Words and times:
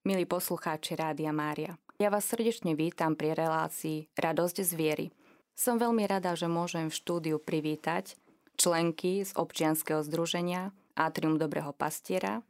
Milí 0.00 0.24
poslucháči 0.24 0.96
Rádia 0.96 1.28
Mária, 1.28 1.76
ja 2.00 2.08
vás 2.08 2.24
srdečne 2.24 2.72
vítam 2.72 3.12
pri 3.12 3.36
relácii 3.36 4.08
Radosť 4.16 4.64
z 4.64 4.72
viery. 4.72 5.06
Som 5.52 5.76
veľmi 5.76 6.08
rada, 6.08 6.32
že 6.32 6.48
môžem 6.48 6.88
v 6.88 6.96
štúdiu 6.96 7.36
privítať 7.36 8.16
členky 8.56 9.20
z 9.20 9.36
občianskeho 9.36 10.00
združenia 10.00 10.72
Atrium 10.96 11.36
Dobrého 11.36 11.76
pastiera, 11.76 12.40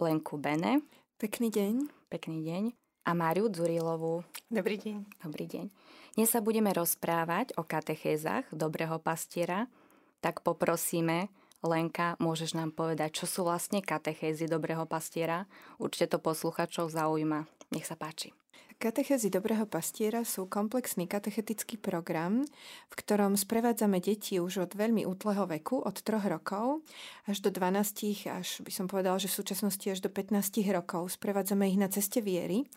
Lenku 0.00 0.40
Bene. 0.40 0.80
Pekný 1.20 1.52
deň. 1.52 1.92
Pekný 2.08 2.40
deň. 2.40 2.72
A 3.04 3.12
Máriu 3.12 3.52
Dzurilovú. 3.52 4.24
Dobrý 4.48 4.80
deň. 4.80 5.04
Dobrý 5.28 5.44
deň. 5.44 5.68
Dnes 6.16 6.32
sa 6.32 6.40
budeme 6.40 6.72
rozprávať 6.72 7.52
o 7.60 7.68
katechézach 7.68 8.48
Dobrého 8.48 8.96
pastiera, 8.96 9.68
tak 10.24 10.40
poprosíme 10.40 11.28
Lenka, 11.64 12.12
môžeš 12.20 12.52
nám 12.60 12.76
povedať, 12.76 13.24
čo 13.24 13.24
sú 13.24 13.40
vlastne 13.48 13.80
katechézy 13.80 14.44
Dobrého 14.44 14.84
pastiera? 14.84 15.48
Určite 15.80 16.12
to 16.12 16.18
posluchačov 16.20 16.92
zaujíma. 16.92 17.48
Nech 17.72 17.88
sa 17.88 17.96
páči. 17.96 18.36
Katechézy 18.76 19.32
Dobrého 19.32 19.64
pastiera 19.64 20.28
sú 20.28 20.44
komplexný 20.44 21.08
katechetický 21.08 21.80
program, 21.80 22.44
v 22.92 22.94
ktorom 23.00 23.32
sprevádzame 23.32 23.96
deti 23.96 24.36
už 24.36 24.68
od 24.68 24.76
veľmi 24.76 25.08
útleho 25.08 25.48
veku, 25.48 25.80
od 25.80 26.04
3 26.04 26.20
rokov 26.28 26.84
až 27.24 27.40
do 27.40 27.48
12, 27.48 28.28
až 28.28 28.60
by 28.60 28.68
som 28.68 28.84
povedala, 28.84 29.16
že 29.16 29.32
v 29.32 29.38
súčasnosti 29.40 29.86
až 29.88 30.04
do 30.04 30.12
15 30.12 30.60
rokov. 30.68 31.16
Sprevádzame 31.16 31.64
ich 31.72 31.80
na 31.80 31.88
ceste 31.88 32.20
viery 32.20 32.68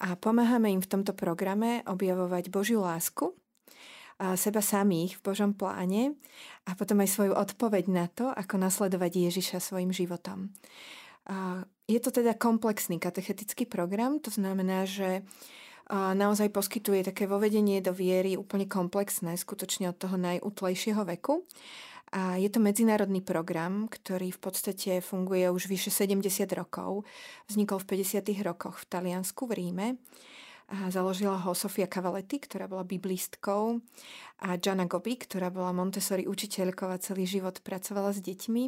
a 0.00 0.16
pomáhame 0.16 0.72
im 0.72 0.80
v 0.80 0.88
tomto 0.96 1.12
programe 1.12 1.84
objavovať 1.84 2.48
Božiu 2.48 2.80
lásku, 2.80 3.36
seba 4.18 4.58
samých 4.58 5.22
v 5.22 5.24
Božom 5.30 5.54
pláne 5.54 6.18
a 6.66 6.74
potom 6.74 6.98
aj 6.98 7.10
svoju 7.14 7.32
odpoveď 7.38 7.84
na 7.86 8.06
to, 8.10 8.34
ako 8.34 8.58
nasledovať 8.58 9.30
Ježiša 9.30 9.62
svojim 9.62 9.94
životom. 9.94 10.50
Je 11.86 12.00
to 12.02 12.10
teda 12.10 12.34
komplexný 12.34 12.98
katechetický 12.98 13.64
program, 13.64 14.18
to 14.18 14.34
znamená, 14.34 14.84
že 14.84 15.22
naozaj 15.92 16.52
poskytuje 16.52 17.00
také 17.00 17.24
vovedenie 17.24 17.80
do 17.80 17.96
viery 17.96 18.36
úplne 18.36 18.68
komplexné, 18.68 19.38
skutočne 19.40 19.88
od 19.88 19.96
toho 19.96 20.20
najútlejšieho 20.20 21.00
veku. 21.16 21.48
A 22.08 22.40
je 22.40 22.48
to 22.48 22.56
medzinárodný 22.60 23.20
program, 23.20 23.84
ktorý 23.84 24.32
v 24.32 24.40
podstate 24.40 25.04
funguje 25.04 25.44
už 25.52 25.68
vyše 25.68 25.92
70 25.92 26.48
rokov. 26.56 27.04
Vznikol 27.52 27.84
v 27.84 28.00
50. 28.00 28.24
rokoch 28.40 28.80
v 28.80 28.84
Taliansku, 28.88 29.44
v 29.44 29.52
Ríme. 29.52 29.86
Založila 30.68 31.40
ho 31.48 31.56
Sofia 31.56 31.88
Cavaletti, 31.88 32.36
ktorá 32.36 32.68
bola 32.68 32.84
biblistkou 32.84 33.80
a 34.44 34.60
Gianna 34.60 34.84
Gobi, 34.84 35.16
ktorá 35.16 35.48
bola 35.48 35.72
Montessori 35.72 36.28
učiteľkou 36.28 36.92
a 36.92 37.00
celý 37.00 37.24
život 37.24 37.64
pracovala 37.64 38.12
s 38.12 38.20
deťmi. 38.20 38.64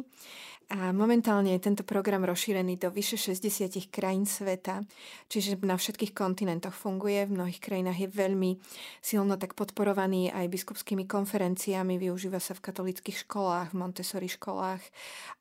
A 0.71 0.95
momentálne 0.97 1.53
je 1.53 1.61
tento 1.61 1.85
program 1.85 2.25
rozšírený 2.25 2.81
do 2.81 2.89
vyše 2.89 3.21
60 3.21 3.91
krajín 3.93 4.25
sveta, 4.25 4.81
čiže 5.29 5.61
na 5.61 5.77
všetkých 5.77 6.15
kontinentoch 6.15 6.73
funguje, 6.73 7.27
v 7.27 7.35
mnohých 7.37 7.61
krajinách 7.61 8.07
je 8.07 8.09
veľmi 8.09 8.57
silno 9.03 9.37
tak 9.37 9.53
podporovaný 9.53 10.33
aj 10.33 10.47
biskupskými 10.47 11.05
konferenciami, 11.05 12.01
využíva 12.01 12.41
sa 12.41 12.57
v 12.57 12.65
katolických 12.65 13.29
školách, 13.29 13.75
v 13.75 13.79
Montessori 13.83 14.31
školách 14.31 14.81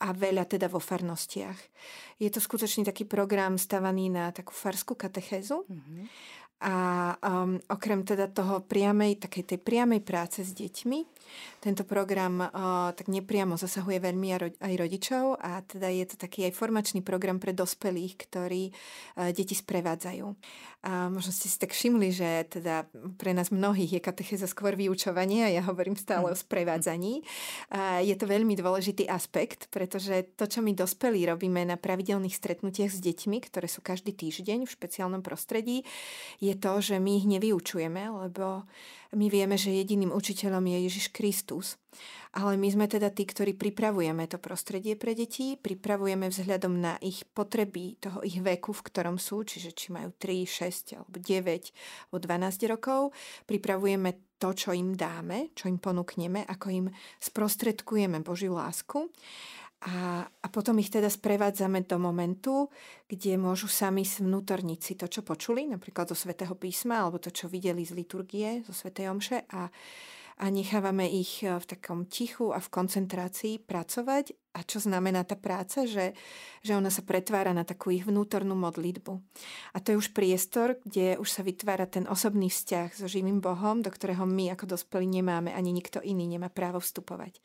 a 0.02 0.12
veľa 0.12 0.45
teda 0.45 0.69
vo 0.69 0.83
farnostiach. 0.83 1.58
Je 2.20 2.28
to 2.28 2.42
skutočne 2.42 2.84
taký 2.84 3.06
program 3.08 3.56
stavaný 3.56 4.12
na 4.12 4.34
takú 4.34 4.52
farskú 4.52 4.98
katechézu. 4.98 5.64
Mm-hmm. 5.64 6.05
A 6.61 6.75
um, 7.25 7.56
okrem 7.72 8.05
teda 8.05 8.28
toho 8.28 8.61
priamej, 8.61 9.16
takej 9.25 9.56
tej 9.56 9.58
priamej 9.64 10.05
práce 10.05 10.44
s 10.44 10.53
deťmi, 10.53 10.98
tento 11.61 11.84
program 11.84 12.41
uh, 12.41 12.50
tak 12.97 13.12
nepriamo 13.12 13.56
zasahuje 13.61 14.00
veľmi 14.00 14.28
aj 14.61 14.75
rodičov 14.75 15.36
a 15.36 15.61
teda 15.61 15.92
je 15.92 16.05
to 16.09 16.17
taký 16.17 16.48
aj 16.48 16.56
formačný 16.56 17.05
program 17.05 17.36
pre 17.36 17.53
dospelých, 17.53 18.17
ktorí 18.17 18.73
uh, 18.73 19.31
deti 19.34 19.53
sprevádzajú. 19.53 20.27
A 20.81 21.12
možno 21.12 21.28
ste 21.28 21.53
si 21.53 21.61
tak 21.61 21.77
všimli, 21.77 22.08
že 22.08 22.48
teda 22.48 22.89
pre 23.20 23.36
nás 23.36 23.53
mnohých 23.53 24.01
je 24.01 24.01
katechéza 24.01 24.48
skôr 24.48 24.73
vyučovanie 24.81 25.45
a 25.45 25.53
ja 25.53 25.62
hovorím 25.69 25.92
stále 25.92 26.33
o 26.33 26.36
sprevádzaní. 26.36 27.20
A 27.68 28.01
je 28.01 28.17
to 28.17 28.24
veľmi 28.24 28.57
dôležitý 28.57 29.05
aspekt, 29.05 29.68
pretože 29.68 30.24
to, 30.41 30.48
čo 30.48 30.64
my 30.64 30.73
dospelí 30.73 31.29
robíme 31.29 31.68
na 31.68 31.77
pravidelných 31.77 32.33
stretnutiach 32.33 32.97
s 32.97 33.05
deťmi, 33.05 33.45
ktoré 33.45 33.68
sú 33.68 33.85
každý 33.85 34.17
týždeň 34.17 34.64
v 34.64 34.73
špeciálnom 34.73 35.20
prostredí, 35.20 35.85
je 36.41 36.57
to, 36.57 36.80
že 36.80 36.97
my 36.97 37.12
ich 37.20 37.29
nevyučujeme, 37.29 38.08
lebo 38.24 38.64
my 39.11 39.27
vieme, 39.27 39.59
že 39.59 39.75
jediným 39.75 40.15
učiteľom 40.15 40.63
je 40.71 40.79
Ježiš 40.87 41.07
Kristus. 41.11 41.75
Ale 42.31 42.55
my 42.55 42.71
sme 42.71 42.87
teda 42.87 43.11
tí, 43.11 43.27
ktorí 43.27 43.59
pripravujeme 43.59 44.23
to 44.31 44.39
prostredie 44.39 44.95
pre 44.95 45.19
deti, 45.19 45.59
pripravujeme 45.59 46.31
vzhľadom 46.31 46.79
na 46.79 46.95
ich 47.03 47.27
potreby 47.27 47.98
toho 47.98 48.23
ich 48.23 48.39
veku, 48.39 48.71
v 48.71 48.87
ktorom 48.87 49.19
sú, 49.19 49.43
čiže 49.43 49.75
či 49.75 49.91
majú 49.91 50.15
3, 50.15 50.47
6 50.47 50.95
alebo 51.03 51.19
9 51.19 51.27
alebo 52.07 52.17
12 52.23 52.71
rokov, 52.71 53.01
pripravujeme 53.51 54.39
to, 54.39 54.55
čo 54.55 54.71
im 54.71 54.95
dáme, 54.95 55.51
čo 55.59 55.67
im 55.67 55.83
ponúkneme, 55.83 56.47
ako 56.47 56.67
im 56.71 56.87
sprostredkujeme 57.19 58.23
Božiu 58.23 58.55
lásku. 58.55 59.11
A, 59.80 60.29
a 60.29 60.46
potom 60.52 60.77
ich 60.77 60.92
teda 60.92 61.08
sprevádzame 61.08 61.89
do 61.89 61.96
momentu, 61.96 62.68
kde 63.08 63.41
môžu 63.41 63.64
sami 63.64 64.05
vnútorniť 64.05 64.80
si 64.85 64.92
to, 64.92 65.08
čo 65.08 65.24
počuli, 65.24 65.64
napríklad 65.64 66.13
zo 66.13 66.17
svätého 66.17 66.52
písma, 66.52 67.01
alebo 67.01 67.17
to, 67.17 67.33
čo 67.33 67.48
videli 67.48 67.80
z 67.89 67.96
liturgie, 67.96 68.61
zo 68.61 68.77
svätej 68.77 69.08
omše 69.08 69.48
a, 69.48 69.73
a 70.36 70.45
nechávame 70.52 71.08
ich 71.08 71.41
e, 71.41 71.57
v 71.57 71.64
takom 71.64 72.05
tichu 72.05 72.52
a 72.52 72.61
v 72.61 72.68
koncentrácii 72.68 73.64
pracovať. 73.64 74.52
A 74.52 74.68
čo 74.68 74.85
znamená 74.85 75.24
tá 75.24 75.41
práca? 75.41 75.89
Že, 75.89 76.12
že 76.61 76.73
ona 76.77 76.92
sa 76.92 77.01
pretvára 77.01 77.57
na 77.57 77.64
takú 77.64 77.89
ich 77.89 78.05
vnútornú 78.05 78.52
modlitbu. 78.61 79.17
A 79.73 79.80
to 79.80 79.97
je 79.97 80.01
už 80.01 80.12
priestor, 80.12 80.77
kde 80.85 81.17
už 81.17 81.29
sa 81.29 81.41
vytvára 81.41 81.89
ten 81.89 82.05
osobný 82.05 82.52
vzťah 82.52 83.01
so 83.01 83.08
živým 83.08 83.41
Bohom, 83.41 83.80
do 83.80 83.89
ktorého 83.89 84.29
my 84.29 84.52
ako 84.52 84.77
dospelí 84.77 85.08
nemáme, 85.08 85.57
ani 85.57 85.73
nikto 85.73 86.05
iný 86.05 86.29
nemá 86.29 86.52
právo 86.52 86.85
vstupovať 86.85 87.41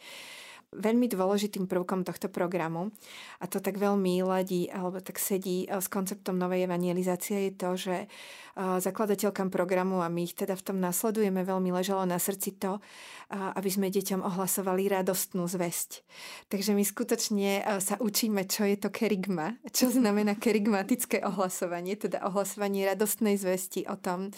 veľmi 0.75 1.07
dôležitým 1.07 1.65
prvkom 1.65 2.03
tohto 2.03 2.27
programu 2.27 2.91
a 3.39 3.47
to 3.47 3.63
tak 3.63 3.79
veľmi 3.79 4.21
ladí 4.23 4.67
alebo 4.71 4.99
tak 4.99 5.17
sedí 5.19 5.65
eh, 5.65 5.79
s 5.79 5.87
konceptom 5.87 6.35
novej 6.35 6.67
evangelizácie 6.67 7.49
je 7.49 7.53
to, 7.55 7.69
že 7.79 7.95
eh, 8.05 8.09
zakladateľkám 8.57 9.49
programu 9.51 10.03
a 10.03 10.11
my 10.11 10.27
ich 10.27 10.35
teda 10.35 10.55
v 10.59 10.65
tom 10.65 10.77
nasledujeme 10.83 11.43
veľmi 11.43 11.71
ležalo 11.71 12.03
na 12.03 12.19
srdci 12.19 12.59
to, 12.59 12.79
eh, 12.79 13.35
aby 13.35 13.69
sme 13.71 13.87
deťom 13.91 14.21
ohlasovali 14.23 14.91
radostnú 14.91 15.47
zväzť. 15.47 16.03
Takže 16.51 16.71
my 16.75 16.83
skutočne 16.83 17.51
sa 17.79 17.95
učíme, 17.99 18.45
čo 18.47 18.67
je 18.67 18.77
to 18.79 18.89
kerigma, 18.91 19.57
čo 19.75 19.89
znamená 19.91 20.35
kerigmatické 20.35 21.23
ohlasovanie, 21.23 21.95
teda 21.95 22.23
ohlasovanie 22.27 22.87
radostnej 22.87 23.39
zvesti 23.39 23.87
o 23.87 23.95
tom, 23.95 24.31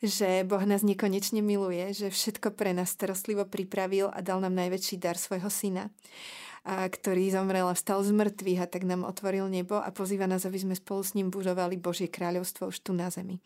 že 0.00 0.48
Boh 0.48 0.64
nás 0.64 0.80
nekonečne 0.80 1.44
miluje, 1.44 1.92
že 1.92 2.08
všetko 2.08 2.56
pre 2.56 2.72
nás 2.72 2.88
starostlivo 2.96 3.44
pripravil 3.44 4.08
a 4.08 4.24
dal 4.24 4.40
nám 4.40 4.56
najväčší 4.56 4.96
dar 4.96 5.20
svojho 5.20 5.52
syna 5.52 5.69
a 5.78 6.86
ktorý 6.88 7.32
zomrel 7.32 7.64
a 7.68 7.74
vstal 7.76 8.04
z 8.04 8.12
mŕtvych 8.12 8.60
a 8.60 8.66
tak 8.68 8.84
nám 8.84 9.08
otvoril 9.08 9.48
nebo 9.48 9.80
a 9.80 9.88
pozýva 9.88 10.28
nás, 10.28 10.44
aby 10.44 10.60
sme 10.60 10.74
spolu 10.76 11.00
s 11.00 11.16
ním 11.16 11.32
budovali 11.32 11.80
Božie 11.80 12.10
kráľovstvo 12.10 12.68
už 12.68 12.84
tu 12.84 12.92
na 12.92 13.08
zemi. 13.08 13.40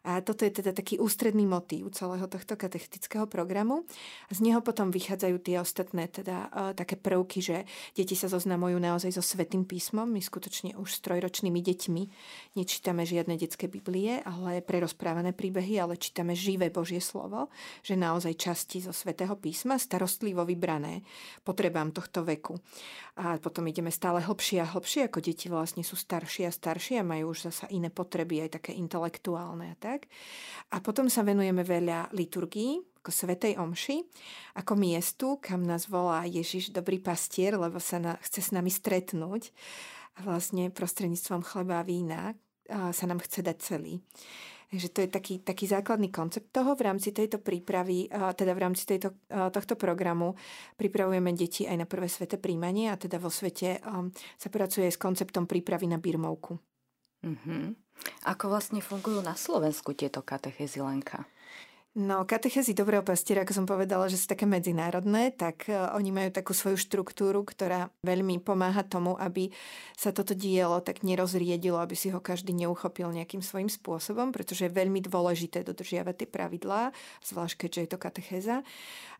A 0.00 0.24
toto 0.24 0.48
je 0.48 0.52
teda 0.52 0.72
taký 0.72 0.96
ústredný 0.96 1.44
motív 1.44 1.92
celého 1.92 2.24
tohto 2.24 2.56
katechetického 2.56 3.28
programu. 3.28 3.84
Z 4.32 4.40
neho 4.40 4.64
potom 4.64 4.88
vychádzajú 4.88 5.36
tie 5.44 5.60
ostatné 5.60 6.08
teda 6.08 6.48
uh, 6.48 6.72
také 6.72 6.96
prvky, 6.96 7.44
že 7.44 7.56
deti 7.92 8.16
sa 8.16 8.32
zoznamujú 8.32 8.80
naozaj 8.80 9.12
so 9.12 9.20
Svetým 9.20 9.68
písmom. 9.68 10.08
My 10.08 10.24
skutočne 10.24 10.72
už 10.80 10.88
s 10.88 11.04
trojročnými 11.04 11.60
deťmi 11.60 12.02
nečítame 12.56 13.04
žiadne 13.04 13.36
detské 13.36 13.68
Biblie, 13.68 14.24
ale 14.24 14.64
prerozprávané 14.64 15.36
príbehy, 15.36 15.76
ale 15.76 16.00
čítame 16.00 16.32
živé 16.32 16.72
Božie 16.72 17.04
slovo, 17.04 17.52
že 17.84 17.92
naozaj 17.92 18.40
časti 18.40 18.80
zo 18.80 18.96
Svetého 18.96 19.36
písma 19.36 19.76
starostlivo 19.76 20.48
vybrané 20.48 21.04
potrebám 21.44 21.92
tohto 21.92 22.24
veku. 22.24 22.56
A 23.20 23.36
potom 23.36 23.68
ideme 23.68 23.92
stále 23.92 24.24
hlbšie 24.24 24.64
a 24.64 24.70
hlbšie, 24.72 25.12
ako 25.12 25.20
deti 25.20 25.52
vlastne 25.52 25.84
sú 25.84 25.92
staršie 25.92 26.48
a 26.48 26.52
staršie 26.54 27.02
a 27.02 27.04
majú 27.04 27.36
už 27.36 27.52
zasa 27.52 27.68
iné 27.68 27.92
potreby, 27.92 28.48
aj 28.48 28.62
také 28.62 28.72
intelektuálne 28.72 29.74
a 29.74 29.76
tak 29.76 29.89
tak. 29.90 30.06
A 30.70 30.78
potom 30.78 31.10
sa 31.10 31.26
venujeme 31.26 31.66
veľa 31.66 32.14
liturgii, 32.14 33.02
ako 33.02 33.10
Svetej 33.10 33.58
Omši, 33.58 33.96
ako 34.60 34.72
miestu, 34.78 35.40
kam 35.42 35.66
nás 35.66 35.90
volá 35.90 36.22
Ježiš, 36.28 36.70
dobrý 36.70 37.02
pastier, 37.02 37.58
lebo 37.58 37.82
sa 37.82 37.98
na, 37.98 38.14
chce 38.22 38.40
s 38.46 38.50
nami 38.54 38.70
stretnúť 38.70 39.50
a 40.20 40.30
vlastne 40.30 40.70
prostredníctvom 40.70 41.42
chleba 41.42 41.82
a 41.82 41.86
vína 41.86 42.36
a 42.70 42.94
sa 42.94 43.04
nám 43.10 43.18
chce 43.24 43.42
dať 43.42 43.56
celý. 43.58 43.98
Takže 44.70 44.88
to 44.94 44.98
je 45.02 45.08
taký, 45.10 45.34
taký 45.42 45.66
základný 45.66 46.14
koncept 46.14 46.54
toho. 46.54 46.78
V 46.78 46.86
rámci 46.86 47.10
tejto 47.10 47.42
prípravy, 47.42 48.06
teda 48.06 48.54
v 48.54 48.62
rámci 48.62 48.86
tejto, 48.86 49.18
tohto 49.26 49.74
programu 49.74 50.38
pripravujeme 50.78 51.34
deti 51.34 51.66
aj 51.66 51.74
na 51.74 51.86
prvé 51.90 52.06
svete 52.06 52.38
príjmanie 52.38 52.86
a 52.86 52.94
teda 52.94 53.18
vo 53.18 53.34
svete 53.34 53.82
sa 54.38 54.48
pracuje 54.52 54.86
s 54.86 54.94
konceptom 54.94 55.50
prípravy 55.50 55.90
na 55.90 55.98
birmovku. 55.98 56.69
Mm-hmm. 57.20 57.64
Ako 58.24 58.48
vlastne 58.48 58.80
fungujú 58.80 59.20
na 59.20 59.36
Slovensku 59.36 59.92
tieto 59.92 60.24
katechézy 60.24 60.80
Lenka? 60.80 61.28
No, 61.90 62.22
katechézy 62.22 62.70
Dobrého 62.70 63.02
pastiera, 63.02 63.42
ako 63.42 63.50
som 63.50 63.66
povedala, 63.66 64.06
že 64.06 64.14
sú 64.14 64.30
také 64.30 64.46
medzinárodné, 64.46 65.34
tak 65.34 65.66
uh, 65.66 65.90
oni 65.98 66.14
majú 66.14 66.30
takú 66.30 66.54
svoju 66.54 66.78
štruktúru, 66.78 67.42
ktorá 67.42 67.90
veľmi 68.06 68.38
pomáha 68.38 68.86
tomu, 68.86 69.18
aby 69.18 69.50
sa 69.98 70.14
toto 70.14 70.30
dielo 70.38 70.78
tak 70.86 71.02
nerozriedilo, 71.02 71.82
aby 71.82 71.98
si 71.98 72.14
ho 72.14 72.22
každý 72.22 72.54
neuchopil 72.54 73.10
nejakým 73.10 73.42
svojím 73.42 73.66
spôsobom, 73.66 74.30
pretože 74.30 74.70
je 74.70 74.78
veľmi 74.78 75.02
dôležité 75.02 75.66
dodržiavať 75.66 76.14
tie 76.14 76.28
pravidlá, 76.30 76.94
zvlášť 77.26 77.66
keďže 77.66 77.80
je 77.82 77.90
to 77.90 77.98
katechéza. 77.98 78.56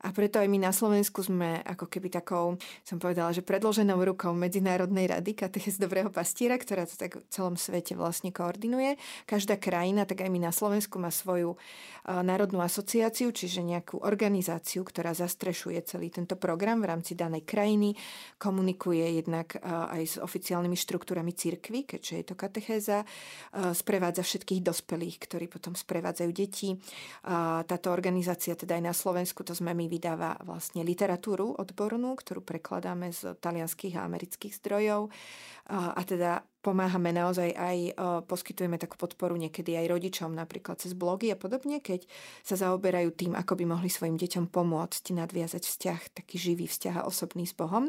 A 0.01 0.09
preto 0.15 0.39
aj 0.39 0.47
my 0.47 0.63
na 0.63 0.73
Slovensku 0.73 1.27
sme 1.27 1.67
ako 1.67 1.91
keby 1.91 2.09
takou, 2.09 2.55
som 2.87 2.97
povedala, 3.03 3.35
že 3.35 3.45
predloženou 3.45 3.99
rukou 4.01 4.31
Medzinárodnej 4.31 5.11
rady 5.11 5.35
katechéz 5.37 5.77
Dobrého 5.77 6.09
pastiera, 6.09 6.55
ktorá 6.55 6.87
to 6.87 6.95
tak 6.95 7.19
v 7.19 7.27
celom 7.35 7.59
svete 7.59 7.99
vlastne 7.99 8.31
koordinuje. 8.33 8.97
Každá 9.27 9.59
krajina, 9.59 10.07
tak 10.07 10.23
aj 10.23 10.31
my 10.33 10.41
na 10.49 10.55
Slovensku 10.55 10.97
má 10.97 11.13
svoju 11.13 11.59
uh, 11.59 12.25
asociáciu, 12.63 13.33
čiže 13.33 13.65
nejakú 13.65 14.01
organizáciu, 14.05 14.85
ktorá 14.85 15.17
zastrešuje 15.17 15.81
celý 15.85 16.13
tento 16.13 16.37
program 16.37 16.81
v 16.85 16.93
rámci 16.93 17.17
danej 17.17 17.49
krajiny, 17.49 17.97
komunikuje 18.37 19.21
jednak 19.21 19.57
aj 19.65 20.03
s 20.05 20.17
oficiálnymi 20.21 20.77
štruktúrami 20.77 21.33
cirkvy, 21.33 21.85
keďže 21.85 22.15
je 22.17 22.25
to 22.25 22.35
katechéza, 22.37 22.99
sprevádza 23.73 24.23
všetkých 24.23 24.61
dospelých, 24.61 25.17
ktorí 25.25 25.47
potom 25.49 25.73
sprevádzajú 25.73 26.31
deti. 26.31 26.77
Táto 27.65 27.89
organizácia, 27.91 28.53
teda 28.53 28.77
aj 28.77 28.85
na 28.85 28.95
Slovensku, 28.97 29.41
to 29.43 29.57
sme 29.57 29.73
my, 29.73 29.89
vydáva 29.89 30.37
vlastne 30.45 30.85
literatúru 30.85 31.57
odbornú, 31.57 32.15
ktorú 32.17 32.45
prekladáme 32.45 33.11
z 33.11 33.37
talianských 33.41 33.97
a 33.97 34.05
amerických 34.05 34.57
zdrojov 34.61 35.09
a 35.71 36.03
teda 36.03 36.43
pomáhame 36.61 37.11
naozaj 37.17 37.57
aj, 37.57 37.79
poskytujeme 38.29 38.77
takú 38.77 39.01
podporu 39.01 39.37
niekedy 39.41 39.77
aj 39.81 39.87
rodičom, 39.91 40.31
napríklad 40.37 40.77
cez 40.77 40.93
blogy 40.93 41.33
a 41.33 41.37
podobne, 41.41 41.81
keď 41.81 42.05
sa 42.45 42.61
zaoberajú 42.61 43.17
tým, 43.17 43.33
ako 43.33 43.57
by 43.57 43.65
mohli 43.65 43.89
svojim 43.89 44.21
deťom 44.21 44.53
pomôcť 44.53 45.17
nadviazať 45.17 45.65
vzťah, 45.65 46.01
taký 46.21 46.37
živý 46.37 46.69
vzťah 46.69 47.01
a 47.01 47.07
osobný 47.09 47.49
s 47.49 47.57
Bohom. 47.57 47.89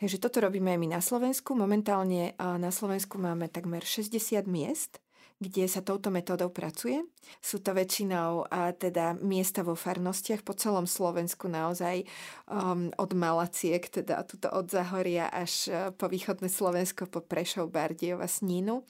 Takže 0.00 0.16
toto 0.16 0.40
robíme 0.40 0.72
aj 0.72 0.80
my 0.80 0.88
na 0.96 1.00
Slovensku. 1.04 1.52
Momentálne 1.52 2.32
na 2.40 2.72
Slovensku 2.72 3.20
máme 3.20 3.52
takmer 3.52 3.84
60 3.84 4.48
miest, 4.48 4.96
kde 5.40 5.64
sa 5.64 5.80
touto 5.80 6.12
metódou 6.12 6.52
pracuje. 6.52 7.00
Sú 7.40 7.64
to 7.64 7.72
väčšinou 7.72 8.44
a 8.52 8.76
teda 8.76 9.16
miesta 9.24 9.64
vo 9.64 9.72
farnostiach 9.72 10.44
po 10.44 10.52
celom 10.52 10.84
Slovensku 10.84 11.48
naozaj 11.48 12.04
um, 12.44 12.92
od 13.00 13.10
Malaciek, 13.16 13.80
teda 13.88 14.20
tuto 14.28 14.52
od 14.52 14.68
Zahoria 14.68 15.32
až 15.32 15.52
uh, 15.72 15.76
po 15.96 16.12
východné 16.12 16.52
Slovensko, 16.52 17.08
po 17.08 17.24
Prešov, 17.24 17.72
Bardejov 17.72 18.20
a 18.20 18.28
Snínu 18.28 18.84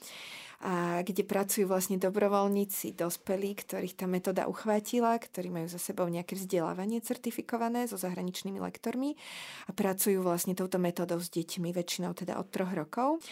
a 0.61 1.01
kde 1.01 1.25
pracujú 1.25 1.65
vlastne 1.65 1.97
dobrovoľníci, 1.97 2.93
dospelí, 2.93 3.57
ktorých 3.57 3.97
tá 3.97 4.05
metóda 4.05 4.45
uchvátila, 4.45 5.17
ktorí 5.17 5.49
majú 5.49 5.65
za 5.65 5.81
sebou 5.81 6.05
nejaké 6.05 6.37
vzdelávanie 6.37 7.01
certifikované 7.01 7.89
so 7.89 7.97
zahraničnými 7.97 8.61
lektormi 8.61 9.17
a 9.65 9.73
pracujú 9.73 10.21
vlastne 10.21 10.53
touto 10.53 10.77
metódou 10.77 11.17
s 11.17 11.33
deťmi, 11.33 11.73
väčšinou 11.73 12.13
teda 12.13 12.37
od 12.37 12.47
troch 12.53 12.77
rokov. 12.77 13.25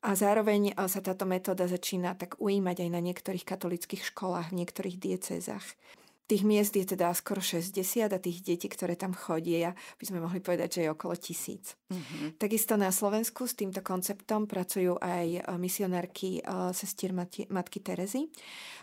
A 0.00 0.16
zároveň 0.16 0.72
sa 0.88 1.04
táto 1.04 1.28
metóda 1.28 1.68
začína 1.68 2.16
tak 2.16 2.40
ujímať 2.40 2.88
aj 2.88 2.90
na 2.90 3.00
niektorých 3.04 3.44
katolických 3.44 4.02
školách, 4.08 4.48
v 4.48 4.64
niektorých 4.64 4.96
diecézach. 4.96 5.64
Tých 6.30 6.46
miest 6.46 6.78
je 6.78 6.86
teda 6.86 7.10
skoro 7.10 7.42
60 7.42 7.74
a 8.06 8.18
tých 8.22 8.38
detí, 8.46 8.70
ktoré 8.70 8.94
tam 8.94 9.10
chodia, 9.18 9.74
by 9.98 10.04
sme 10.06 10.22
mohli 10.22 10.38
povedať, 10.38 10.78
že 10.78 10.80
je 10.86 10.94
okolo 10.94 11.18
tisíc. 11.18 11.74
Mm-hmm. 11.90 12.38
Takisto 12.38 12.78
na 12.78 12.94
Slovensku 12.94 13.50
s 13.50 13.58
týmto 13.58 13.82
konceptom 13.82 14.46
pracujú 14.46 14.94
aj 15.02 15.26
e, 15.26 15.40
misionárky 15.58 16.38
e, 16.38 16.42
sestier 16.70 17.10
Matky 17.50 17.82
Terezy, 17.82 18.30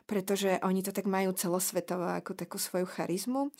pretože 0.04 0.60
oni 0.60 0.84
to 0.84 0.92
tak 0.92 1.08
majú 1.08 1.32
celosvetovo 1.32 2.20
ako 2.20 2.36
takú 2.36 2.60
svoju 2.60 2.84
charizmu, 2.88 3.52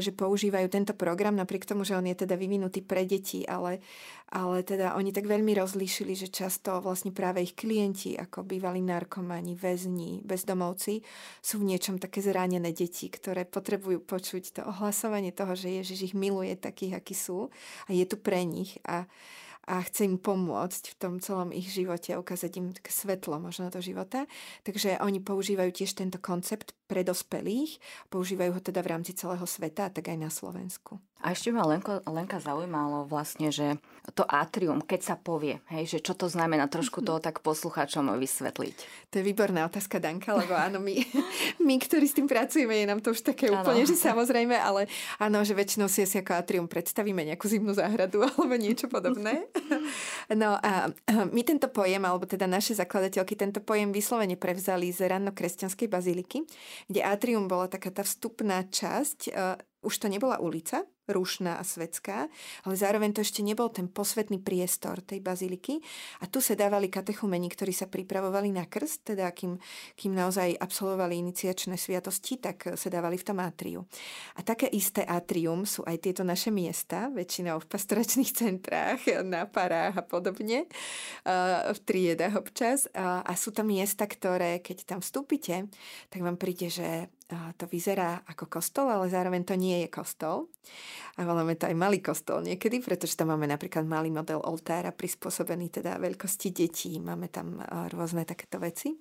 že 0.00 0.08
používajú 0.08 0.72
tento 0.72 0.96
program 0.96 1.36
napriek 1.36 1.68
tomu, 1.68 1.84
že 1.84 1.92
on 1.92 2.08
je 2.08 2.16
teda 2.16 2.32
vyvinutý 2.32 2.80
pre 2.80 3.04
deti, 3.04 3.44
ale 3.44 3.84
ale 4.26 4.66
teda 4.66 4.98
oni 4.98 5.14
tak 5.14 5.30
veľmi 5.30 5.54
rozlíšili, 5.54 6.18
že 6.18 6.34
často 6.34 6.82
vlastne 6.82 7.14
práve 7.14 7.46
ich 7.46 7.54
klienti, 7.54 8.18
ako 8.18 8.42
bývalí 8.42 8.82
narkomani, 8.82 9.54
väzni, 9.54 10.18
bezdomovci, 10.26 11.06
sú 11.38 11.62
v 11.62 11.74
niečom 11.74 12.02
také 12.02 12.18
zranené 12.18 12.74
deti, 12.74 13.06
ktoré 13.06 13.46
potrebujú 13.46 14.02
počuť 14.02 14.42
to 14.58 14.62
ohlasovanie 14.66 15.30
toho, 15.30 15.54
že 15.54 15.70
Ježiš 15.70 16.10
ich 16.10 16.14
miluje 16.18 16.58
takých, 16.58 16.98
akí 16.98 17.14
sú 17.14 17.54
a 17.86 17.90
je 17.94 18.02
tu 18.02 18.18
pre 18.18 18.42
nich 18.42 18.82
a 18.82 19.06
a 19.66 19.82
chce 19.82 20.06
im 20.06 20.14
pomôcť 20.14 20.94
v 20.94 20.96
tom 20.96 21.18
celom 21.18 21.50
ich 21.50 21.66
živote, 21.74 22.14
ukázať 22.14 22.52
im 22.62 22.70
také 22.70 22.94
svetlo 22.94 23.42
možno 23.42 23.66
do 23.66 23.82
života. 23.82 24.30
Takže 24.62 25.02
oni 25.02 25.18
používajú 25.18 25.74
tiež 25.74 25.98
tento 25.98 26.22
koncept 26.22 26.70
pre 26.86 27.02
dospelých, 27.02 27.82
používajú 28.08 28.56
ho 28.56 28.60
teda 28.62 28.80
v 28.80 28.90
rámci 28.96 29.12
celého 29.12 29.44
sveta, 29.44 29.90
tak 29.90 30.08
aj 30.08 30.18
na 30.18 30.30
Slovensku. 30.30 31.02
A 31.24 31.32
ešte 31.32 31.48
ma 31.48 31.64
Lenko, 31.64 32.04
Lenka 32.06 32.36
zaujímalo 32.38 33.08
vlastne, 33.08 33.48
že 33.48 33.80
to 34.12 34.22
atrium, 34.28 34.84
keď 34.84 35.00
sa 35.02 35.14
povie, 35.18 35.58
hej, 35.72 35.96
že 35.96 35.98
čo 35.98 36.12
to 36.12 36.28
znamená, 36.28 36.68
trošku 36.68 37.00
to 37.00 37.16
tak 37.26 37.40
poslucháčom 37.40 38.14
vysvetliť. 38.20 38.76
To 39.10 39.14
je 39.18 39.24
výborná 39.24 39.64
otázka, 39.64 39.96
Danka, 39.98 40.36
lebo 40.36 40.52
áno, 40.52 40.78
my, 40.78 40.94
my 41.66 41.74
ktorí 41.80 42.04
s 42.04 42.14
tým 42.20 42.28
pracujeme, 42.28 42.78
je 42.78 42.86
nám 42.86 43.00
to 43.00 43.16
už 43.16 43.26
také 43.26 43.48
ano. 43.48 43.64
úplne, 43.64 43.88
že 43.88 43.96
samozrejme, 43.96 44.54
ale 44.54 44.92
áno, 45.16 45.40
že 45.40 45.56
väčšinou 45.56 45.88
si 45.88 46.04
asi 46.04 46.20
ako 46.20 46.36
atrium 46.36 46.68
predstavíme 46.68 47.24
nejakú 47.26 47.48
zimnú 47.48 47.72
záhradu 47.72 48.22
alebo 48.28 48.54
niečo 48.54 48.86
podobné. 48.86 49.48
No 50.30 50.60
a 50.60 50.92
my 51.08 51.42
tento 51.42 51.72
pojem, 51.72 52.04
alebo 52.04 52.28
teda 52.28 52.44
naše 52.44 52.76
zakladateľky 52.76 53.34
tento 53.34 53.64
pojem 53.64 53.88
vyslovene 53.88 54.36
prevzali 54.36 54.92
z 54.92 55.08
ranno-kresťanskej 55.10 55.88
baziliky, 55.88 56.44
kde 56.88 57.00
atrium 57.02 57.48
bola 57.50 57.68
taká 57.68 57.90
tá 57.90 58.02
vstupná 58.06 58.64
časť, 58.66 59.18
uh, 59.30 59.56
už 59.82 59.94
to 59.98 60.06
nebola 60.08 60.40
ulica, 60.40 60.86
rušná 61.06 61.58
a 61.58 61.64
svetská, 61.64 62.26
ale 62.66 62.74
zároveň 62.74 63.14
to 63.14 63.22
ešte 63.22 63.40
nebol 63.42 63.70
ten 63.70 63.86
posvetný 63.86 64.42
priestor 64.42 65.00
tej 65.02 65.22
baziliky. 65.22 65.78
A 66.22 66.28
tu 66.28 66.42
sa 66.42 66.58
dávali 66.58 66.90
katechumeni, 66.90 67.46
ktorí 67.50 67.70
sa 67.70 67.86
pripravovali 67.86 68.50
na 68.50 68.66
krst, 68.66 69.14
teda 69.14 69.30
kým, 69.30 69.58
kým 69.94 70.12
naozaj 70.12 70.58
absolvovali 70.58 71.18
iniciačné 71.22 71.78
sviatosti, 71.78 72.38
tak 72.42 72.74
sa 72.74 72.88
dávali 72.90 73.16
v 73.16 73.26
tom 73.26 73.38
atriu. 73.38 73.86
A 74.36 74.42
také 74.42 74.66
isté 74.70 75.06
atrium 75.06 75.62
sú 75.64 75.86
aj 75.86 76.02
tieto 76.02 76.22
naše 76.26 76.50
miesta, 76.50 77.08
väčšinou 77.14 77.62
v 77.62 77.70
pastoračných 77.70 78.32
centrách, 78.42 79.00
na 79.22 79.46
parách 79.46 79.98
a 79.98 80.04
podobne, 80.04 80.66
v 81.72 81.78
triedách 81.86 82.34
občas. 82.38 82.90
A 82.94 83.30
sú 83.38 83.54
tam 83.54 83.70
miesta, 83.70 84.04
ktoré, 84.04 84.58
keď 84.60 84.96
tam 84.96 85.00
vstúpite, 85.00 85.70
tak 86.10 86.20
vám 86.20 86.36
príde, 86.36 86.68
že 86.68 87.08
to 87.28 87.66
vyzerá 87.66 88.22
ako 88.30 88.46
kostol, 88.46 88.86
ale 88.86 89.10
zároveň 89.10 89.42
to 89.42 89.58
nie 89.58 89.82
je 89.82 89.88
kostol. 89.90 90.46
A 91.18 91.26
voláme 91.26 91.58
to 91.58 91.66
aj 91.66 91.74
malý 91.74 91.98
kostol 91.98 92.38
niekedy, 92.38 92.78
pretože 92.78 93.18
tam 93.18 93.34
máme 93.34 93.50
napríklad 93.50 93.82
malý 93.82 94.14
model 94.14 94.38
oltára 94.46 94.94
prispôsobený 94.94 95.82
teda 95.82 95.98
veľkosti 95.98 96.48
detí. 96.54 97.02
Máme 97.02 97.26
tam 97.26 97.58
rôzne 97.90 98.22
takéto 98.22 98.62
veci. 98.62 98.94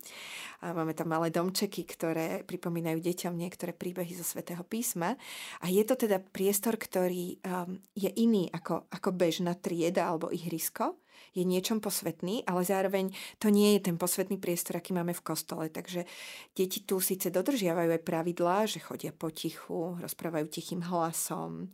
A 0.65 0.73
máme 0.73 0.97
tam 0.97 1.13
malé 1.13 1.29
domčeky, 1.29 1.85
ktoré 1.85 2.41
pripomínajú 2.47 2.97
deťom 2.97 3.33
niektoré 3.37 3.77
príbehy 3.77 4.17
zo 4.17 4.25
svätého 4.25 4.65
písma. 4.65 5.13
A 5.61 5.69
je 5.69 5.85
to 5.85 5.93
teda 5.93 6.17
priestor, 6.17 6.81
ktorý 6.81 7.37
um, 7.45 7.77
je 7.93 8.09
iný 8.17 8.49
ako, 8.49 8.89
ako 8.89 9.09
bežná 9.13 9.53
trieda 9.53 10.09
alebo 10.09 10.33
ihrisko 10.33 10.97
je 11.35 11.43
niečom 11.43 11.83
posvetný, 11.83 12.47
ale 12.47 12.63
zároveň 12.63 13.11
to 13.41 13.51
nie 13.51 13.75
je 13.77 13.91
ten 13.91 13.95
posvetný 13.99 14.39
priestor, 14.39 14.79
aký 14.79 14.95
máme 14.95 15.11
v 15.11 15.25
kostole. 15.25 15.67
Takže 15.67 16.07
deti 16.55 16.83
tu 16.83 17.03
síce 17.03 17.27
dodržiavajú 17.31 17.89
aj 17.95 18.01
pravidlá, 18.07 18.65
že 18.65 18.83
chodia 18.83 19.11
potichu, 19.11 19.99
rozprávajú 19.99 20.45
tichým 20.47 20.81
hlasom, 20.85 21.71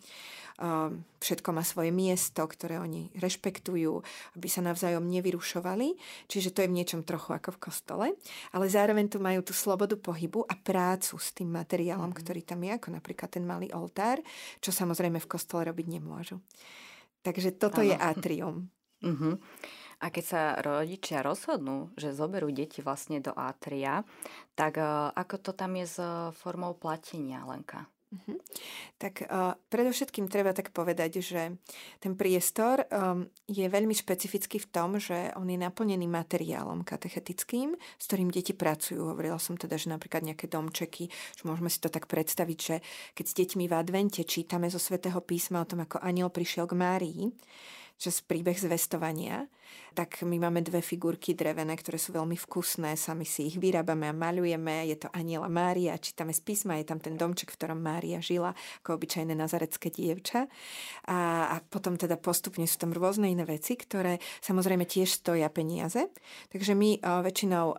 všetko 1.18 1.50
má 1.54 1.64
svoje 1.66 1.90
miesto, 1.90 2.46
ktoré 2.46 2.78
oni 2.78 3.10
rešpektujú, 3.18 4.02
aby 4.38 4.48
sa 4.50 4.62
navzájom 4.62 5.10
nevyrušovali, 5.10 5.98
čiže 6.30 6.54
to 6.54 6.62
je 6.62 6.70
v 6.70 6.78
niečom 6.78 7.02
trochu 7.02 7.34
ako 7.34 7.58
v 7.58 7.62
kostole, 7.62 8.08
ale 8.54 8.66
zároveň 8.70 9.10
tu 9.10 9.18
majú 9.18 9.42
tú 9.42 9.54
slobodu 9.58 9.98
pohybu 9.98 10.46
a 10.46 10.54
prácu 10.54 11.18
s 11.18 11.34
tým 11.34 11.50
materiálom, 11.50 12.14
mm-hmm. 12.14 12.22
ktorý 12.22 12.42
tam 12.46 12.62
je, 12.62 12.72
ako 12.78 12.90
napríklad 12.94 13.30
ten 13.34 13.46
malý 13.46 13.74
oltár, 13.74 14.22
čo 14.62 14.70
samozrejme 14.70 15.18
v 15.18 15.30
kostole 15.30 15.66
robiť 15.66 15.88
nemôžu. 15.98 16.38
Takže 17.26 17.58
toto 17.58 17.82
ano. 17.82 17.90
je 17.90 17.96
atrium. 17.98 18.70
Uh-huh. 19.02 19.38
A 20.02 20.10
keď 20.10 20.24
sa 20.26 20.42
rodičia 20.62 21.22
rozhodnú, 21.22 21.94
že 21.94 22.14
zoberú 22.14 22.50
deti 22.50 22.82
vlastne 22.82 23.22
do 23.22 23.34
atria, 23.38 24.02
tak 24.58 24.82
uh, 24.82 25.14
ako 25.14 25.36
to 25.38 25.52
tam 25.54 25.78
je 25.78 25.86
s 25.86 25.98
uh, 26.02 26.34
formou 26.34 26.74
platenia, 26.74 27.46
Lenka? 27.46 27.86
Uh-huh. 28.12 28.36
Tak 29.00 29.24
uh, 29.24 29.56
predovšetkým 29.72 30.28
treba 30.28 30.52
tak 30.52 30.76
povedať, 30.76 31.24
že 31.24 31.56
ten 32.04 32.20
priestor 32.20 32.84
um, 32.92 33.24
je 33.48 33.64
veľmi 33.64 33.96
špecifický 33.96 34.60
v 34.60 34.68
tom, 34.68 35.00
že 35.00 35.32
on 35.40 35.48
je 35.48 35.56
naplnený 35.56 36.12
materiálom 36.12 36.84
katechetickým, 36.84 37.72
s 37.80 38.04
ktorým 38.12 38.28
deti 38.28 38.52
pracujú. 38.52 39.16
Hovorila 39.16 39.40
som 39.40 39.56
teda, 39.56 39.80
že 39.80 39.88
napríklad 39.88 40.28
nejaké 40.28 40.52
domčeky, 40.52 41.08
že 41.08 41.44
môžeme 41.48 41.72
si 41.72 41.80
to 41.80 41.88
tak 41.88 42.12
predstaviť, 42.12 42.60
že 42.60 42.76
keď 43.16 43.26
s 43.32 43.38
deťmi 43.38 43.64
v 43.72 43.78
advente 43.80 44.28
čítame 44.28 44.68
zo 44.68 44.82
svätého 44.82 45.24
písma 45.24 45.64
o 45.64 45.70
tom, 45.70 45.88
ako 45.88 46.04
aniel 46.04 46.28
prišiel 46.28 46.68
k 46.68 46.76
Márii, 46.76 47.24
že 48.02 48.10
príbeh 48.26 48.58
zvestovania 48.58 49.46
tak 49.92 50.24
my 50.24 50.40
máme 50.40 50.64
dve 50.64 50.80
figurky 50.80 51.36
drevené, 51.36 51.76
ktoré 51.76 52.00
sú 52.00 52.16
veľmi 52.16 52.40
vkusné, 52.40 52.96
sami 52.96 53.28
si 53.28 53.52
ich 53.52 53.60
vyrábame 53.60 54.08
a 54.08 54.16
malujeme. 54.16 54.88
Je 54.88 54.96
to 54.96 55.12
Aniela 55.12 55.52
Mária, 55.52 56.00
čítame 56.00 56.32
z 56.32 56.40
písma, 56.40 56.80
je 56.80 56.88
tam 56.88 57.04
ten 57.04 57.20
domček, 57.20 57.52
v 57.52 57.58
ktorom 57.60 57.80
Mária 57.80 58.24
žila 58.24 58.56
ako 58.84 58.96
obyčajné 58.96 59.36
nazarecké 59.36 59.92
dievča. 59.92 60.48
A, 61.12 61.52
a 61.52 61.56
potom 61.60 62.00
teda 62.00 62.16
postupne 62.16 62.64
sú 62.64 62.80
tam 62.80 62.96
rôzne 62.96 63.28
iné 63.28 63.44
veci, 63.44 63.76
ktoré 63.76 64.24
samozrejme 64.40 64.88
tiež 64.88 65.12
stoja 65.12 65.52
peniaze. 65.52 66.08
Takže 66.56 66.72
my 66.72 67.04
o, 67.04 67.20
väčšinou 67.28 67.68
o, 67.68 67.76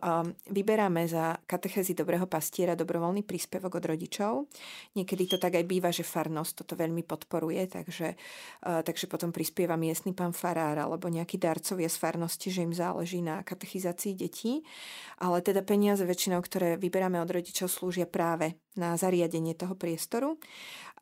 vyberáme 0.53 1.09
za 1.09 1.41
katechézy 1.49 1.97
dobrého 1.97 2.29
pastiera 2.29 2.77
dobrovoľný 2.77 3.25
príspevok 3.25 3.81
od 3.81 3.89
rodičov. 3.89 4.45
Niekedy 4.93 5.33
to 5.33 5.37
tak 5.41 5.57
aj 5.57 5.65
býva, 5.65 5.89
že 5.89 6.05
farnosť 6.05 6.61
toto 6.61 6.77
veľmi 6.77 7.01
podporuje, 7.01 7.73
takže, 7.73 8.13
o, 8.69 8.85
takže 8.85 9.09
potom 9.09 9.33
prispieva 9.33 9.73
miestny 9.81 10.13
pán 10.13 10.37
farár 10.37 10.77
alebo 10.77 11.09
nejaký 11.09 11.41
darcovia 11.41 11.82
z 11.87 11.97
farnosti, 11.97 12.51
že 12.51 12.65
im 12.65 12.73
záleží 12.73 13.21
na 13.21 13.43
katechizácii 13.43 14.13
detí, 14.17 14.61
ale 15.19 15.39
teda 15.45 15.63
peniaze 15.63 16.03
väčšinou, 16.03 16.43
ktoré 16.43 16.75
vyberáme 16.75 17.21
od 17.21 17.29
rodičov, 17.29 17.71
slúžia 17.71 18.09
práve 18.09 18.59
na 18.75 18.97
zariadenie 18.97 19.53
toho 19.53 19.77
priestoru. 19.77 20.41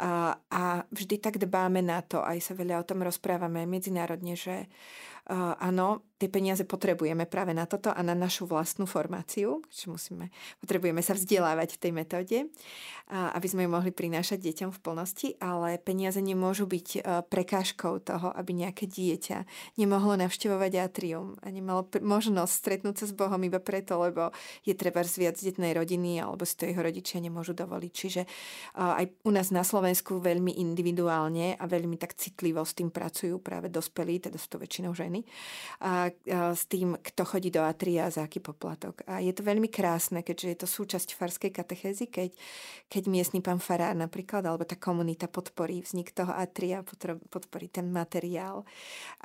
A, 0.02 0.38
a 0.50 0.64
vždy 0.90 1.22
tak 1.22 1.38
dbáme 1.38 1.86
na 1.86 2.02
to, 2.02 2.26
aj 2.26 2.42
sa 2.42 2.54
veľa 2.58 2.82
o 2.82 2.88
tom 2.88 3.06
rozprávame 3.06 3.70
medzinárodne, 3.70 4.34
že 4.34 4.66
uh, 5.30 5.54
áno, 5.62 6.11
tie 6.22 6.30
peniaze 6.30 6.62
potrebujeme 6.62 7.26
práve 7.26 7.58
na 7.58 7.66
toto 7.66 7.90
a 7.90 7.98
na 8.06 8.14
našu 8.14 8.46
vlastnú 8.46 8.86
formáciu, 8.86 9.66
že 9.74 9.90
musíme, 9.90 10.30
potrebujeme 10.62 11.02
sa 11.02 11.18
vzdelávať 11.18 11.74
v 11.74 11.82
tej 11.82 11.92
metóde, 11.98 12.38
aby 13.10 13.48
sme 13.50 13.66
ju 13.66 13.70
mohli 13.74 13.90
prinášať 13.90 14.38
deťom 14.38 14.70
v 14.70 14.80
plnosti, 14.80 15.30
ale 15.42 15.82
peniaze 15.82 16.22
nemôžu 16.22 16.64
byť 16.64 16.88
e, 16.96 17.00
prekážkou 17.28 18.00
toho, 18.00 18.32
aby 18.32 18.56
nejaké 18.56 18.88
dieťa 18.88 19.44
nemohlo 19.76 20.16
navštevovať 20.16 20.72
atrium 20.80 21.36
a 21.44 21.52
nemalo 21.52 21.84
možnosť 22.00 22.54
stretnúť 22.56 23.04
sa 23.04 23.06
s 23.10 23.18
Bohom 23.18 23.42
iba 23.44 23.60
preto, 23.60 24.00
lebo 24.00 24.32
je 24.64 24.72
treba 24.78 25.04
z 25.04 25.28
viac 25.28 25.36
detnej 25.36 25.76
rodiny 25.76 26.24
alebo 26.24 26.48
si 26.48 26.56
to 26.56 26.72
jeho 26.72 26.80
rodičia 26.80 27.20
nemôžu 27.20 27.52
dovoliť. 27.52 27.92
Čiže 27.92 28.22
e, 28.24 28.28
aj 28.80 29.06
u 29.28 29.32
nás 29.36 29.52
na 29.52 29.68
Slovensku 29.68 30.24
veľmi 30.24 30.56
individuálne 30.64 31.60
a 31.60 31.66
veľmi 31.68 32.00
tak 32.00 32.16
citlivo 32.16 32.64
s 32.64 32.80
tým 32.80 32.96
pracujú 32.96 33.44
práve 33.44 33.68
dospelí, 33.68 34.24
teda 34.24 34.40
sú 34.40 34.56
to 34.56 34.62
väčšinou 34.64 34.96
ženy. 34.96 35.20
A 36.32 36.56
s 36.56 36.66
tým, 36.68 36.98
kto 37.00 37.22
chodí 37.28 37.50
do 37.52 37.64
atria 37.64 38.08
a 38.08 38.14
za 38.14 38.26
aký 38.26 38.40
poplatok. 38.40 39.04
A 39.08 39.20
je 39.20 39.34
to 39.36 39.44
veľmi 39.44 39.68
krásne, 39.68 40.22
keďže 40.22 40.48
je 40.48 40.58
to 40.60 40.68
súčasť 40.68 41.16
farskej 41.16 41.52
katechézy, 41.52 42.08
keď, 42.08 42.32
keď 42.88 43.04
miestny 43.08 43.40
pán 43.40 43.60
farár 43.60 43.94
napríklad, 43.94 44.46
alebo 44.48 44.64
tá 44.64 44.80
komunita 44.80 45.32
podporí 45.32 45.84
vznik 45.84 46.16
toho 46.16 46.32
atria, 46.32 46.82
podporí 47.30 47.68
ten 47.68 47.92
materiál. 47.92 48.64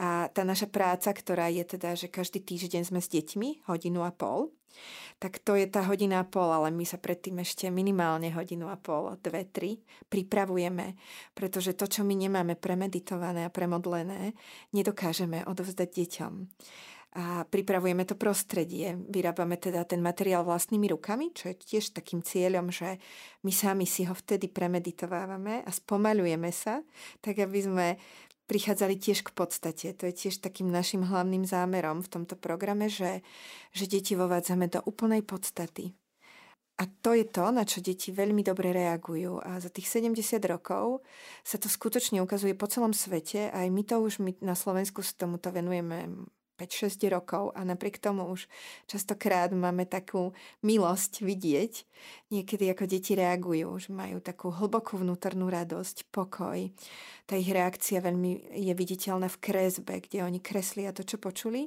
A 0.00 0.28
tá 0.30 0.42
naša 0.42 0.68
práca, 0.68 1.12
ktorá 1.14 1.48
je 1.52 1.64
teda, 1.76 1.94
že 1.94 2.10
každý 2.10 2.42
týždeň 2.42 2.82
sme 2.88 3.00
s 3.00 3.08
deťmi, 3.10 3.68
hodinu 3.70 4.02
a 4.06 4.12
pol, 4.12 4.52
tak 5.16 5.40
to 5.40 5.56
je 5.56 5.64
tá 5.64 5.80
hodina 5.88 6.20
a 6.20 6.28
pol, 6.28 6.52
ale 6.52 6.68
my 6.68 6.84
sa 6.84 7.00
predtým 7.00 7.40
ešte 7.40 7.72
minimálne 7.72 8.28
hodinu 8.36 8.68
a 8.68 8.76
pol, 8.76 9.16
dve, 9.24 9.48
tri 9.48 9.80
pripravujeme, 10.12 10.92
pretože 11.32 11.72
to, 11.72 11.88
čo 11.88 12.04
my 12.04 12.12
nemáme 12.12 12.54
premeditované 12.60 13.48
a 13.48 13.54
premodlené, 13.54 14.36
nedokážeme 14.76 15.48
odovzdať 15.48 15.88
deťom 15.88 16.32
a 17.16 17.48
pripravujeme 17.48 18.04
to 18.04 18.12
prostredie. 18.12 18.92
Vyrábame 19.08 19.56
teda 19.56 19.88
ten 19.88 20.04
materiál 20.04 20.44
vlastnými 20.44 20.92
rukami, 20.92 21.32
čo 21.32 21.48
je 21.48 21.56
tiež 21.56 21.96
takým 21.96 22.20
cieľom, 22.20 22.68
že 22.68 23.00
my 23.40 23.52
sami 23.56 23.88
si 23.88 24.04
ho 24.04 24.12
vtedy 24.12 24.52
premeditovávame 24.52 25.64
a 25.64 25.70
spomalujeme 25.72 26.52
sa, 26.52 26.84
tak 27.24 27.40
aby 27.40 27.58
sme 27.64 27.86
prichádzali 28.46 28.96
tiež 28.98 29.26
k 29.26 29.30
podstate. 29.34 29.92
To 29.98 30.06
je 30.06 30.14
tiež 30.14 30.38
takým 30.42 30.70
našim 30.70 31.02
hlavným 31.02 31.42
zámerom 31.42 32.02
v 32.02 32.10
tomto 32.10 32.38
programe, 32.38 32.86
že, 32.86 33.20
že 33.74 33.90
deti 33.90 34.14
vovádzame 34.14 34.70
do 34.70 34.80
úplnej 34.86 35.26
podstaty. 35.26 35.94
A 36.76 36.84
to 37.00 37.16
je 37.16 37.24
to, 37.24 37.48
na 37.48 37.64
čo 37.64 37.80
deti 37.80 38.12
veľmi 38.12 38.44
dobre 38.44 38.68
reagujú. 38.68 39.40
A 39.40 39.56
za 39.56 39.72
tých 39.72 39.88
70 39.88 40.36
rokov 40.44 41.00
sa 41.40 41.56
to 41.56 41.72
skutočne 41.72 42.20
ukazuje 42.20 42.52
po 42.52 42.68
celom 42.68 42.92
svete. 42.92 43.48
Aj 43.48 43.64
my 43.64 43.80
to 43.80 43.96
už 43.96 44.20
my 44.20 44.36
na 44.44 44.52
Slovensku 44.52 45.00
s 45.00 45.16
tomuto 45.16 45.48
venujeme 45.48 46.28
5-6 46.56 47.12
rokov 47.12 47.52
a 47.52 47.64
napriek 47.64 48.00
tomu 48.00 48.28
už 48.32 48.48
častokrát 48.88 49.52
máme 49.52 49.84
takú 49.84 50.32
milosť 50.64 51.20
vidieť. 51.20 51.72
Niekedy 52.32 52.72
ako 52.72 52.84
deti 52.88 53.12
reagujú, 53.12 53.68
že 53.76 53.90
majú 53.92 54.20
takú 54.24 54.48
hlbokú 54.48 55.00
vnútornú 55.00 55.52
radosť, 55.52 56.08
pokoj. 56.08 56.72
Tá 57.26 57.34
ich 57.34 57.50
reakcia 57.50 57.98
veľmi 57.98 58.54
je 58.54 58.70
viditeľná 58.70 59.26
v 59.26 59.40
kresbe, 59.42 59.98
kde 59.98 60.22
oni 60.22 60.38
kreslia 60.38 60.94
to, 60.94 61.02
čo 61.02 61.18
počuli 61.18 61.66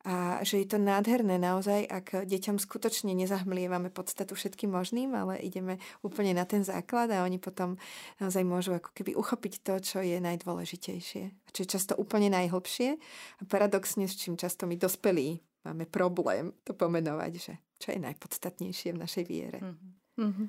a 0.00 0.40
že 0.40 0.64
je 0.64 0.68
to 0.72 0.78
nádherné 0.80 1.36
naozaj, 1.36 1.84
ak 1.84 2.24
deťom 2.24 2.56
skutočne 2.56 3.12
nezahmlievame 3.12 3.92
podstatu 3.92 4.32
všetkým 4.32 4.72
možným, 4.72 5.12
ale 5.12 5.36
ideme 5.44 5.76
úplne 6.00 6.32
na 6.32 6.48
ten 6.48 6.64
základ 6.64 7.12
a 7.12 7.20
oni 7.20 7.36
potom 7.36 7.76
naozaj 8.16 8.40
môžu 8.40 8.80
ako 8.80 8.96
keby 8.96 9.12
uchopiť 9.12 9.60
to, 9.60 9.74
čo 9.80 9.98
je 10.00 10.16
najdôležitejšie. 10.24 11.24
A 11.28 11.48
čo 11.52 11.60
je 11.64 11.68
často 11.68 11.92
úplne 12.00 12.32
najhlbšie 12.32 12.96
a 13.40 13.42
paradoxne, 13.44 14.08
s 14.08 14.16
čím 14.16 14.40
často 14.40 14.64
my 14.64 14.80
dospelí 14.80 15.44
máme 15.64 15.84
problém 15.84 16.52
to 16.64 16.72
pomenovať, 16.72 17.32
že 17.36 17.52
čo 17.76 17.92
je 17.92 18.00
najpodstatnejšie 18.00 18.96
v 18.96 19.00
našej 19.04 19.24
viere. 19.28 19.60
Mm-hmm. 19.60 20.48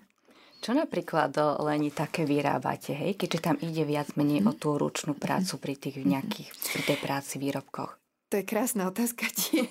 Čo 0.61 0.77
napríklad 0.77 1.33
Leni 1.57 1.89
také 1.89 2.21
vyrábate, 2.21 2.93
hej? 2.93 3.17
keďže 3.17 3.39
tam 3.41 3.57
ide 3.65 3.81
viac 3.81 4.13
menej 4.13 4.45
o 4.45 4.53
tú 4.53 4.77
ručnú 4.77 5.17
prácu 5.17 5.57
pri 5.57 5.73
tých 5.73 6.05
nejakých, 6.05 6.53
pri 6.53 6.81
tej 6.85 6.97
práci 7.01 7.41
výrobkoch? 7.41 7.97
To 8.29 8.39
je 8.39 8.45
krásna 8.45 8.85
otázka 8.85 9.25
tiež, 9.27 9.67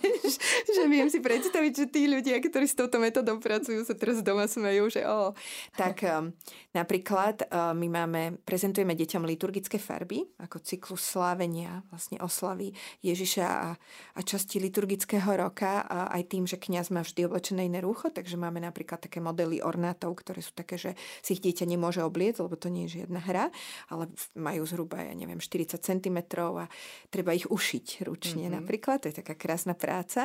že 0.77 0.83
viem 0.87 1.09
si 1.09 1.19
predstaviť, 1.19 1.73
že 1.73 1.87
tí 1.89 2.07
ľudia, 2.07 2.39
ktorí 2.39 2.67
s 2.69 2.77
touto 2.77 3.01
metodou 3.01 3.41
pracujú, 3.41 3.83
sa 3.83 3.97
teraz 3.97 4.21
doma 4.21 4.47
smejú, 4.47 4.93
že 4.93 5.03
o. 5.07 5.33
Tak 5.75 6.05
um, 6.05 6.35
napríklad 6.77 7.49
um, 7.49 7.75
my 7.79 7.89
máme, 7.89 8.23
prezentujeme 8.45 8.93
deťom 8.93 9.25
liturgické 9.25 9.81
farby, 9.81 10.27
ako 10.43 10.61
cyklus 10.61 11.03
slávenia, 11.03 11.83
vlastne 11.89 12.21
oslavy 12.21 12.75
Ježiša 13.01 13.47
a, 13.47 13.71
a 14.15 14.21
časti 14.21 14.61
liturgického 14.61 15.31
roka, 15.39 15.83
a 15.87 16.13
aj 16.13 16.23
tým, 16.29 16.45
že 16.45 16.61
kňaz 16.61 16.93
má 16.93 17.01
vždy 17.01 17.27
oblečené 17.27 17.67
iné 17.67 17.81
rúcho, 17.81 18.13
takže 18.13 18.37
máme 18.37 18.61
napríklad 18.61 19.01
také 19.01 19.23
modely 19.23 19.65
ornátov, 19.65 20.19
ktoré 20.21 20.45
sú 20.45 20.53
také, 20.53 20.77
že 20.77 20.93
si 21.25 21.39
ich 21.39 21.43
dieťa 21.43 21.65
nemôže 21.65 22.05
obliecť, 22.05 22.45
lebo 22.45 22.57
to 22.59 22.69
nie 22.69 22.85
je 22.87 23.03
žiadna 23.03 23.21
hra, 23.23 23.49
ale 23.89 24.11
majú 24.37 24.63
zhruba, 24.69 25.01
ja 25.01 25.15
neviem, 25.17 25.41
40 25.41 25.81
cm 25.81 26.19
a 26.61 26.67
treba 27.09 27.33
ich 27.33 27.49
ušiť 27.49 28.05
ručne 28.05 28.47
mm-hmm. 28.47 28.59
napríklad, 28.61 29.03
to 29.03 29.09
je 29.09 29.17
taká 29.25 29.35
krásna 29.39 29.73
práca. 29.73 30.20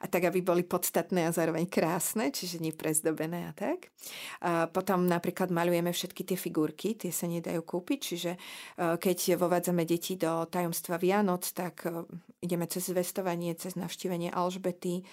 A 0.00 0.04
tak, 0.06 0.30
aby 0.30 0.44
boli 0.44 0.62
podstatné 0.62 1.26
a 1.26 1.34
zároveň 1.34 1.66
krásne, 1.66 2.30
čiže 2.30 2.62
neprezdobené 2.62 3.50
a 3.50 3.52
tak. 3.52 3.90
A 4.42 4.70
potom 4.70 5.06
napríklad 5.06 5.50
malujeme 5.50 5.90
všetky 5.90 6.22
tie 6.22 6.38
figurky, 6.38 6.94
tie 6.94 7.10
sa 7.10 7.26
nedajú 7.26 7.62
kúpiť, 7.62 7.98
čiže 7.98 8.32
e, 8.34 8.38
keď 8.98 9.38
vovádzame 9.38 9.86
deti 9.86 10.18
do 10.18 10.44
tajomstva 10.46 10.98
Vianoc, 10.98 11.46
tak 11.54 11.86
e, 11.86 12.04
ideme 12.42 12.66
cez 12.66 12.90
zvestovanie, 12.90 13.54
cez 13.54 13.78
navštívenie 13.78 14.34
Alžbety, 14.34 15.00
e, 15.00 15.04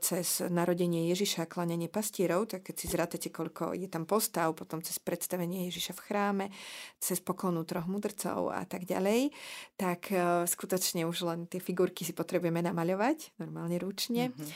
cez 0.00 0.40
narodenie 0.48 1.12
Ježiša, 1.12 1.46
klanenie 1.46 1.92
pastierov, 1.92 2.48
tak 2.48 2.66
keď 2.72 2.74
si 2.74 2.86
zrátate, 2.88 3.28
koľko 3.28 3.76
je 3.76 3.88
tam 3.88 4.08
postav, 4.08 4.56
potom 4.56 4.80
cez 4.80 4.96
predstavenie 4.98 5.68
Ježiša 5.68 5.92
v 5.96 6.04
chráme, 6.04 6.46
cez 6.96 7.20
poklonu 7.20 7.62
troch 7.68 7.84
mudrcov 7.84 8.50
a 8.50 8.64
tak 8.64 8.88
ďalej, 8.88 9.30
tak 9.76 10.10
skutočne 10.48 11.04
už 11.04 11.28
len 11.28 11.40
tie 11.46 11.60
figurky 11.62 12.02
si 12.02 12.16
potrebujeme 12.16 12.64
namaľovať, 12.64 13.37
normálne 13.38 13.78
ručne. 13.78 14.30
Mm-hmm. 14.30 14.48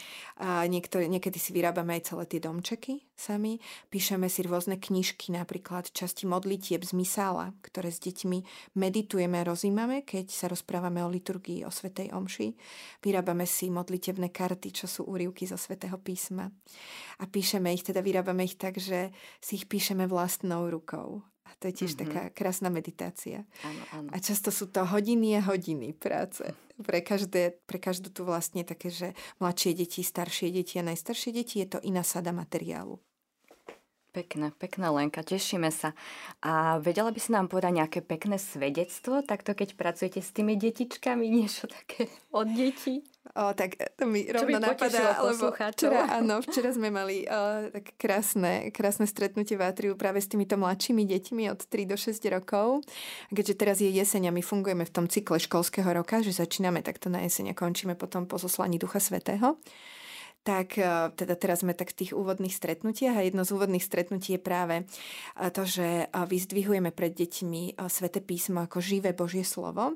A 0.43 0.67
niektoré, 0.67 1.07
niekedy 1.07 1.39
si 1.39 1.55
vyrábame 1.55 1.99
aj 1.99 2.13
celé 2.13 2.25
tie 2.29 2.41
domčeky 2.43 2.95
sami. 3.17 3.63
Píšeme 3.89 4.27
si 4.27 4.43
rôzne 4.43 4.77
knižky, 4.77 5.31
napríklad 5.31 5.95
časti 5.95 6.27
modlitieb 6.27 6.83
z 6.83 6.93
Misála, 6.93 7.55
ktoré 7.63 7.95
s 7.95 8.03
deťmi 8.03 8.43
meditujeme 8.77 9.41
rozímame, 9.47 10.03
keď 10.03 10.29
sa 10.29 10.47
rozprávame 10.51 11.01
o 11.07 11.09
liturgii, 11.09 11.63
o 11.63 11.71
Svetej 11.71 12.11
Omši. 12.13 12.53
Vyrábame 13.01 13.47
si 13.47 13.71
modlitebné 13.71 14.35
karty, 14.35 14.75
čo 14.75 14.87
sú 14.91 15.07
úrivky 15.07 15.47
zo 15.47 15.57
Svetého 15.57 15.97
písma. 15.97 16.51
A 17.23 17.25
píšeme 17.31 17.71
ich, 17.71 17.87
teda 17.87 18.03
vyrábame 18.03 18.45
ich 18.45 18.59
tak, 18.59 18.77
že 18.83 19.15
si 19.39 19.63
ich 19.63 19.71
píšeme 19.71 20.11
vlastnou 20.11 20.67
rukou. 20.67 21.23
A 21.53 21.55
to 21.61 21.69
je 21.69 21.85
tiež 21.85 21.93
mm-hmm. 21.93 22.09
taká 22.09 22.23
krásna 22.33 22.73
meditácia. 22.73 23.45
Áno, 23.61 23.83
áno. 23.93 24.09
A 24.09 24.17
často 24.17 24.49
sú 24.49 24.73
to 24.73 24.89
hodiny 24.89 25.37
a 25.37 25.45
hodiny 25.45 25.93
práce. 25.93 26.49
Pre, 26.81 26.99
každé, 27.05 27.61
pre 27.69 27.77
každú 27.77 28.09
tu 28.09 28.25
vlastne 28.25 28.65
také, 28.65 28.89
že 28.89 29.13
mladšie 29.39 29.77
deti, 29.77 30.01
staršie 30.01 30.49
deti 30.51 30.81
a 30.81 30.87
najstaršie 30.89 31.31
deti 31.31 31.61
je 31.61 31.77
to 31.77 31.79
iná 31.85 32.01
sada 32.01 32.33
materiálu. 32.33 32.97
Pekné, 34.13 34.53
pekná 34.61 34.93
Lenka, 34.93 35.25
tešíme 35.25 35.73
sa. 35.73 35.97
A 36.45 36.77
vedela 36.85 37.09
by 37.09 37.17
si 37.17 37.33
nám 37.33 37.49
povedať 37.49 37.81
nejaké 37.81 38.01
pekné 38.05 38.37
svedectvo, 38.37 39.25
takto 39.25 39.57
keď 39.57 39.73
pracujete 39.73 40.21
s 40.21 40.37
tými 40.37 40.53
detičkami, 40.61 41.25
niečo 41.41 41.65
také 41.69 42.13
od 42.29 42.49
detí? 42.49 43.05
O, 43.33 43.57
tak 43.57 43.81
to 43.97 44.05
mi 44.05 44.29
rovno 44.29 44.61
napadá, 44.61 45.17
lebo 45.25 45.57
včera, 45.57 46.21
áno, 46.21 46.45
včera 46.45 46.69
sme 46.69 46.93
mali 46.93 47.25
o, 47.25 47.73
tak 47.73 47.97
krásne, 47.97 48.69
krásne 48.69 49.09
stretnutie 49.09 49.57
v 49.57 49.65
Atriu 49.65 49.97
práve 49.97 50.21
s 50.21 50.29
týmito 50.29 50.61
mladšími 50.61 51.09
deťmi 51.09 51.49
od 51.49 51.65
3 51.65 51.89
do 51.89 51.97
6 51.97 52.13
rokov. 52.29 52.85
Keďže 53.33 53.55
teraz 53.57 53.81
je 53.81 53.89
jeseň 53.89 54.29
a 54.29 54.37
my 54.37 54.45
fungujeme 54.45 54.85
v 54.85 54.93
tom 54.93 55.09
cykle 55.09 55.41
školského 55.41 55.89
roka, 55.97 56.21
že 56.21 56.37
začíname 56.37 56.85
takto 56.85 57.09
na 57.09 57.25
jeseň 57.25 57.53
a 57.53 57.59
končíme 57.59 57.97
potom 57.97 58.29
po 58.29 58.37
zoslaní 58.37 58.77
Ducha 58.77 59.01
Svetého 59.01 59.57
tak 60.43 60.75
teda 61.15 61.39
teraz 61.39 61.63
sme 61.63 61.71
tak 61.71 61.95
v 61.95 62.03
tých 62.03 62.13
úvodných 62.19 62.51
stretnutiach 62.51 63.15
a 63.15 63.23
jedno 63.23 63.47
z 63.47 63.55
úvodných 63.55 63.87
stretnutí 63.87 64.35
je 64.35 64.43
práve 64.43 64.83
to, 65.55 65.63
že 65.63 66.11
vyzdvihujeme 66.11 66.91
pred 66.91 67.15
deťmi 67.15 67.79
Svete 67.79 68.19
písmo 68.19 68.67
ako 68.67 68.83
živé 68.83 69.15
Božie 69.15 69.47
slovo. 69.47 69.95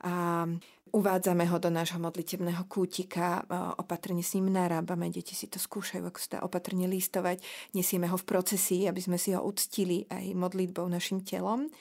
A 0.00 0.48
Uvádzame 0.92 1.48
ho 1.48 1.56
do 1.56 1.72
nášho 1.72 1.96
modlitebného 1.96 2.68
kútika, 2.68 3.40
e, 3.40 3.56
opatrne 3.80 4.20
s 4.20 4.36
ním 4.36 4.52
narábame, 4.52 5.08
deti 5.08 5.32
si 5.32 5.48
to 5.48 5.56
skúšajú, 5.56 6.04
ako 6.04 6.18
sa 6.20 6.28
dá 6.36 6.38
opatrne 6.44 6.84
listovať, 6.84 7.40
nesieme 7.72 8.12
ho 8.12 8.16
v 8.20 8.28
procesii, 8.28 8.84
aby 8.84 9.00
sme 9.00 9.16
si 9.16 9.32
ho 9.32 9.40
uctili 9.40 10.04
aj 10.12 10.36
modlitbou 10.36 10.84
našim 10.92 11.24
telom. 11.24 11.72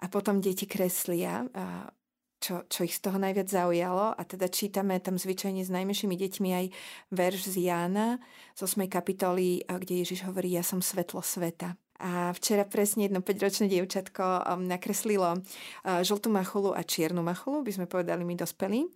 A 0.00 0.08
potom 0.08 0.40
deti 0.40 0.64
kreslia, 0.64 1.44
čo, 2.38 2.64
čo 2.70 2.86
ich 2.86 2.94
z 2.94 3.02
toho 3.02 3.18
najviac 3.18 3.50
zaujalo. 3.50 4.14
A 4.14 4.22
teda 4.22 4.46
čítame 4.46 5.02
tam 5.02 5.18
zvyčajne 5.18 5.66
s 5.66 5.74
najmenšími 5.74 6.14
deťmi 6.14 6.50
aj 6.54 6.66
verš 7.10 7.58
z 7.58 7.68
Jána 7.68 8.22
z 8.54 8.60
8. 8.62 8.86
kapitoly, 8.86 9.66
kde 9.66 10.06
Ježiš 10.06 10.24
hovorí, 10.24 10.54
ja 10.54 10.62
som 10.62 10.78
svetlo 10.78 11.18
sveta. 11.20 11.74
A 11.98 12.30
včera 12.30 12.62
presne 12.62 13.10
jedno 13.10 13.18
5-ročné 13.18 13.66
dievčatko 13.66 14.22
um, 14.22 14.70
nakreslilo 14.70 15.38
uh, 15.38 16.00
žltú 16.06 16.30
machulu 16.30 16.70
a 16.70 16.86
čiernu 16.86 17.26
machulu, 17.26 17.66
by 17.66 17.72
sme 17.74 17.86
povedali 17.90 18.22
my 18.22 18.38
dospelí. 18.38 18.86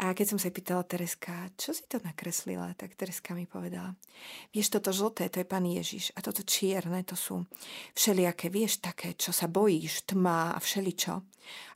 A 0.00 0.16
keď 0.16 0.32
som 0.32 0.38
sa 0.40 0.48
pýtala 0.48 0.80
Tereska, 0.80 1.52
čo 1.60 1.76
si 1.76 1.84
to 1.84 2.00
nakreslila, 2.00 2.72
tak 2.72 2.96
Tereska 2.96 3.36
mi 3.36 3.44
povedala, 3.44 3.92
vieš, 4.48 4.72
toto 4.72 4.96
žlté, 4.96 5.28
to 5.28 5.44
je 5.44 5.46
pán 5.48 5.68
Ježiš 5.68 6.16
a 6.16 6.24
toto 6.24 6.40
čierne, 6.40 7.04
to 7.04 7.12
sú 7.12 7.44
všelijaké, 7.92 8.48
vieš, 8.48 8.80
také, 8.80 9.12
čo 9.12 9.28
sa 9.28 9.44
bojíš, 9.44 10.08
tma 10.08 10.56
a 10.56 10.58
všeličo. 10.58 11.14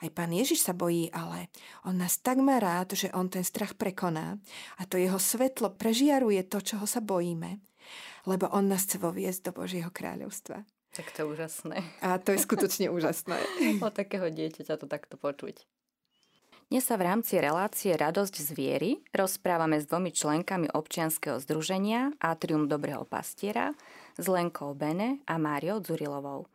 Aj 0.00 0.08
pán 0.08 0.32
Ježiš 0.32 0.64
sa 0.64 0.72
bojí, 0.72 1.12
ale 1.12 1.52
on 1.84 2.00
nás 2.00 2.16
tak 2.24 2.40
má 2.40 2.56
rád, 2.56 2.96
že 2.96 3.12
on 3.12 3.28
ten 3.28 3.44
strach 3.44 3.76
prekoná 3.76 4.40
a 4.80 4.88
to 4.88 4.96
jeho 4.96 5.20
svetlo 5.20 5.76
prežiaruje 5.76 6.48
to, 6.48 6.64
čoho 6.64 6.88
sa 6.88 7.04
bojíme 7.04 7.60
lebo 8.24 8.48
on 8.52 8.68
nás 8.68 8.84
chce 8.88 8.96
voviesť 9.00 9.50
do 9.50 9.52
Božieho 9.52 9.88
kráľovstva. 9.92 10.64
Tak 10.94 11.10
to 11.10 11.26
je 11.26 11.26
úžasné. 11.26 11.76
A 12.00 12.22
to 12.22 12.30
je 12.30 12.38
skutočne 12.38 12.86
úžasné. 12.88 13.36
o 13.84 13.90
takého 13.90 14.30
dieťaťa 14.30 14.74
to 14.78 14.86
takto 14.86 15.18
počuť. 15.18 15.66
Dnes 16.72 16.90
sa 16.90 16.96
v 16.96 17.06
rámci 17.06 17.36
relácie 17.36 17.92
Radosť 17.92 18.34
z 18.40 18.50
viery 18.56 18.90
rozprávame 19.12 19.78
s 19.78 19.84
dvomi 19.84 20.10
členkami 20.10 20.72
občianskeho 20.72 21.36
združenia 21.38 22.16
Atrium 22.18 22.66
Dobrého 22.66 23.04
pastiera, 23.04 23.76
s 24.16 24.24
Lenkou 24.24 24.72
Bene 24.72 25.20
a 25.28 25.36
Máriou 25.36 25.84
Dzurilovou. 25.84 26.48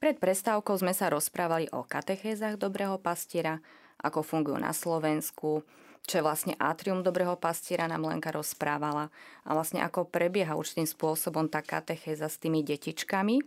Pred 0.00 0.16
prestávkou 0.16 0.80
sme 0.80 0.94
sa 0.96 1.10
rozprávali 1.10 1.68
o 1.74 1.82
katechézach 1.84 2.56
Dobrého 2.56 2.96
pastiera, 2.96 3.58
ako 4.00 4.24
fungujú 4.24 4.56
na 4.56 4.72
Slovensku, 4.72 5.66
čo 6.08 6.18
je 6.18 6.26
vlastne 6.26 6.54
atrium 6.58 7.06
dobrého 7.06 7.38
pastiera, 7.38 7.86
nám 7.86 8.08
Lenka 8.08 8.34
rozprávala 8.34 9.14
a 9.46 9.50
vlastne 9.54 9.84
ako 9.84 10.08
prebieha 10.08 10.58
určitým 10.58 10.88
spôsobom 10.88 11.46
tá 11.46 11.62
katechéza 11.62 12.26
s 12.26 12.40
tými 12.40 12.66
detičkami. 12.66 13.38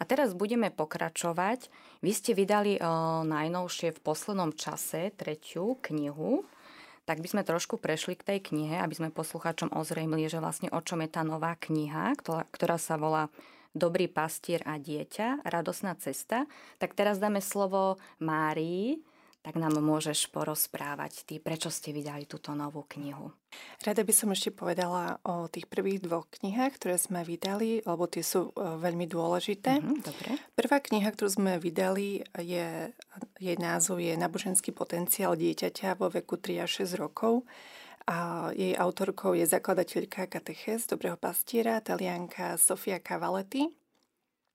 A 0.00 0.02
teraz 0.08 0.34
budeme 0.34 0.74
pokračovať. 0.74 1.70
Vy 2.02 2.12
ste 2.16 2.32
vydali 2.34 2.80
o, 2.80 3.22
najnovšie 3.22 3.94
v 3.94 4.02
poslednom 4.02 4.56
čase 4.56 5.14
tretiu 5.14 5.78
knihu, 5.86 6.42
tak 7.04 7.22
by 7.22 7.28
sme 7.30 7.42
trošku 7.42 7.78
prešli 7.78 8.14
k 8.14 8.26
tej 8.26 8.38
knihe, 8.52 8.78
aby 8.78 8.94
sme 8.94 9.10
poslucháčom 9.10 9.74
ozrejmili, 9.74 10.30
že 10.30 10.38
vlastne 10.38 10.70
o 10.70 10.80
čom 10.82 11.02
je 11.02 11.10
tá 11.10 11.26
nová 11.26 11.58
kniha, 11.58 12.14
ktorá, 12.18 12.46
ktorá 12.50 12.76
sa 12.78 12.94
volá 12.98 13.30
Dobrý 13.70 14.10
pastier 14.10 14.66
a 14.66 14.82
dieťa, 14.82 15.46
radosná 15.46 15.94
cesta. 15.94 16.50
Tak 16.82 16.98
teraz 16.98 17.22
dáme 17.22 17.38
slovo 17.38 18.02
Márii, 18.18 18.98
tak 19.40 19.56
nám 19.56 19.80
môžeš 19.80 20.28
porozprávať 20.28 21.24
ty, 21.24 21.40
prečo 21.40 21.72
ste 21.72 21.96
vydali 21.96 22.28
túto 22.28 22.52
novú 22.52 22.84
knihu. 22.92 23.32
Rada 23.80 24.04
by 24.04 24.12
som 24.12 24.28
ešte 24.36 24.52
povedala 24.52 25.16
o 25.24 25.48
tých 25.48 25.64
prvých 25.64 26.04
dvoch 26.04 26.28
knihách, 26.28 26.76
ktoré 26.76 27.00
sme 27.00 27.24
vydali, 27.24 27.80
lebo 27.80 28.04
tie 28.04 28.20
sú 28.20 28.52
e, 28.52 28.76
veľmi 28.76 29.08
dôležité. 29.08 29.80
Mm-hmm, 29.80 29.98
dobre. 30.04 30.30
Prvá 30.52 30.78
kniha, 30.84 31.08
ktorú 31.16 31.40
sme 31.40 31.52
vydali, 31.56 32.20
je, 32.36 32.92
jej 33.40 33.56
názov 33.56 34.04
je 34.04 34.12
Naboženský 34.12 34.76
potenciál 34.76 35.32
dieťaťa 35.40 35.96
vo 35.96 36.12
veku 36.12 36.36
3 36.36 36.68
až 36.68 36.84
6 36.84 37.00
rokov. 37.00 37.48
A 38.04 38.50
jej 38.52 38.76
autorkou 38.76 39.32
je 39.32 39.48
zakladateľka 39.48 40.28
katechez 40.28 40.84
Dobrého 40.84 41.16
pastiera, 41.16 41.80
talianka 41.80 42.60
Sofia 42.60 43.00
Cavaletti. 43.00 43.72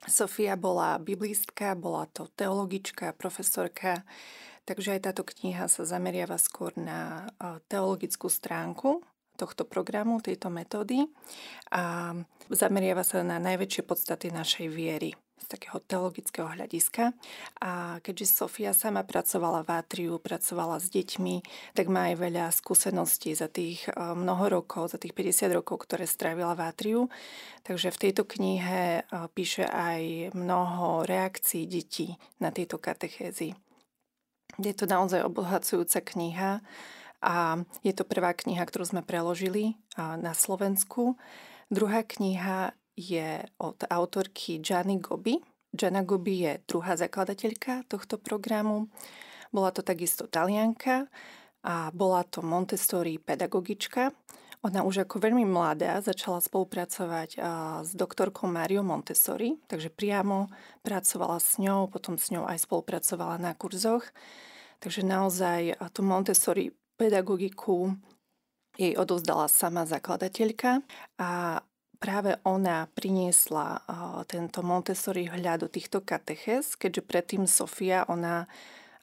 Sofia 0.05 0.53
bola 0.53 1.01
biblistka, 1.01 1.73
bola 1.73 2.05
to 2.11 2.29
teologička, 2.35 3.15
profesorka, 3.17 4.05
Takže 4.65 4.97
aj 4.97 5.01
táto 5.05 5.21
kniha 5.21 5.69
sa 5.69 5.85
zameriava 5.85 6.41
skôr 6.41 6.73
na 6.73 7.29
teologickú 7.69 8.33
stránku 8.33 9.05
tohto 9.35 9.67
programu, 9.67 10.23
tejto 10.23 10.47
metódy 10.49 11.05
a 11.69 12.15
zameriava 12.49 13.03
sa 13.03 13.19
na 13.21 13.37
najväčšie 13.37 13.83
podstaty 13.83 14.31
našej 14.31 14.71
viery 14.71 15.11
z 15.35 15.45
takého 15.51 15.83
teologického 15.83 16.47
hľadiska. 16.47 17.11
A 17.59 17.99
keďže 17.99 18.31
Sofia 18.31 18.71
sama 18.71 19.03
pracovala 19.03 19.67
v 19.67 19.69
Atriu, 19.75 20.15
pracovala 20.17 20.79
s 20.79 20.87
deťmi, 20.87 21.35
tak 21.75 21.91
má 21.91 22.09
aj 22.09 22.15
veľa 22.15 22.45
skúseností 22.55 23.35
za 23.35 23.51
tých 23.51 23.83
mnoho 23.93 24.63
rokov, 24.63 24.95
za 24.95 24.97
tých 24.97 25.11
50 25.11 25.51
rokov, 25.51 25.83
ktoré 25.83 26.07
strávila 26.07 26.55
v 26.55 26.65
Atriu. 26.71 27.01
Takže 27.67 27.91
v 27.91 28.01
tejto 28.07 28.23
knihe 28.23 29.03
píše 29.35 29.67
aj 29.67 30.31
mnoho 30.31 31.03
reakcií 31.03 31.67
detí 31.67 32.15
na 32.39 32.55
tieto 32.55 32.79
katechézy. 32.79 33.51
Je 34.55 34.71
to 34.71 34.87
naozaj 34.87 35.23
obohacujúca 35.27 35.99
kniha 35.99 36.63
a 37.19 37.59
je 37.83 37.93
to 37.95 38.07
prvá 38.07 38.31
kniha, 38.31 38.63
ktorú 38.63 38.87
sme 38.87 39.01
preložili 39.03 39.75
na 39.97 40.31
Slovensku. 40.31 41.19
Druhá 41.67 42.07
kniha 42.07 42.71
je 42.95 43.43
od 43.59 43.83
autorky 43.91 44.63
Gianni 44.63 45.03
Gobi. 45.03 45.43
Gianna 45.75 46.07
Gobi 46.07 46.47
je 46.47 46.63
druhá 46.63 46.95
zakladateľka 46.95 47.83
tohto 47.91 48.15
programu. 48.15 48.87
Bola 49.51 49.75
to 49.75 49.83
takisto 49.83 50.31
talianka 50.31 51.11
a 51.67 51.91
bola 51.91 52.23
to 52.23 52.39
Montessori 52.39 53.19
pedagogička. 53.19 54.15
Ona 54.65 54.81
už 54.81 55.05
ako 55.05 55.21
veľmi 55.21 55.45
mladá 55.45 56.01
začala 56.01 56.41
spolupracovať 56.41 57.37
s 57.85 57.91
doktorkou 57.93 58.49
Mario 58.49 58.81
Montessori, 58.81 59.61
takže 59.69 59.93
priamo 59.93 60.49
pracovala 60.81 61.37
s 61.37 61.61
ňou, 61.61 61.85
potom 61.85 62.17
s 62.17 62.33
ňou 62.33 62.49
aj 62.49 62.65
spolupracovala 62.65 63.37
na 63.37 63.53
kurzoch. 63.53 64.01
Takže 64.81 65.05
naozaj 65.05 65.77
tú 65.93 66.01
Montessori 66.01 66.73
pedagogiku 66.97 67.93
jej 68.73 68.97
odovzdala 68.97 69.45
sama 69.53 69.85
zakladateľka 69.85 70.81
a 71.21 71.61
práve 72.01 72.33
ona 72.41 72.89
priniesla 72.89 73.85
tento 74.25 74.65
Montessori 74.65 75.29
hľad 75.29 75.61
do 75.61 75.69
týchto 75.69 76.01
katechez, 76.01 76.73
keďže 76.73 77.05
predtým 77.05 77.45
Sofia, 77.45 78.01
ona 78.09 78.49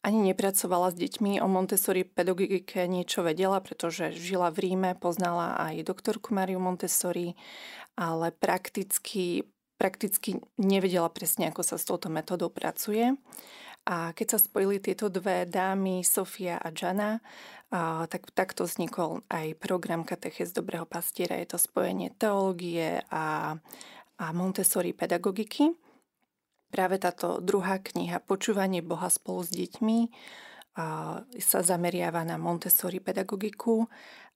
ani 0.03 0.35
nepracovala 0.35 0.91
s 0.91 0.99
deťmi. 0.99 1.39
O 1.39 1.47
Montessori 1.47 2.03
pedagogike 2.03 2.91
niečo 2.91 3.23
vedela, 3.23 3.63
pretože 3.63 4.11
žila 4.11 4.51
v 4.51 4.71
Ríme, 4.71 4.99
poznala 4.99 5.55
aj 5.59 5.87
doktorku 5.87 6.35
Mariu 6.35 6.59
Montessori, 6.59 7.39
ale 7.95 8.35
prakticky, 8.35 9.47
prakticky 9.79 10.43
nevedela 10.59 11.07
presne, 11.07 11.49
ako 11.55 11.63
sa 11.63 11.79
s 11.79 11.87
touto 11.87 12.11
metodou 12.11 12.51
pracuje. 12.51 13.15
A 13.83 14.15
keď 14.15 14.27
sa 14.35 14.39
spojili 14.39 14.79
tieto 14.79 15.11
dve 15.11 15.43
dámy, 15.43 16.07
Sofia 16.07 16.59
a 16.59 16.71
Jana, 16.71 17.19
a 17.73 18.05
tak 18.07 18.31
takto 18.37 18.69
vznikol 18.69 19.25
aj 19.33 19.57
program 19.57 20.05
Katechez 20.05 20.53
Dobrého 20.53 20.85
pastiera. 20.85 21.41
Je 21.41 21.57
to 21.57 21.59
spojenie 21.59 22.13
teológie 22.15 23.01
a, 23.09 23.57
a 24.21 24.27
Montessori 24.37 24.93
pedagogiky. 24.93 25.73
Práve 26.73 26.97
táto 26.97 27.45
druhá 27.45 27.85
kniha 27.85 28.25
Počúvanie 28.25 28.81
Boha 28.81 29.13
spolu 29.13 29.45
s 29.45 29.53
deťmi 29.53 30.09
sa 31.37 31.61
zameriava 31.61 32.25
na 32.25 32.41
Montessori 32.41 32.97
pedagogiku 32.97 33.85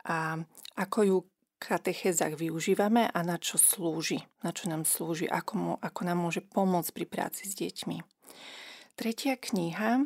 a 0.04 0.36
ako 0.76 0.98
ju 1.00 1.16
v 1.24 1.28
katechézach 1.56 2.36
využívame 2.36 3.08
a 3.08 3.18
na 3.24 3.40
čo 3.40 3.56
slúži, 3.56 4.20
na 4.44 4.52
čo 4.52 4.68
nám 4.68 4.84
slúži, 4.84 5.24
ako, 5.24 5.52
mu, 5.56 5.72
ako 5.80 6.00
nám 6.04 6.20
môže 6.20 6.44
pomôcť 6.44 6.92
pri 6.92 7.06
práci 7.08 7.48
s 7.48 7.56
deťmi. 7.56 8.04
Tretia 9.00 9.40
kniha, 9.40 10.04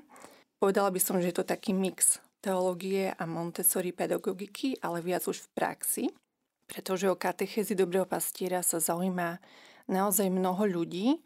povedala 0.63 0.95
by 0.95 1.03
som, 1.03 1.19
že 1.19 1.35
je 1.35 1.43
to 1.43 1.51
taký 1.51 1.75
mix 1.75 2.23
teológie 2.39 3.11
a 3.11 3.27
Montessori 3.27 3.91
pedagogiky, 3.91 4.79
ale 4.79 5.03
viac 5.03 5.27
už 5.27 5.43
v 5.43 5.49
praxi, 5.51 6.05
pretože 6.71 7.11
o 7.11 7.19
katechézy 7.19 7.75
dobrého 7.75 8.07
pastiera 8.07 8.63
sa 8.63 8.79
zaujíma 8.79 9.43
naozaj 9.91 10.31
mnoho 10.31 10.63
ľudí 10.71 11.19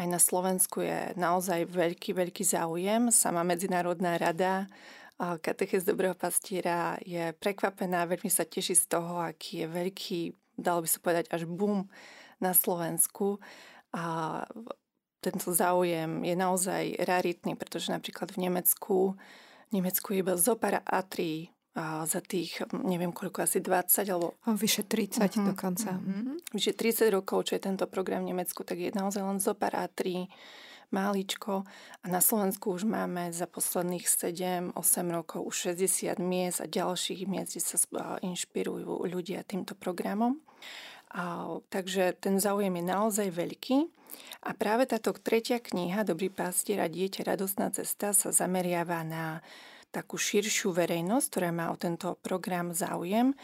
aj 0.00 0.06
na 0.08 0.16
Slovensku 0.16 0.80
je 0.80 1.12
naozaj 1.20 1.68
veľký, 1.68 2.16
veľký 2.16 2.40
záujem. 2.40 3.12
Sama 3.12 3.44
Medzinárodná 3.44 4.16
rada 4.16 4.64
katechez 5.20 5.84
dobrého 5.84 6.16
pastiera 6.16 6.96
je 7.04 7.36
prekvapená, 7.36 8.08
veľmi 8.08 8.32
sa 8.32 8.48
teší 8.48 8.72
z 8.72 8.88
toho, 8.88 9.20
aký 9.20 9.60
je 9.62 9.66
veľký, 9.68 10.20
dalo 10.56 10.80
by 10.80 10.88
sa 10.88 10.98
povedať, 11.04 11.28
až 11.28 11.44
boom 11.44 11.84
na 12.40 12.56
Slovensku. 12.56 13.36
A 13.92 14.40
tento 15.20 15.52
záujem 15.52 16.24
je 16.24 16.32
naozaj 16.32 16.96
raritný, 17.04 17.52
pretože 17.52 17.92
napríklad 17.92 18.32
v 18.32 18.48
Nemecku, 18.48 19.20
v 19.68 19.70
Nemecku 19.76 20.16
je 20.16 20.24
iba 20.24 20.40
zopara 20.40 20.80
A3 20.88 21.44
a 21.52 21.59
za 21.78 22.20
tých, 22.20 22.66
neviem 22.74 23.14
koľko, 23.14 23.46
asi 23.46 23.62
20 23.62 24.10
alebo... 24.10 24.34
Vyše 24.42 24.82
30 24.90 25.22
uh-huh. 25.22 25.46
dokonca. 25.54 25.94
Uh-huh. 25.94 26.34
Vyše 26.50 26.74
30 26.74 27.14
rokov, 27.14 27.46
čo 27.46 27.54
je 27.54 27.62
tento 27.62 27.86
program 27.86 28.26
v 28.26 28.34
Nemecku, 28.34 28.66
tak 28.66 28.82
je 28.82 28.90
naozaj 28.90 29.22
len 29.22 29.38
zopár 29.38 29.78
A3 29.78 30.26
máličko 30.90 31.62
a 32.02 32.06
na 32.10 32.18
Slovensku 32.18 32.74
už 32.74 32.82
máme 32.82 33.30
za 33.30 33.46
posledných 33.46 34.06
7-8 34.10 34.74
rokov 35.14 35.46
už 35.46 35.78
60 35.78 36.18
miest 36.18 36.58
a 36.58 36.66
ďalších 36.66 37.30
miest, 37.30 37.54
kde 37.54 37.62
sa 37.62 37.78
inšpirujú 38.18 39.06
ľudia 39.06 39.46
týmto 39.46 39.78
programom. 39.78 40.42
A, 41.14 41.46
takže 41.70 42.18
ten 42.18 42.38
záujem 42.42 42.74
je 42.74 42.84
naozaj 42.86 43.28
veľký. 43.30 43.76
A 44.46 44.50
práve 44.58 44.90
táto 44.90 45.14
tretia 45.14 45.62
kniha 45.62 46.02
Dobrý 46.02 46.30
pastier 46.30 46.82
a 46.82 46.90
dieťa 46.90 47.22
radostná 47.34 47.70
cesta 47.70 48.10
sa 48.10 48.34
zameriava 48.34 49.06
na 49.06 49.38
takú 49.90 50.16
širšiu 50.16 50.70
verejnosť, 50.70 51.26
ktorá 51.30 51.50
má 51.50 51.66
o 51.74 51.76
tento 51.78 52.18
program 52.22 52.70
záujem, 52.70 53.34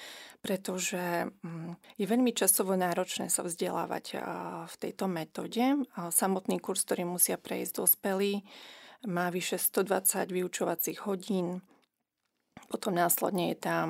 pretože 0.41 1.31
mm, 1.31 1.99
je 1.99 2.07
veľmi 2.07 2.31
časovo 2.31 2.79
náročné 2.79 3.27
sa 3.27 3.43
vzdelávať 3.43 4.23
v 4.71 4.75
tejto 4.79 5.11
metóde. 5.11 5.87
Samotný 5.95 6.63
kurz, 6.63 6.87
ktorý 6.87 7.07
musia 7.07 7.35
prejsť 7.35 7.83
dospelí, 7.83 8.47
má 9.11 9.29
vyše 9.31 9.59
120 9.59 10.31
vyučovacích 10.31 11.05
hodín, 11.05 11.63
potom 12.67 12.99
následne 12.99 13.55
je 13.55 13.59
tam 13.63 13.89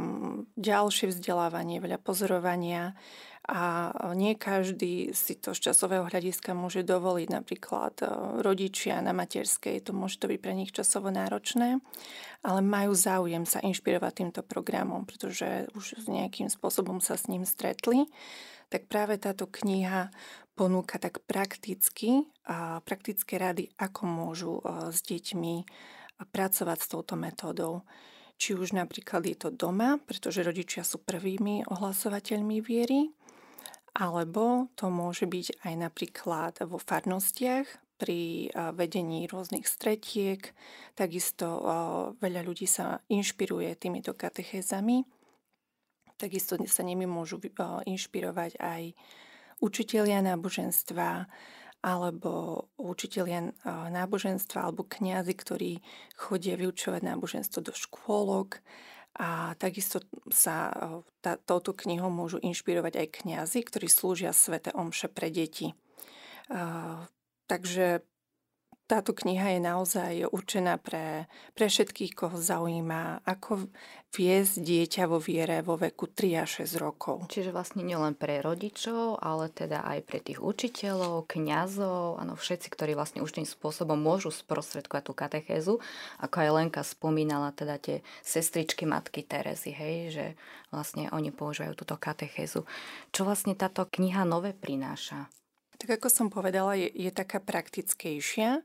ďalšie 0.61 1.09
vzdelávanie, 1.09 1.81
veľa 1.81 1.97
pozorovania 1.97 2.93
a 3.47 3.95
nie 4.19 4.35
každý 4.35 5.15
si 5.15 5.39
to 5.39 5.55
z 5.55 5.71
časového 5.71 6.11
hľadiska 6.11 6.51
môže 6.51 6.83
dovoliť. 6.83 7.29
Napríklad 7.31 7.95
e, 8.03 8.07
rodičia 8.43 8.99
na 8.99 9.15
materskej, 9.15 9.87
to 9.87 9.95
môže 9.95 10.19
to 10.19 10.27
byť 10.27 10.39
pre 10.43 10.51
nich 10.51 10.75
časovo 10.75 11.15
náročné, 11.15 11.79
ale 12.43 12.61
majú 12.67 12.91
záujem 12.99 13.47
sa 13.47 13.63
inšpirovať 13.63 14.13
týmto 14.19 14.43
programom, 14.43 15.07
pretože 15.07 15.71
už 15.79 16.11
nejakým 16.11 16.51
spôsobom 16.51 16.99
sa 16.99 17.15
s 17.15 17.31
ním 17.31 17.47
stretli. 17.47 18.11
Tak 18.67 18.91
práve 18.91 19.15
táto 19.15 19.47
kniha 19.47 20.11
ponúka 20.59 20.99
tak 20.99 21.23
prakticky 21.23 22.27
a 22.51 22.83
praktické 22.83 23.39
rady, 23.39 23.71
ako 23.79 24.03
môžu 24.11 24.53
e, 24.59 24.91
s 24.91 25.07
deťmi 25.07 25.55
pracovať 26.35 26.79
s 26.83 26.91
touto 26.91 27.15
metódou. 27.15 27.87
Či 28.37 28.59
už 28.59 28.75
napríklad 28.75 29.23
je 29.23 29.37
to 29.39 29.49
doma, 29.55 30.03
pretože 30.03 30.45
rodičia 30.45 30.83
sú 30.83 31.01
prvými 31.01 31.65
ohlasovateľmi 31.71 32.59
viery, 32.61 33.15
alebo 33.97 34.69
to 34.77 34.93
môže 34.93 35.25
byť 35.25 35.65
aj 35.65 35.75
napríklad 35.81 36.55
vo 36.69 36.77
farnostiach 36.77 37.65
pri 37.97 38.53
vedení 38.77 39.25
rôznych 39.25 39.65
stretiek. 39.65 40.53
Takisto 40.93 41.49
veľa 42.21 42.45
ľudí 42.45 42.69
sa 42.69 43.01
inšpiruje 43.09 43.73
týmito 43.81 44.13
katechézami. 44.13 45.01
Takisto 46.21 46.61
sa 46.69 46.85
nimi 46.85 47.09
môžu 47.09 47.41
inšpirovať 47.89 48.61
aj 48.61 48.93
učitelia 49.65 50.21
náboženstva 50.21 51.25
alebo 51.81 52.69
učitelia 52.77 53.57
náboženstva 53.69 54.59
alebo 54.61 54.85
kňazi, 54.85 55.33
ktorí 55.33 55.73
chodia 56.21 56.61
vyučovať 56.61 57.01
náboženstvo 57.01 57.65
do 57.65 57.73
škôlok 57.73 58.61
a 59.17 59.57
takisto 59.57 60.05
sa 60.29 60.69
tá, 61.25 61.41
touto 61.41 61.73
knihou 61.73 62.13
môžu 62.13 62.37
inšpirovať 62.45 63.01
aj 63.01 63.09
kňazi, 63.25 63.61
ktorí 63.65 63.89
slúžia 63.89 64.37
svete 64.37 64.77
omše 64.77 65.09
pre 65.09 65.33
deti. 65.33 65.73
Uh, 66.53 67.09
takže 67.49 68.05
táto 68.87 69.11
kniha 69.11 69.59
je 69.59 69.61
naozaj 69.61 70.13
určená 70.31 70.79
pre, 70.79 71.27
pre 71.59 71.67
všetkých, 71.67 72.15
koho 72.15 72.39
zaujíma, 72.39 73.27
ako 73.27 73.67
viesť 74.15 74.63
dieťa 74.63 75.05
vo 75.11 75.19
viere 75.21 75.61
vo 75.61 75.77
veku 75.77 76.09
3 76.09 76.47
až 76.47 76.65
6 76.65 76.81
rokov. 76.81 77.29
Čiže 77.29 77.53
vlastne 77.53 77.85
nielen 77.85 78.17
pre 78.17 78.41
rodičov, 78.41 79.21
ale 79.21 79.51
teda 79.51 79.85
aj 79.85 79.99
pre 80.07 80.23
tých 80.23 80.41
učiteľov, 80.41 81.29
kňazov, 81.29 82.23
áno, 82.23 82.39
všetci, 82.39 82.71
ktorí 82.73 82.97
vlastne 82.97 83.21
už 83.21 83.43
tým 83.43 83.45
spôsobom 83.45 83.99
môžu 83.99 84.33
sprostredkovať 84.33 85.03
tú 85.05 85.13
katechézu, 85.13 85.75
ako 86.23 86.37
aj 86.41 86.49
Lenka 86.55 86.83
spomínala, 86.87 87.53
teda 87.53 87.77
tie 87.77 88.01
sestričky 88.25 88.89
matky 88.89 89.27
Terezy, 89.27 89.75
hej, 89.75 89.97
že 90.15 90.27
vlastne 90.71 91.11
oni 91.13 91.35
používajú 91.35 91.75
túto 91.77 91.99
katechézu. 91.99 92.65
Čo 93.13 93.21
vlastne 93.27 93.53
táto 93.53 93.85
kniha 93.85 94.25
nové 94.25 94.57
prináša? 94.57 95.29
Tak 95.77 96.01
ako 96.01 96.09
som 96.09 96.27
povedala, 96.33 96.77
je, 96.77 96.89
je 96.89 97.11
taká 97.13 97.37
praktickejšia, 97.41 98.65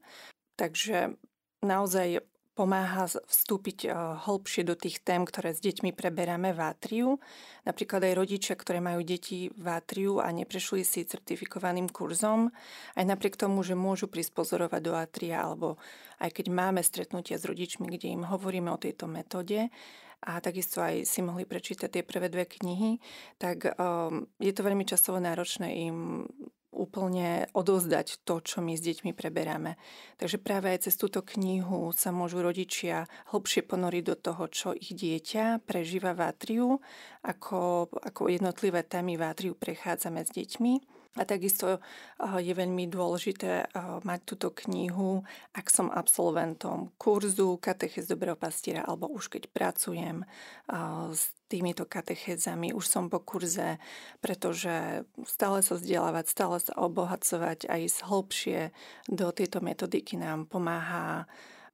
takže 0.55 1.19
naozaj 1.59 2.23
pomáha 2.51 3.07
vstúpiť 3.07 3.79
eh, 3.87 3.91
hlbšie 4.27 4.67
do 4.67 4.75
tých 4.75 4.99
tém, 5.01 5.23
ktoré 5.23 5.55
s 5.55 5.63
deťmi 5.63 5.95
preberáme 5.95 6.51
v 6.51 6.59
Atriu. 6.61 7.09
Napríklad 7.63 8.03
aj 8.03 8.13
rodičia, 8.13 8.53
ktoré 8.59 8.83
majú 8.83 9.01
deti 9.01 9.49
v 9.49 9.67
Atriu 9.71 10.19
a 10.19 10.29
neprešli 10.29 10.83
si 10.83 11.07
certifikovaným 11.07 11.87
kurzom, 11.87 12.51
aj 12.99 13.05
napriek 13.07 13.39
tomu, 13.39 13.63
že 13.63 13.73
môžu 13.73 14.11
prispozorovať 14.11 14.81
do 14.83 14.93
Atria, 14.93 15.41
alebo 15.41 15.79
aj 16.19 16.29
keď 16.37 16.45
máme 16.51 16.83
stretnutia 16.83 17.39
s 17.39 17.47
rodičmi, 17.47 17.87
kde 17.87 18.13
im 18.13 18.27
hovoríme 18.27 18.69
o 18.69 18.81
tejto 18.81 19.07
metóde, 19.07 19.71
a 20.21 20.37
takisto 20.37 20.85
aj 20.85 21.01
si 21.09 21.25
mohli 21.25 21.49
prečítať 21.49 21.89
tie 21.89 22.03
prvé 22.05 22.29
dve 22.29 22.45
knihy, 22.45 23.01
tak 23.41 23.73
um, 23.73 24.29
je 24.37 24.53
to 24.53 24.61
veľmi 24.61 24.85
časovo 24.85 25.17
náročné 25.17 25.89
im 25.89 26.29
úplne 26.71 27.51
odozdať 27.51 28.23
to, 28.23 28.39
čo 28.39 28.63
my 28.63 28.79
s 28.79 28.81
deťmi 28.81 29.11
preberáme. 29.11 29.75
Takže 30.15 30.39
práve 30.39 30.71
aj 30.71 30.87
cez 30.87 30.95
túto 30.95 31.19
knihu 31.21 31.91
sa 31.91 32.15
môžu 32.15 32.39
rodičia 32.39 33.05
hlbšie 33.35 33.67
ponoriť 33.67 34.03
do 34.07 34.15
toho, 34.15 34.43
čo 34.47 34.67
ich 34.71 34.95
dieťa 34.95 35.63
prežíva 35.67 36.15
v 36.15 36.21
atriu, 36.25 36.67
ako, 37.27 37.91
ako 37.91 38.31
jednotlivé 38.31 38.87
témy 38.87 39.19
v 39.19 39.23
atriu 39.27 39.53
prechádzame 39.53 40.23
s 40.23 40.31
deťmi. 40.31 41.00
A 41.19 41.27
takisto 41.27 41.75
eh, 41.75 41.79
je 42.39 42.53
veľmi 42.55 42.87
dôležité 42.87 43.51
eh, 43.51 43.69
mať 44.07 44.19
túto 44.23 44.55
knihu, 44.63 45.27
ak 45.51 45.67
som 45.67 45.91
absolventom 45.91 46.95
kurzu 46.95 47.59
Katechez 47.59 48.07
dobrého 48.07 48.39
pastiera, 48.39 48.87
alebo 48.87 49.11
už 49.11 49.27
keď 49.27 49.51
pracujem 49.51 50.23
eh, 50.23 50.77
s 51.11 51.35
týmito 51.51 51.83
katechézami, 51.83 52.71
už 52.71 52.87
som 52.87 53.11
po 53.11 53.19
kurze, 53.19 53.75
pretože 54.23 55.03
stále 55.27 55.59
sa 55.59 55.75
vzdelávať, 55.75 56.25
stále 56.31 56.63
sa 56.63 56.71
obohacovať 56.79 57.67
a 57.67 57.75
ísť 57.75 58.07
do 59.11 59.27
tejto 59.35 59.59
metodiky 59.59 60.15
nám 60.15 60.47
pomáha 60.47 61.27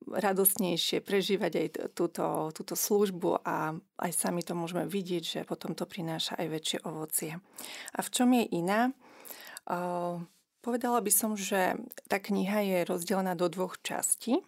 radostnejšie 0.05 1.05
prežívať 1.05 1.53
aj 1.53 1.67
túto, 1.93 2.49
túto 2.57 2.73
službu 2.73 3.45
a 3.45 3.77
aj 4.01 4.11
sami 4.13 4.41
to 4.41 4.57
môžeme 4.57 4.89
vidieť, 4.89 5.23
že 5.23 5.39
potom 5.45 5.77
to 5.77 5.85
prináša 5.85 6.37
aj 6.41 6.47
väčšie 6.47 6.79
ovocie. 6.87 7.31
A 7.93 7.99
v 8.01 8.09
čom 8.09 8.29
je 8.33 8.45
iná? 8.49 8.93
Povedala 10.63 10.99
by 11.03 11.11
som, 11.11 11.35
že 11.35 11.75
tá 12.07 12.23
kniha 12.23 12.63
je 12.63 12.77
rozdelená 12.87 13.35
do 13.35 13.51
dvoch 13.51 13.75
častí. 13.83 14.39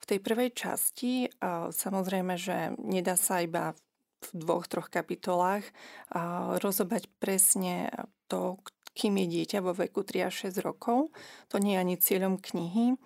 V 0.00 0.04
tej 0.04 0.20
prvej 0.20 0.52
časti 0.52 1.28
samozrejme, 1.72 2.36
že 2.36 2.76
nedá 2.80 3.16
sa 3.16 3.40
iba 3.40 3.76
v 4.24 4.30
dvoch, 4.32 4.64
troch 4.68 4.88
kapitolách 4.88 5.64
rozobať 6.60 7.08
presne 7.20 7.92
to, 8.28 8.56
kým 8.96 9.20
je 9.20 9.26
dieťa 9.40 9.58
vo 9.60 9.76
veku 9.76 10.00
3 10.00 10.28
až 10.28 10.48
6 10.48 10.64
rokov. 10.64 11.12
To 11.52 11.56
nie 11.60 11.76
je 11.76 11.82
ani 11.82 11.96
cieľom 12.00 12.40
knihy, 12.40 12.96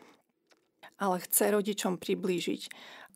ale 0.99 1.17
chce 1.23 1.55
rodičom 1.55 1.99
priblížiť, 1.99 2.63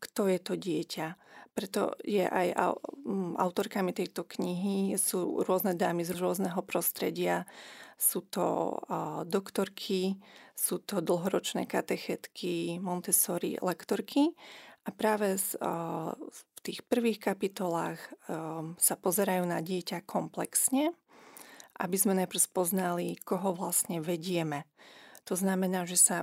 kto 0.03 0.31
je 0.31 0.39
to 0.43 0.55
dieťa. 0.59 1.07
Preto 1.53 1.93
je 2.01 2.25
aj 2.25 2.57
autorkami 3.37 3.93
tejto 3.93 4.25
knihy 4.25 4.97
sú 4.97 5.45
rôzne 5.45 5.77
dámy 5.77 6.01
z 6.01 6.17
rôzneho 6.17 6.65
prostredia, 6.65 7.45
sú 8.01 8.25
to 8.25 8.81
doktorky, 9.29 10.17
sú 10.57 10.81
to 10.81 11.05
dlhoročné 11.05 11.69
katechetky, 11.69 12.81
Montessori 12.81 13.61
lektorky 13.61 14.33
a 14.83 14.91
práve 14.97 15.37
v 15.37 16.41
tých 16.65 16.81
prvých 16.89 17.21
kapitolách 17.21 18.01
sa 18.81 18.95
pozerajú 18.97 19.45
na 19.45 19.61
dieťa 19.61 20.09
komplexne, 20.09 20.97
aby 21.77 21.97
sme 22.01 22.17
najprv 22.17 22.41
spoznali, 22.41 23.21
koho 23.21 23.53
vlastne 23.53 24.01
vedieme. 24.01 24.65
To 25.29 25.37
znamená, 25.37 25.85
že 25.85 26.01
sa 26.01 26.17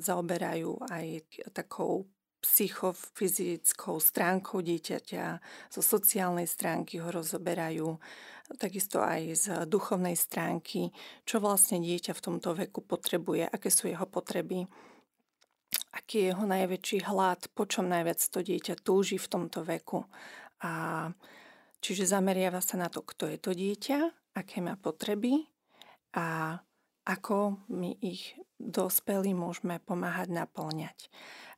zaoberajú 0.00 0.84
aj 0.90 1.28
takou 1.52 2.08
psychofyzickou 2.40 4.00
stránkou 4.00 4.60
dieťaťa, 4.62 5.24
zo 5.72 5.82
sociálnej 5.82 6.46
stránky 6.46 7.00
ho 7.00 7.08
rozoberajú, 7.10 7.98
takisto 8.60 9.02
aj 9.02 9.22
z 9.34 9.44
duchovnej 9.66 10.14
stránky, 10.14 10.94
čo 11.26 11.42
vlastne 11.42 11.82
dieťa 11.82 12.14
v 12.14 12.24
tomto 12.24 12.54
veku 12.54 12.84
potrebuje, 12.84 13.50
aké 13.50 13.68
sú 13.72 13.90
jeho 13.90 14.06
potreby. 14.06 14.68
aký 15.96 16.22
je 16.22 16.26
jeho 16.30 16.44
najväčší 16.44 16.98
hlad, 17.08 17.48
po 17.56 17.64
čom 17.64 17.88
najviac 17.88 18.20
to 18.20 18.44
dieťa 18.44 18.84
túži 18.84 19.16
v 19.16 19.26
tomto 19.26 19.64
veku. 19.64 20.04
A 20.60 21.08
čiže 21.80 22.04
zameriava 22.06 22.60
sa 22.60 22.76
na 22.76 22.92
to, 22.92 23.00
kto 23.00 23.32
je 23.32 23.38
to 23.40 23.50
dieťa, 23.56 23.98
aké 24.36 24.60
má 24.60 24.76
potreby 24.76 25.48
a 26.12 26.60
ako 27.08 27.64
my 27.72 27.96
ich 28.04 28.36
dospelí 28.58 29.36
môžeme 29.36 29.80
pomáhať 29.84 30.32
naplňať. 30.32 31.08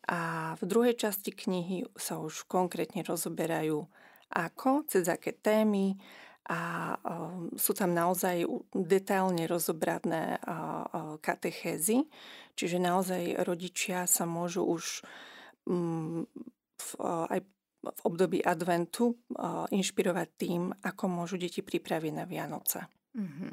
A 0.08 0.52
v 0.56 0.64
druhej 0.64 0.96
časti 0.96 1.37
knihy 1.37 1.84
sa 1.94 2.16
už 2.16 2.48
konkrétne 2.48 3.04
rozoberajú 3.04 3.84
ako, 4.32 4.88
cez 4.88 5.08
aké 5.08 5.37
témy 5.37 5.96
a 6.48 6.96
sú 7.61 7.76
tam 7.76 7.92
naozaj 7.92 8.48
detailne 8.72 9.44
rozobrané 9.44 10.40
katechézy, 11.20 12.08
čiže 12.56 12.80
naozaj 12.80 13.44
rodičia 13.44 14.08
sa 14.08 14.24
môžu 14.24 14.64
už 14.64 15.04
mm, 15.68 16.24
v, 16.78 16.90
aj 17.04 17.40
v 17.78 18.00
období 18.08 18.40
adventu 18.40 19.12
inšpirovať 19.68 20.28
tým, 20.40 20.72
ako 20.72 21.04
môžu 21.06 21.37
deti 21.37 21.61
pripraviť 21.61 22.12
na 22.16 22.24
Vianoce. 22.24 22.88
Mm-hmm. 23.12 23.52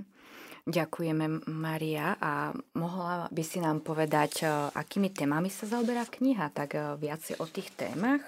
Ďakujeme, 0.65 1.45
Maria. 1.45 2.17
A 2.17 2.49
mohla 2.73 3.29
by 3.29 3.43
si 3.45 3.61
nám 3.61 3.85
povedať, 3.85 4.41
e, 4.41 4.49
akými 4.73 5.13
témami 5.13 5.53
sa 5.53 5.69
zaoberá 5.69 6.09
kniha, 6.09 6.49
tak 6.49 6.73
e, 6.73 6.97
viacej 6.97 7.37
o 7.37 7.45
tých 7.45 7.69
témach? 7.77 8.25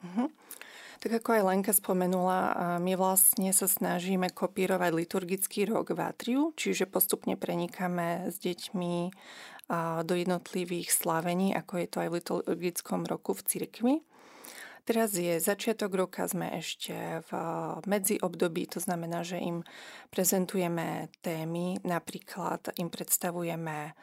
Uh-huh. 0.00 0.32
Tak 1.04 1.20
ako 1.20 1.36
aj 1.36 1.42
Lenka 1.44 1.72
spomenula, 1.76 2.40
my 2.80 2.96
vlastne 2.96 3.52
sa 3.52 3.68
snažíme 3.68 4.32
kopírovať 4.32 4.88
liturgický 4.88 5.68
rok 5.68 5.92
v 5.92 6.00
Atriu, 6.00 6.56
čiže 6.56 6.88
postupne 6.88 7.36
prenikáme 7.36 8.32
s 8.32 8.40
deťmi 8.40 9.12
do 10.00 10.14
jednotlivých 10.16 10.88
slavení, 10.88 11.52
ako 11.52 11.72
je 11.76 11.88
to 11.92 11.98
aj 12.00 12.08
v 12.08 12.16
liturgickom 12.24 13.04
roku 13.04 13.36
v 13.36 13.44
cirkvi. 13.44 13.94
Teraz 14.84 15.16
je 15.16 15.40
začiatok 15.40 15.96
roka, 15.96 16.28
sme 16.28 16.60
ešte 16.60 17.24
v 17.24 17.32
medziobdobí, 17.88 18.68
to 18.68 18.84
znamená, 18.84 19.24
že 19.24 19.40
im 19.40 19.64
prezentujeme 20.12 21.08
témy, 21.24 21.80
napríklad 21.80 22.68
im 22.76 22.92
predstavujeme 22.92 23.96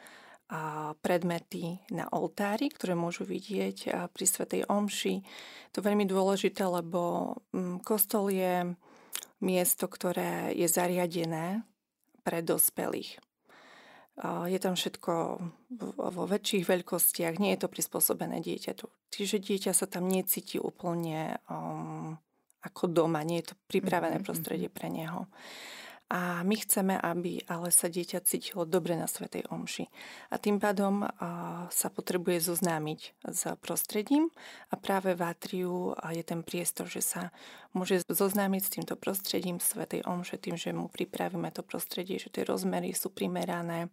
predmety 1.00 1.80
na 1.94 2.10
oltári, 2.12 2.68
ktoré 2.68 2.92
môžu 2.92 3.24
vidieť 3.24 4.10
pri 4.12 4.24
Svetej 4.26 4.68
Omši. 4.68 5.14
To 5.72 5.80
je 5.80 5.86
veľmi 5.86 6.04
dôležité, 6.04 6.66
lebo 6.68 7.32
mm, 7.56 7.80
kostol 7.86 8.28
je 8.28 8.76
miesto, 9.40 9.88
ktoré 9.88 10.52
je 10.52 10.68
zariadené 10.68 11.64
pre 12.20 12.44
dospelých. 12.44 13.16
Je 14.20 14.58
tam 14.60 14.76
všetko 14.76 15.12
vo 15.96 16.24
väčších 16.28 16.68
veľkostiach, 16.68 17.40
nie 17.40 17.56
je 17.56 17.64
to 17.64 17.72
prispôsobené 17.72 18.44
dieťaťu. 18.44 18.84
Čiže 19.08 19.40
dieťa 19.40 19.72
sa 19.72 19.88
tam 19.88 20.04
necíti 20.04 20.60
úplne 20.60 21.40
um, 21.48 22.12
ako 22.60 22.92
doma, 22.92 23.24
nie 23.24 23.40
je 23.40 23.52
to 23.52 23.54
pripravené 23.72 24.20
mm-hmm. 24.20 24.28
prostredie 24.28 24.68
pre 24.68 24.92
neho. 24.92 25.26
A 26.12 26.44
my 26.44 26.60
chceme, 26.60 27.00
aby 27.00 27.40
ale 27.48 27.72
sa 27.72 27.88
dieťa 27.88 28.20
cítilo 28.28 28.68
dobre 28.68 29.00
na 29.00 29.08
Svetej 29.08 29.48
Omši. 29.48 29.88
A 30.28 30.36
tým 30.36 30.60
pádom 30.60 31.08
sa 31.72 31.88
potrebuje 31.88 32.52
zoznámiť 32.52 33.00
s 33.32 33.48
prostredím 33.64 34.28
a 34.68 34.76
práve 34.76 35.16
v 35.16 35.24
Atriu 35.24 35.96
je 36.12 36.20
ten 36.20 36.44
priestor, 36.44 36.84
že 36.84 37.00
sa 37.00 37.32
môže 37.72 38.04
zoznámiť 38.12 38.60
s 38.60 38.72
týmto 38.76 38.94
prostredím 39.00 39.56
Svetej 39.56 40.04
Omše 40.04 40.36
tým, 40.36 40.60
že 40.60 40.76
mu 40.76 40.92
pripravíme 40.92 41.48
to 41.48 41.64
prostredie, 41.64 42.20
že 42.20 42.28
tie 42.28 42.44
rozmery 42.44 42.92
sú 42.92 43.08
primerané, 43.08 43.88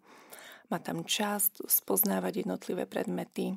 má 0.67 0.77
tam 0.83 1.07
čas 1.07 1.55
spoznávať 1.71 2.43
jednotlivé 2.43 2.83
predmety, 2.83 3.55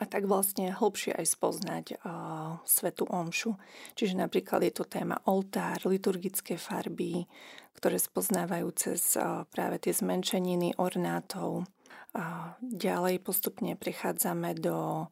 a 0.00 0.08
tak 0.08 0.24
vlastne 0.24 0.72
hlbšie 0.72 1.12
aj 1.12 1.26
spoznať 1.28 1.84
uh, 2.00 2.56
svetu 2.64 3.04
omšu. 3.04 3.60
Čiže 3.92 4.16
napríklad 4.16 4.64
je 4.64 4.72
to 4.72 4.88
téma 4.88 5.20
oltár, 5.28 5.84
liturgické 5.84 6.56
farby, 6.56 7.28
ktoré 7.76 8.00
spoznávajú 8.00 8.68
cez 8.72 9.20
uh, 9.20 9.44
práve 9.52 9.76
tie 9.76 9.92
zmenšeniny 9.92 10.80
ornátov. 10.80 11.68
A 12.16 12.56
ďalej 12.64 13.20
postupne 13.20 13.76
prechádzame 13.76 14.56
do 14.56 15.06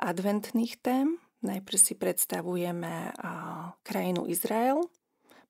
adventných 0.00 0.80
tém. 0.80 1.20
Najprv 1.44 1.78
si 1.78 1.94
predstavujeme 1.94 3.12
uh, 3.12 3.76
krajinu 3.84 4.24
Izrael, 4.32 4.80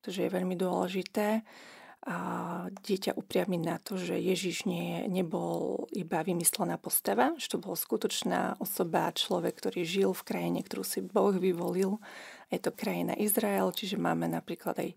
pretože 0.03 0.27
je 0.27 0.35
veľmi 0.35 0.59
dôležité 0.59 1.47
a 2.03 2.19
dieťa 2.67 3.15
upriamiť 3.15 3.63
na 3.63 3.79
to, 3.79 3.95
že 3.95 4.19
Ježiš 4.19 4.67
nie, 4.67 5.07
nebol 5.07 5.87
iba 5.95 6.19
vymyslená 6.27 6.75
postava, 6.75 7.31
že 7.39 7.55
to 7.55 7.63
bol 7.63 7.79
skutočná 7.79 8.59
osoba, 8.59 9.15
človek, 9.15 9.55
ktorý 9.63 9.87
žil 9.87 10.11
v 10.11 10.27
krajine, 10.27 10.61
ktorú 10.67 10.83
si 10.83 10.99
Boh 10.99 11.31
vyvolil. 11.31 12.03
Je 12.51 12.59
to 12.59 12.75
krajina 12.75 13.15
Izrael, 13.15 13.71
čiže 13.71 14.03
máme 14.03 14.27
napríklad 14.27 14.83
aj 14.83 14.91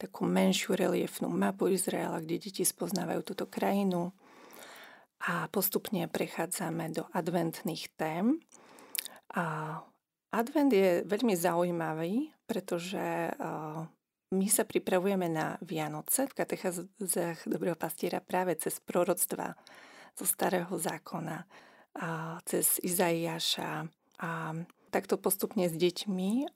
takú 0.00 0.24
menšiu 0.24 0.80
reliefnú 0.80 1.28
mapu 1.28 1.68
Izraela, 1.68 2.24
kde 2.24 2.48
deti 2.48 2.64
spoznávajú 2.64 3.20
túto 3.20 3.44
krajinu. 3.44 4.16
A 5.28 5.52
postupne 5.52 6.08
prechádzame 6.08 6.88
do 6.92 7.04
adventných 7.12 7.92
tém. 8.00 8.40
A 9.36 9.76
advent 10.32 10.72
je 10.72 11.04
veľmi 11.04 11.36
zaujímavý, 11.36 12.32
pretože 12.48 13.32
my 14.36 14.46
sa 14.52 14.68
pripravujeme 14.68 15.32
na 15.32 15.56
Vianoce 15.64 16.28
v 16.28 16.36
katecházach 16.36 17.48
Dobrého 17.48 17.74
pastiera 17.74 18.20
práve 18.20 18.52
cez 18.60 18.76
proroctva 18.84 19.56
zo 20.12 20.24
Starého 20.28 20.76
zákona, 20.76 21.48
a 21.96 22.36
cez 22.44 22.76
Izaiáša 22.84 23.88
a 24.20 24.30
takto 24.92 25.16
postupne 25.16 25.64
s 25.64 25.76
deťmi 25.76 26.52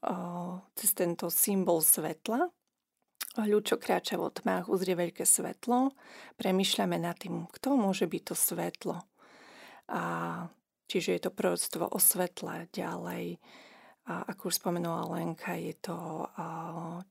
cez 0.76 0.90
tento 0.92 1.32
symbol 1.32 1.80
svetla 1.80 2.52
ľud, 3.40 3.64
čo 3.64 3.80
kráča 3.80 4.18
vo 4.20 4.28
tmách, 4.28 4.68
uzrie 4.68 4.98
veľké 4.98 5.22
svetlo, 5.22 5.94
premyšľame 6.36 6.98
nad 6.98 7.16
tým, 7.16 7.46
kto 7.48 7.78
môže 7.78 8.04
byť 8.10 8.22
to 8.26 8.34
svetlo. 8.34 8.96
A 9.88 10.02
čiže 10.90 11.16
je 11.16 11.20
to 11.22 11.30
proroctvo 11.30 11.88
o 11.88 11.98
svetle 12.02 12.66
ďalej 12.74 13.38
a 14.10 14.26
ako 14.26 14.50
už 14.50 14.58
spomenula 14.58 15.06
Lenka, 15.06 15.54
je 15.54 15.70
to 15.78 16.26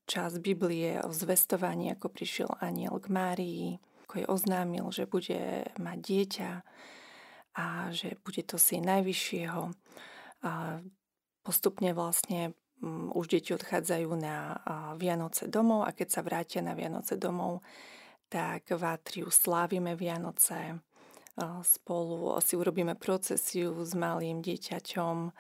čas 0.04 0.36
Biblie 0.44 1.00
o 1.00 1.16
zvestovaní, 1.16 1.96
ako 1.96 2.12
prišiel 2.12 2.52
aniel 2.60 3.00
k 3.00 3.08
Márii, 3.08 3.80
ako 4.04 4.14
je 4.20 4.26
oznámil, 4.28 4.84
že 4.92 5.08
bude 5.08 5.64
mať 5.80 5.98
dieťa 6.04 6.52
a 7.56 7.88
že 7.96 8.20
bude 8.20 8.44
to 8.44 8.60
si 8.60 8.84
najvyššieho. 8.84 9.72
A 10.44 10.52
postupne 11.40 11.96
vlastne 11.96 12.52
už 13.16 13.32
deti 13.32 13.56
odchádzajú 13.56 14.10
na 14.20 14.60
Vianoce 15.00 15.48
domov 15.48 15.88
a 15.88 15.96
keď 15.96 16.08
sa 16.12 16.20
vrátia 16.20 16.60
na 16.60 16.76
Vianoce 16.76 17.16
domov, 17.16 17.64
tak 18.28 18.76
v 18.76 18.84
Atriu 18.84 19.32
slávime 19.32 19.96
Vianoce. 19.96 20.84
Spolu 21.64 22.36
si 22.44 22.60
urobíme 22.60 23.00
procesiu 23.00 23.72
s 23.88 23.96
malým 23.96 24.44
dieťaťom 24.44 25.32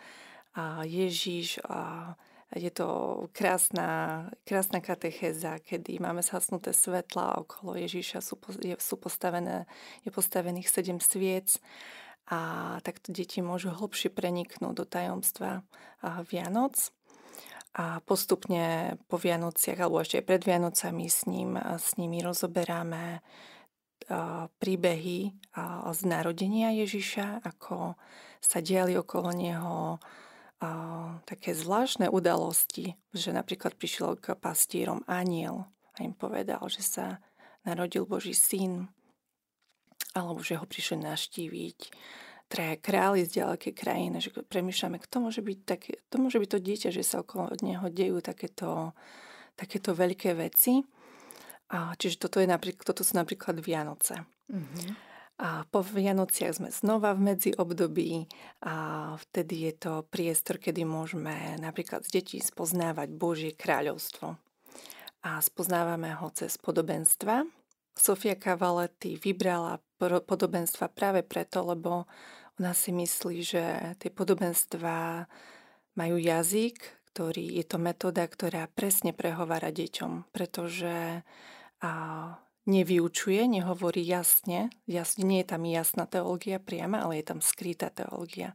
a 0.55 0.83
Ježiš 0.83 1.61
a 1.67 2.13
je 2.55 2.73
to 2.73 2.87
krásna, 3.29 4.25
krásna 4.41 4.81
katechéza, 4.81 5.61
kedy 5.61 6.01
máme 6.01 6.25
zhasnuté 6.25 6.73
svetla 6.73 7.45
okolo 7.45 7.77
Ježiša 7.77 8.25
sú, 8.25 8.41
je, 8.57 8.73
sú 8.81 8.97
postavené, 8.97 9.69
je 10.01 10.09
postavených 10.09 10.65
sedem 10.65 10.97
sviec 10.97 11.61
a 12.25 12.77
takto 12.81 13.13
deti 13.13 13.45
môžu 13.45 13.69
hlbšie 13.69 14.09
preniknúť 14.09 14.73
do 14.73 14.85
tajomstva 14.85 15.61
Vianoc. 16.25 16.89
A 17.77 18.01
postupne 18.01 18.97
po 19.05 19.21
Vianociach 19.21 19.77
alebo 19.77 20.01
ešte 20.01 20.17
aj 20.17 20.25
pred 20.25 20.41
Vianocami 20.41 21.05
s, 21.05 21.29
ním, 21.29 21.53
s 21.53 22.01
nimi 22.01 22.17
rozoberáme 22.25 23.21
príbehy 24.57 25.19
z 25.93 25.99
narodenia 26.09 26.73
Ježiša, 26.73 27.45
ako 27.45 27.93
sa 28.41 28.57
diali 28.57 28.97
okolo 28.97 29.29
neho 29.37 30.01
také 31.23 31.55
zvláštne 31.55 32.11
udalosti, 32.11 32.99
že 33.15 33.31
napríklad 33.31 33.79
prišiel 33.79 34.19
k 34.19 34.35
pastírom 34.35 35.07
aniel 35.07 35.71
a 35.95 36.03
im 36.03 36.11
povedal, 36.11 36.59
že 36.67 36.83
sa 36.83 37.05
narodil 37.63 38.03
Boží 38.03 38.35
syn, 38.35 38.91
alebo 40.11 40.43
že 40.43 40.59
ho 40.59 40.65
prišli 40.67 40.99
naštíviť 40.99 41.79
traja 42.49 42.75
králi 42.81 43.23
z 43.23 43.45
ďalekej 43.45 43.73
krajiny, 43.77 44.17
že 44.19 44.33
premýšľame, 44.33 44.97
kto 44.97 45.15
môže 45.21 45.41
byť, 45.45 45.59
také, 45.63 46.01
to 46.09 46.17
môže 46.17 46.41
byť 46.41 46.49
to 46.49 46.59
dieťa, 46.59 46.89
že 46.89 47.03
sa 47.05 47.21
okolo 47.21 47.53
neho 47.61 47.85
dejú 47.93 48.19
takéto, 48.25 48.97
takéto 49.53 49.93
veľké 49.93 50.33
veci. 50.33 50.81
A, 51.69 51.93
čiže 51.93 52.17
toto, 52.17 52.41
je 52.41 52.49
napríklad, 52.49 52.81
toto 52.81 53.05
sú 53.05 53.13
napríklad 53.13 53.61
Vianoce. 53.61 54.25
Mm-hmm. 54.49 55.08
A 55.39 55.63
po 55.71 55.79
Vianociach 55.79 56.59
sme 56.59 56.67
znova 56.67 57.15
v 57.15 57.31
medziobdobí 57.31 58.27
a 58.67 58.75
vtedy 59.15 59.71
je 59.71 59.73
to 59.79 59.93
priestor, 60.11 60.59
kedy 60.59 60.83
môžeme 60.83 61.55
napríklad 61.63 62.03
s 62.03 62.11
detí 62.11 62.43
spoznávať 62.43 63.07
Božie 63.15 63.55
kráľovstvo. 63.55 64.35
A 65.23 65.39
spoznávame 65.39 66.11
ho 66.19 66.27
cez 66.35 66.59
podobenstva. 66.59 67.47
Sofia 67.95 68.35
Cavaletti 68.35 69.15
vybrala 69.15 69.79
podobenstva 69.99 70.91
práve 70.91 71.23
preto, 71.23 71.63
lebo 71.63 72.07
Ona 72.59 72.75
si 72.75 72.91
myslí, 72.91 73.37
že 73.39 73.63
tie 74.03 74.11
podobenstvá 74.11 75.31
majú 75.95 76.19
jazyk, 76.19 76.75
ktorý 77.11 77.55
je 77.55 77.63
to 77.63 77.79
metóda, 77.79 78.27
ktorá 78.27 78.67
presne 78.67 79.15
prehovára 79.15 79.71
deťom, 79.71 80.27
pretože 80.35 81.23
a, 81.79 81.91
nevyučuje, 82.69 83.49
nehovorí 83.49 84.05
jasne, 84.05 84.69
jasne, 84.85 85.25
nie 85.25 85.41
je 85.41 85.49
tam 85.49 85.65
jasná 85.65 86.05
teológia 86.05 86.61
priama, 86.61 87.01
ale 87.01 87.19
je 87.19 87.25
tam 87.33 87.41
skrytá 87.41 87.89
teológia. 87.89 88.53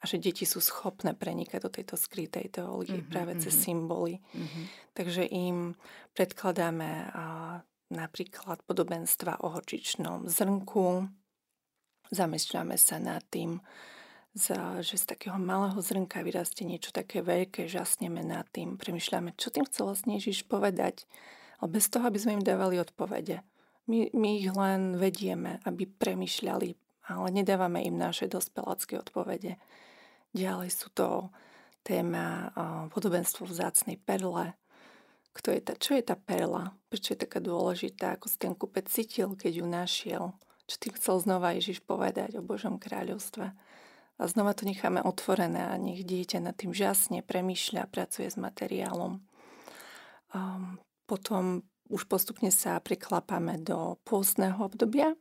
A 0.00 0.08
že 0.08 0.16
deti 0.16 0.48
sú 0.48 0.64
schopné 0.64 1.12
prenikať 1.12 1.60
do 1.60 1.68
tejto 1.68 2.00
skrytej 2.00 2.48
teológie 2.48 3.04
mm-hmm, 3.04 3.12
práve 3.12 3.36
cez 3.36 3.52
mm-hmm. 3.52 3.68
symboly. 3.68 4.14
Mm-hmm. 4.32 4.64
Takže 4.96 5.22
im 5.28 5.76
predkladáme 6.16 7.12
a, 7.12 7.24
napríklad 7.90 8.62
podobenstva 8.64 9.42
o 9.42 9.50
horčičnom 9.52 10.30
zrnku, 10.30 11.10
zamýšľame 12.14 12.78
sa 12.78 13.02
nad 13.02 13.20
tým, 13.28 13.58
že 14.80 14.94
z 14.94 15.04
takého 15.10 15.34
malého 15.42 15.74
zrnka 15.82 16.22
vyrastie 16.22 16.62
niečo 16.62 16.94
také 16.94 17.18
veľké, 17.18 17.66
žasneme 17.66 18.22
nad 18.22 18.46
tým, 18.54 18.78
premyšľame, 18.78 19.34
čo 19.34 19.50
tým 19.50 19.66
chcel 19.66 19.90
vlastne 19.90 20.14
Ježiš 20.22 20.46
povedať, 20.46 21.10
ale 21.58 21.76
bez 21.76 21.90
toho, 21.90 22.06
aby 22.06 22.16
sme 22.16 22.38
im 22.38 22.46
dávali 22.46 22.78
odpovede. 22.78 23.42
My, 23.90 24.06
my 24.14 24.30
ich 24.38 24.50
len 24.54 24.94
vedieme, 24.94 25.58
aby 25.66 25.90
premyšľali, 25.90 26.78
ale 27.10 27.26
nedávame 27.34 27.82
im 27.82 27.98
naše 27.98 28.30
dospelácké 28.30 28.94
odpovede. 29.02 29.58
Ďalej 30.30 30.70
sú 30.70 30.94
to 30.94 31.34
téma 31.82 32.54
podobenstvo 32.94 33.50
v 33.50 33.56
zácnej 33.58 33.96
perle. 33.98 34.54
Kto 35.34 35.50
je 35.50 35.60
tá, 35.62 35.74
čo 35.74 35.98
je 35.98 36.06
tá 36.06 36.14
perla? 36.14 36.70
Prečo 36.86 37.18
je 37.18 37.22
taká 37.26 37.42
dôležitá? 37.42 38.14
Ako 38.14 38.30
si 38.30 38.38
ten 38.38 38.54
kúpec 38.54 38.86
cítil, 38.86 39.34
keď 39.34 39.52
ju 39.58 39.66
našiel? 39.66 40.24
Čo 40.70 40.76
tým 40.78 40.94
chcel 40.94 41.16
znova 41.18 41.50
Ježiš 41.58 41.82
povedať 41.82 42.38
o 42.38 42.46
Božom 42.46 42.78
kráľovstve? 42.78 43.46
A 44.20 44.22
znova 44.30 44.54
to 44.54 44.70
necháme 44.70 45.02
otvorené 45.02 45.66
a 45.66 45.74
nech 45.80 46.06
dieťa 46.06 46.38
nad 46.38 46.54
tým 46.54 46.70
žasne 46.70 47.26
premýšľa, 47.26 47.90
pracuje 47.90 48.30
s 48.30 48.38
materiálom. 48.38 49.18
Um, 50.30 50.78
potom 51.10 51.66
už 51.90 52.06
postupne 52.06 52.48
sa 52.54 52.78
priklapame 52.78 53.58
do 53.58 53.98
pôstneho 54.06 54.56
obdobia, 54.62 55.18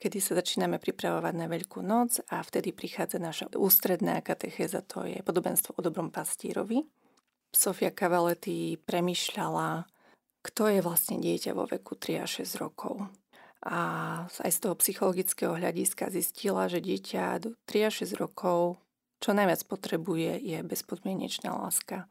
kedy 0.00 0.22
sa 0.22 0.38
začíname 0.38 0.80
pripravovať 0.80 1.34
na 1.36 1.46
Veľkú 1.50 1.84
noc 1.84 2.22
a 2.32 2.40
vtedy 2.40 2.72
prichádza 2.72 3.20
naša 3.20 3.52
ústredná 3.58 4.22
katechéza, 4.24 4.80
to 4.86 5.04
je 5.04 5.20
podobenstvo 5.20 5.76
o 5.76 5.84
dobrom 5.84 6.08
pastírovi. 6.08 6.86
Sofia 7.50 7.90
Cavaletti 7.90 8.78
premyšľala, 8.78 9.84
kto 10.40 10.62
je 10.70 10.80
vlastne 10.80 11.18
dieťa 11.18 11.52
vo 11.52 11.66
veku 11.66 11.98
3 11.98 12.24
až 12.24 12.46
6 12.46 12.62
rokov. 12.62 13.10
A 13.60 13.78
aj 14.24 14.50
z 14.56 14.58
toho 14.64 14.74
psychologického 14.80 15.52
hľadiska 15.52 16.08
zistila, 16.08 16.70
že 16.70 16.80
dieťa 16.80 17.24
do 17.44 17.48
3 17.68 17.92
až 17.92 18.08
6 18.08 18.22
rokov 18.22 18.80
čo 19.20 19.36
najviac 19.36 19.68
potrebuje 19.68 20.40
je 20.40 20.58
bezpodmienečná 20.64 21.52
láska 21.52 22.08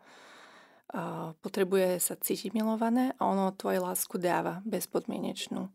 potrebuje 1.45 2.01
sa 2.01 2.17
cítiť 2.17 2.53
milované 2.53 3.13
a 3.21 3.29
ono 3.29 3.53
tvoju 3.53 3.85
lásku 3.85 4.17
dáva 4.17 4.65
bezpodmienečnú. 4.65 5.69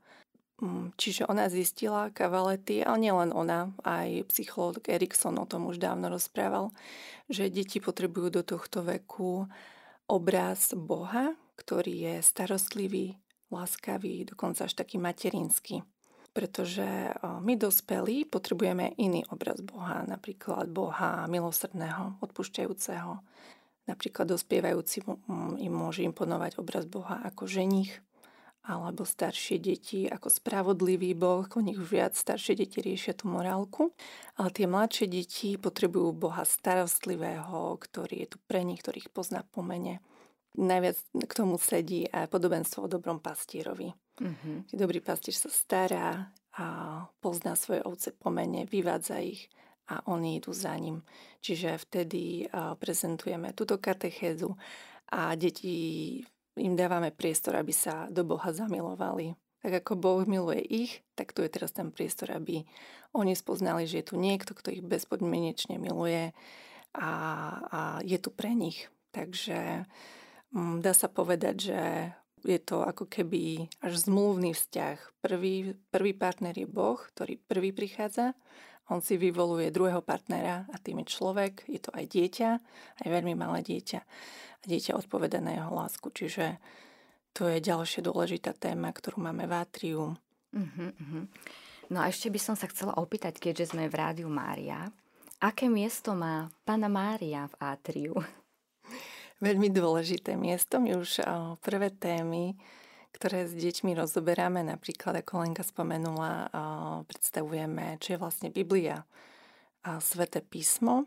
Mm, 0.63 0.95
čiže 0.95 1.27
ona 1.27 1.51
zistila 1.51 2.15
kavalety, 2.15 2.87
ale 2.87 3.11
nielen 3.11 3.35
ona, 3.35 3.75
aj 3.83 4.31
psychológ 4.31 4.87
Erikson 4.87 5.35
o 5.43 5.47
tom 5.51 5.67
už 5.67 5.83
dávno 5.83 6.07
rozprával, 6.07 6.71
že 7.27 7.51
deti 7.51 7.83
potrebujú 7.83 8.39
do 8.39 8.43
tohto 8.47 8.87
veku 8.87 9.51
obraz 10.07 10.71
Boha, 10.79 11.35
ktorý 11.59 12.07
je 12.07 12.15
starostlivý, 12.23 13.19
láskavý, 13.51 14.27
dokonca 14.31 14.71
až 14.71 14.79
taký 14.79 15.03
materinský. 15.03 15.83
Pretože 16.35 17.15
my 17.23 17.55
dospelí 17.55 18.27
potrebujeme 18.27 18.99
iný 18.99 19.23
obraz 19.31 19.63
Boha, 19.63 20.03
napríklad 20.03 20.67
Boha 20.67 21.31
milosrdného, 21.31 22.19
odpušťajúceho, 22.19 23.23
Napríklad 23.85 24.33
dospievajúci 24.33 25.05
im 25.61 25.73
môže 25.75 26.01
imponovať 26.09 26.57
obraz 26.57 26.89
Boha 26.89 27.21
ako 27.21 27.45
ženich, 27.45 28.01
alebo 28.65 29.05
staršie 29.05 29.61
deti 29.61 30.09
ako 30.09 30.33
spravodlivý 30.33 31.13
Boh, 31.13 31.45
o 31.45 31.61
nich 31.61 31.77
viac 31.77 32.17
staršie 32.17 32.57
deti 32.57 32.81
riešia 32.81 33.13
tú 33.13 33.29
morálku, 33.29 33.93
ale 34.41 34.49
tie 34.57 34.65
mladšie 34.65 35.05
deti 35.05 35.61
potrebujú 35.61 36.17
Boha 36.17 36.49
starostlivého, 36.49 37.77
ktorý 37.77 38.25
je 38.25 38.29
tu 38.33 38.39
pre 38.49 38.65
nich, 38.65 38.81
ktorý 38.81 39.05
ich 39.05 39.13
pozná 39.13 39.45
po 39.45 39.61
mene. 39.61 40.01
Najviac 40.57 40.97
k 41.29 41.33
tomu 41.37 41.61
sedí 41.61 42.09
aj 42.09 42.33
podobenstvo 42.33 42.87
o 42.87 42.89
dobrom 42.89 43.21
pastírovi. 43.21 43.93
Mm-hmm. 44.23 44.73
Dobrý 44.73 45.05
pastír 45.05 45.37
sa 45.37 45.51
stará 45.53 46.33
a 46.55 46.67
pozná 47.19 47.59
svoje 47.59 47.83
ovce 47.83 48.15
po 48.17 48.31
mene, 48.31 48.65
vyvádza 48.65 49.19
ich 49.21 49.51
a 49.89 50.01
oni 50.09 50.41
idú 50.41 50.57
za 50.57 50.73
ním. 50.77 51.05
Čiže 51.45 51.77
vtedy 51.77 52.49
prezentujeme 52.81 53.53
túto 53.53 53.77
katechézu 53.77 54.57
a 55.13 55.37
deti 55.37 56.25
im 56.57 56.75
dávame 56.79 57.11
priestor, 57.11 57.59
aby 57.59 57.75
sa 57.75 58.07
do 58.09 58.23
Boha 58.23 58.55
zamilovali. 58.55 59.35
Tak 59.65 59.85
ako 59.85 59.93
Boh 59.97 60.21
miluje 60.29 60.61
ich, 60.61 60.93
tak 61.17 61.33
tu 61.33 61.41
je 61.41 61.49
teraz 61.49 61.73
ten 61.73 61.89
priestor, 61.89 62.37
aby 62.37 62.69
oni 63.17 63.33
spoznali, 63.33 63.89
že 63.89 64.05
je 64.05 64.07
tu 64.13 64.21
niekto, 64.21 64.53
kto 64.53 64.69
ich 64.71 64.85
bezpodmienečne 64.85 65.81
miluje 65.81 66.37
a, 66.93 67.11
a 67.73 67.81
je 68.05 68.19
tu 68.21 68.29
pre 68.29 68.53
nich. 68.53 68.93
Takže 69.11 69.89
mm, 70.53 70.85
dá 70.85 70.93
sa 70.93 71.09
povedať, 71.09 71.57
že 71.73 71.81
je 72.45 72.61
to 72.61 72.85
ako 72.85 73.09
keby 73.09 73.73
až 73.81 74.05
zmluvný 74.05 74.53
vzťah. 74.53 75.25
Prvý, 75.25 75.81
prvý 75.89 76.13
partner 76.13 76.53
je 76.53 76.69
Boh, 76.69 77.01
ktorý 77.01 77.41
prvý 77.41 77.73
prichádza 77.73 78.37
on 78.93 79.01
si 79.01 79.17
vyvoluje 79.17 79.73
druhého 79.73 80.05
partnera 80.05 80.69
a 80.69 80.77
tým 80.77 81.01
je 81.05 81.13
človek, 81.17 81.65
je 81.65 81.81
to 81.81 81.89
aj 81.97 82.05
dieťa, 82.05 82.51
aj 83.01 83.09
veľmi 83.09 83.33
malé 83.33 83.65
dieťa. 83.65 84.01
A 84.61 84.65
dieťa 84.65 84.97
odpoveda 84.97 85.41
na 85.41 85.57
jeho 85.57 85.73
lásku, 85.73 86.09
čiže 86.13 86.61
to 87.33 87.49
je 87.49 87.59
ďalšia 87.65 88.05
dôležitá 88.05 88.53
téma, 88.55 88.93
ktorú 88.93 89.25
máme 89.25 89.49
v 89.49 89.55
Atriu. 89.57 90.03
Uh-huh, 90.55 90.91
uh-huh. 90.95 91.25
No 91.91 91.99
a 92.01 92.09
ešte 92.09 92.31
by 92.31 92.41
som 92.41 92.55
sa 92.55 92.71
chcela 92.71 92.97
opýtať, 92.97 93.41
keďže 93.41 93.75
sme 93.75 93.91
v 93.91 93.99
Rádiu 93.99 94.29
Mária, 94.31 94.89
aké 95.43 95.69
miesto 95.69 96.15
má 96.15 96.49
Pana 96.65 96.89
Mária 96.89 97.49
v 97.51 97.55
Atriu? 97.61 98.15
Veľmi 99.43 99.69
dôležité 99.69 100.39
miesto. 100.39 100.79
My 100.81 100.97
už 100.97 101.21
prvé 101.61 101.93
témy 101.93 102.57
ktoré 103.15 103.47
s 103.47 103.55
deťmi 103.55 103.95
rozoberáme, 103.95 104.67
napríklad 104.67 105.23
ako 105.23 105.47
Lenka 105.47 105.63
spomenula, 105.63 106.51
predstavujeme, 107.07 108.03
čo 108.03 108.19
je 108.19 108.19
vlastne 108.19 108.51
Biblia 108.51 109.07
a 109.87 110.03
Sveté 110.03 110.43
písmo, 110.43 111.07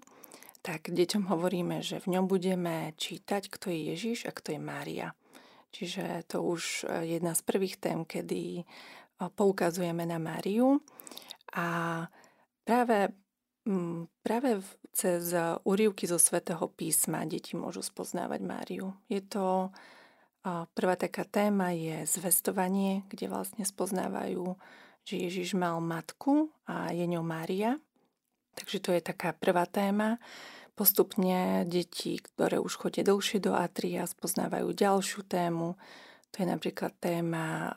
tak 0.63 0.87
deťom 0.87 1.27
hovoríme, 1.27 1.83
že 1.83 1.99
v 1.99 2.15
ňom 2.15 2.31
budeme 2.31 2.95
čítať, 2.95 3.51
kto 3.51 3.69
je 3.75 3.79
Ježiš 3.91 4.27
a 4.27 4.31
kto 4.31 4.55
je 4.55 4.61
Mária. 4.63 5.07
Čiže 5.75 6.23
to 6.31 6.47
už 6.47 6.87
je 7.03 7.19
jedna 7.19 7.35
z 7.35 7.41
prvých 7.43 7.75
tém, 7.77 8.07
kedy 8.07 8.63
poukazujeme 9.17 10.07
na 10.07 10.17
Máriu 10.17 10.79
a 11.51 11.67
práve, 12.63 13.11
práve 14.23 14.49
cez 14.95 15.35
úrivky 15.67 16.07
zo 16.07 16.17
Svetého 16.17 16.65
písma 16.71 17.27
deti 17.27 17.53
môžu 17.53 17.83
spoznávať 17.85 18.41
Máriu. 18.41 18.95
Je 19.11 19.21
to 19.21 19.69
Prvá 20.47 20.95
taká 20.95 21.27
téma 21.27 21.75
je 21.75 22.07
zvestovanie, 22.07 23.03
kde 23.11 23.27
vlastne 23.27 23.67
spoznávajú, 23.67 24.55
že 25.03 25.15
Ježiš 25.19 25.59
mal 25.59 25.83
matku 25.83 26.47
a 26.63 26.95
je 26.95 27.03
ňou 27.03 27.23
Mária. 27.23 27.75
Takže 28.55 28.77
to 28.79 28.89
je 28.95 29.01
taká 29.03 29.35
prvá 29.35 29.67
téma. 29.67 30.23
Postupne 30.71 31.67
deti, 31.67 32.15
ktoré 32.15 32.63
už 32.63 32.79
chodia 32.79 33.03
dlhšie 33.03 33.43
do 33.43 33.51
atria, 33.51 34.07
spoznávajú 34.07 34.71
ďalšiu 34.71 35.27
tému. 35.27 35.75
To 36.31 36.35
je 36.39 36.47
napríklad 36.47 36.95
téma 36.95 37.75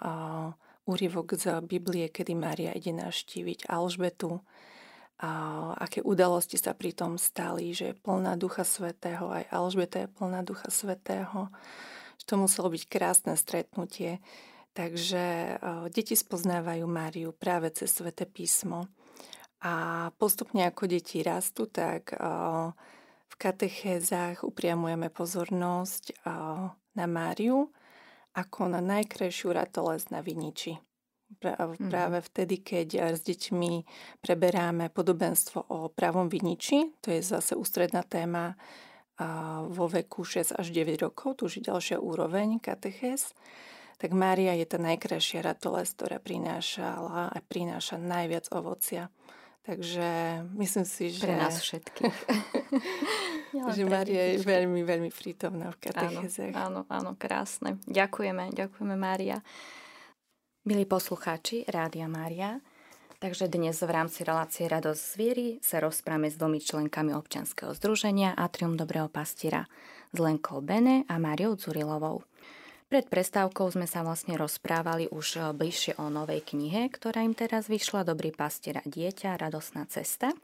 úryvok 0.86 1.34
z 1.34 1.58
Biblie, 1.66 2.06
kedy 2.06 2.38
Mária 2.38 2.70
ide 2.70 2.94
navštíviť 2.94 3.66
Alžbetu. 3.66 4.38
A 5.20 5.30
aké 5.76 6.00
udalosti 6.00 6.56
sa 6.56 6.72
pri 6.72 6.94
tom 6.96 7.18
stali, 7.20 7.76
že 7.76 7.92
je 7.92 7.98
plná 7.98 8.40
Ducha 8.40 8.64
Svetého, 8.64 9.28
aj 9.28 9.52
Alžbeta 9.52 10.06
je 10.06 10.08
plná 10.08 10.40
Ducha 10.46 10.70
Svetého 10.72 11.52
to 12.24 12.34
muselo 12.40 12.68
byť 12.72 12.82
krásne 12.88 13.34
stretnutie. 13.36 14.20
Takže 14.70 15.58
deti 15.90 16.14
spoznávajú 16.14 16.86
Máriu 16.86 17.34
práve 17.34 17.74
cez 17.74 17.90
Svete 17.90 18.22
písmo. 18.24 18.86
A 19.60 20.08
postupne 20.16 20.64
ako 20.64 20.86
deti 20.86 21.20
rastú, 21.20 21.66
tak 21.66 22.14
v 23.30 23.34
katechézach 23.34 24.46
upriamujeme 24.46 25.10
pozornosť 25.10 26.22
na 26.94 27.06
Máriu 27.10 27.68
ako 28.30 28.70
na 28.70 28.78
najkrajšiu 28.78 29.50
ratoles 29.50 30.06
na 30.14 30.22
viniči. 30.22 30.78
Mhm. 31.30 31.90
Práve 31.90 32.18
vtedy, 32.26 32.62
keď 32.62 33.14
s 33.14 33.22
deťmi 33.22 33.72
preberáme 34.18 34.90
podobenstvo 34.90 35.62
o 35.70 35.90
pravom 35.90 36.26
viniči, 36.26 36.98
to 37.02 37.14
je 37.14 37.22
zase 37.22 37.54
ústredná 37.54 38.02
téma 38.02 38.54
vo 39.68 39.86
veku 39.90 40.24
6 40.24 40.56
až 40.56 40.66
9 40.72 41.04
rokov, 41.04 41.40
tu 41.40 41.50
už 41.50 41.60
je 41.60 41.68
ďalšia 41.68 41.96
úroveň 42.00 42.60
katechez, 42.60 43.36
tak 44.00 44.16
Mária 44.16 44.56
je 44.56 44.64
tá 44.64 44.80
najkrajšia 44.80 45.44
ratoles, 45.44 45.92
ktorá 45.92 46.16
prinášala 46.16 47.28
a 47.28 47.38
prináša 47.44 48.00
najviac 48.00 48.48
ovocia. 48.48 49.12
Takže 49.60 50.40
myslím 50.56 50.86
si, 50.88 51.12
že... 51.12 51.28
Pre 51.28 51.36
nás 51.36 51.60
všetkých. 51.60 52.16
že 53.76 53.82
Maria 53.84 54.32
je 54.32 54.36
veľmi, 54.40 54.80
veľmi 54.88 55.12
prítomná 55.12 55.68
v 55.68 55.84
katechezech. 55.84 56.56
Áno, 56.56 56.88
áno, 56.88 57.12
áno, 57.12 57.12
krásne. 57.20 57.76
Ďakujeme, 57.84 58.56
ďakujeme 58.56 58.96
Mária. 58.96 59.44
Milí 60.64 60.88
poslucháči 60.88 61.68
Rádia 61.68 62.08
Mária, 62.08 62.56
takže 63.20 63.52
dnes 63.52 63.76
v 63.76 63.92
rámci 63.92 64.24
relácie 64.24 64.64
Radosť 64.64 65.02
zviery 65.12 65.48
sa 65.60 65.78
rozprávame 65.84 66.32
s 66.32 66.40
dvomi 66.40 66.56
členkami 66.56 67.12
občanského 67.12 67.76
združenia 67.76 68.32
Atrium 68.32 68.80
Dobrého 68.80 69.12
pastiera 69.12 69.68
s 70.10 70.16
Lenkou 70.16 70.64
Bene 70.64 71.04
a 71.04 71.20
Máriou 71.20 71.54
Curilovou. 71.54 72.24
Pred 72.88 73.06
prestávkou 73.06 73.70
sme 73.70 73.86
sa 73.86 74.02
vlastne 74.02 74.34
rozprávali 74.34 75.12
už 75.12 75.54
bližšie 75.54 76.00
o 76.00 76.10
novej 76.10 76.42
knihe, 76.42 76.90
ktorá 76.90 77.22
im 77.22 77.36
teraz 77.36 77.68
vyšla 77.68 78.08
Dobrý 78.08 78.32
pastier 78.34 78.80
a 78.80 78.84
dieťa, 78.88 79.38
radosná 79.38 79.86
cesta. 79.86 80.34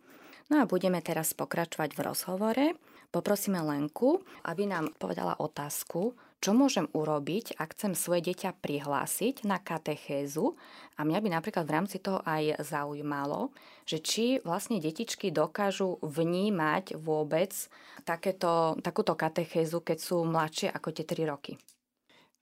No 0.47 0.63
a 0.63 0.69
budeme 0.69 1.03
teraz 1.03 1.35
pokračovať 1.35 1.97
v 1.97 2.01
rozhovore. 2.07 2.67
Poprosíme 3.11 3.59
Lenku, 3.65 4.23
aby 4.47 4.69
nám 4.69 4.95
povedala 5.01 5.35
otázku, 5.41 6.15
čo 6.41 6.53
môžem 6.53 6.87
urobiť, 6.93 7.57
ak 7.57 7.75
chcem 7.75 7.93
svoje 7.97 8.33
dieťa 8.33 8.61
prihlásiť 8.61 9.49
na 9.49 9.57
katechézu. 9.59 10.55
A 10.97 11.05
mňa 11.05 11.19
by 11.21 11.29
napríklad 11.33 11.65
v 11.65 11.75
rámci 11.75 11.97
toho 11.99 12.21
aj 12.25 12.61
zaujímalo, 12.65 13.53
že 13.89 14.01
či 14.01 14.25
vlastne 14.45 14.81
detičky 14.81 15.33
dokážu 15.33 16.01
vnímať 16.05 16.97
vôbec 16.97 17.53
takéto, 18.05 18.77
takúto 18.81 19.17
katechézu, 19.17 19.81
keď 19.81 19.99
sú 20.01 20.25
mladšie 20.25 20.69
ako 20.73 20.89
tie 20.93 21.05
3 21.05 21.33
roky. 21.33 21.57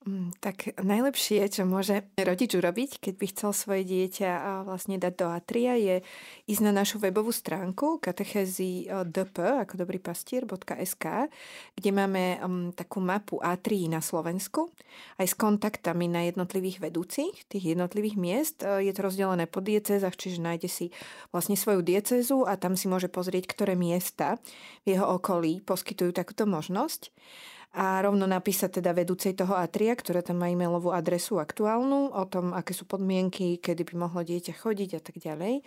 Mm, 0.04 0.36
tak 0.36 0.76
najlepšie, 0.76 1.48
čo 1.48 1.64
môže 1.64 2.04
rodič 2.20 2.52
urobiť, 2.52 3.00
keď 3.00 3.14
by 3.16 3.26
chcel 3.32 3.50
svoje 3.56 3.88
dieťa 3.88 4.60
vlastne 4.68 5.00
dať 5.00 5.14
do 5.16 5.32
Atria, 5.32 5.80
je 5.80 6.04
ísť 6.44 6.60
na 6.60 6.76
našu 6.76 7.00
webovú 7.00 7.32
stránku 7.32 8.04
katechezy 8.04 8.84
dp, 8.84 9.64
ako 9.64 9.80
dobrý 9.80 9.96
pastier.sk, 9.96 11.32
kde 11.80 11.90
máme 11.96 12.36
um, 12.44 12.68
takú 12.76 13.00
mapu 13.00 13.40
Atrii 13.40 13.88
na 13.88 14.04
Slovensku, 14.04 14.68
aj 15.16 15.24
s 15.24 15.34
kontaktami 15.40 16.04
na 16.04 16.28
jednotlivých 16.28 16.84
vedúcich 16.84 17.48
tých 17.48 17.72
jednotlivých 17.72 18.20
miest. 18.20 18.60
Je 18.60 18.92
to 18.92 19.08
rozdelené 19.08 19.48
po 19.48 19.64
diecezach, 19.64 20.20
čiže 20.20 20.44
nájde 20.44 20.68
si 20.68 20.86
vlastne 21.32 21.56
svoju 21.56 21.80
diecezu 21.80 22.44
a 22.44 22.60
tam 22.60 22.76
si 22.76 22.92
môže 22.92 23.08
pozrieť, 23.08 23.48
ktoré 23.48 23.72
miesta 23.72 24.36
v 24.84 25.00
jeho 25.00 25.16
okolí 25.16 25.64
poskytujú 25.64 26.12
takúto 26.12 26.44
možnosť 26.44 27.08
a 27.74 27.98
rovno 27.98 28.30
napísať 28.30 28.78
teda 28.78 28.94
vedúcej 28.94 29.34
toho 29.34 29.58
Atria, 29.58 29.98
ktorá 29.98 30.22
tam 30.22 30.38
má 30.38 30.46
e-mailovú 30.46 30.94
adresu 30.94 31.42
aktuálnu, 31.42 32.14
o 32.14 32.24
tom, 32.30 32.54
aké 32.54 32.70
sú 32.70 32.86
podmienky, 32.86 33.58
kedy 33.58 33.82
by 33.90 33.94
mohlo 34.06 34.22
dieťa 34.22 34.54
chodiť 34.54 34.90
a 34.94 35.00
tak 35.02 35.18
ďalej. 35.18 35.66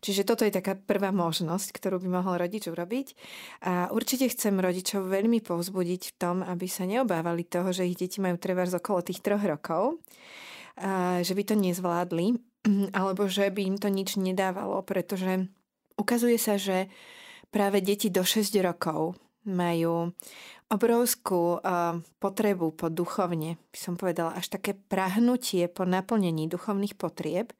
Čiže 0.00 0.22
toto 0.22 0.46
je 0.46 0.54
taká 0.54 0.78
prvá 0.78 1.10
možnosť, 1.10 1.74
ktorú 1.74 1.98
by 2.06 2.22
mohol 2.22 2.38
rodič 2.38 2.70
urobiť. 2.70 3.06
A 3.66 3.90
určite 3.90 4.30
chcem 4.30 4.56
rodičov 4.62 5.10
veľmi 5.10 5.42
povzbudiť 5.42 6.02
v 6.08 6.16
tom, 6.16 6.46
aby 6.46 6.70
sa 6.70 6.86
neobávali 6.86 7.42
toho, 7.42 7.74
že 7.74 7.84
ich 7.84 7.98
deti 7.98 8.22
majú 8.22 8.38
z 8.38 8.78
okolo 8.78 9.02
tých 9.02 9.18
troch 9.18 9.42
rokov, 9.42 9.98
a 10.80 11.20
že 11.20 11.34
by 11.34 11.42
to 11.44 11.54
nezvládli, 11.58 12.38
alebo 12.98 13.26
že 13.26 13.50
by 13.50 13.74
im 13.74 13.76
to 13.76 13.90
nič 13.90 14.16
nedávalo, 14.16 14.86
pretože 14.86 15.50
ukazuje 15.98 16.38
sa, 16.38 16.56
že 16.56 16.86
práve 17.50 17.82
deti 17.82 18.08
do 18.08 18.22
6 18.22 18.54
rokov 18.62 19.18
majú 19.50 20.14
obrovskú 20.70 21.58
potrebu 22.22 22.78
po 22.78 22.86
duchovne, 22.86 23.58
by 23.74 23.78
som 23.78 23.98
povedala, 23.98 24.38
až 24.38 24.54
také 24.54 24.78
prahnutie 24.78 25.66
po 25.66 25.82
naplnení 25.82 26.46
duchovných 26.46 26.94
potrieb. 26.94 27.50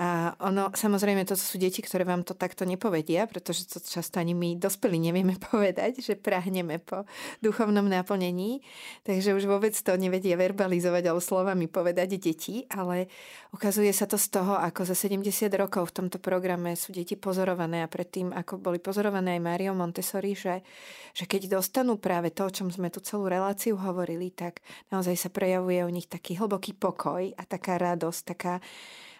A 0.00 0.32
ono, 0.40 0.72
samozrejme, 0.72 1.28
to 1.28 1.36
sú 1.36 1.60
deti, 1.60 1.84
ktoré 1.84 2.08
vám 2.08 2.24
to 2.24 2.32
takto 2.32 2.64
nepovedia, 2.64 3.28
pretože 3.28 3.68
to 3.68 3.84
často 3.84 4.16
ani 4.16 4.32
my 4.32 4.56
dospelí 4.56 4.96
nevieme 4.96 5.36
povedať, 5.52 6.00
že 6.00 6.16
prahneme 6.16 6.80
po 6.80 7.04
duchovnom 7.44 7.84
naplnení. 7.84 8.64
Takže 9.04 9.36
už 9.36 9.44
vôbec 9.44 9.76
to 9.76 9.92
nevedia 10.00 10.40
verbalizovať 10.40 11.04
alebo 11.04 11.20
slovami 11.20 11.68
povedať 11.68 12.16
deti, 12.16 12.64
ale 12.72 13.12
ukazuje 13.52 13.92
sa 13.92 14.08
to 14.08 14.16
z 14.16 14.40
toho, 14.40 14.56
ako 14.56 14.88
za 14.88 14.96
70 14.96 15.20
rokov 15.60 15.92
v 15.92 15.96
tomto 16.00 16.16
programe 16.16 16.72
sú 16.80 16.96
deti 16.96 17.20
pozorované 17.20 17.84
a 17.84 17.92
predtým, 17.92 18.32
ako 18.32 18.56
boli 18.56 18.80
pozorované 18.80 19.36
aj 19.36 19.44
Mario 19.44 19.76
Montessori, 19.76 20.32
že, 20.32 20.64
že 21.12 21.28
keď 21.28 21.60
dostanú 21.60 22.00
práve 22.00 22.32
to, 22.32 22.48
o 22.48 22.54
čom 22.54 22.72
sme 22.72 22.88
tu 22.88 23.04
celú 23.04 23.28
reláciu 23.28 23.76
hovorili, 23.76 24.32
tak 24.32 24.64
naozaj 24.88 25.12
sa 25.12 25.28
prejavuje 25.28 25.84
u 25.84 25.92
nich 25.92 26.08
taký 26.08 26.40
hlboký 26.40 26.72
pokoj 26.72 27.36
a 27.36 27.42
taká 27.44 27.76
radosť, 27.76 28.20
taká 28.24 28.64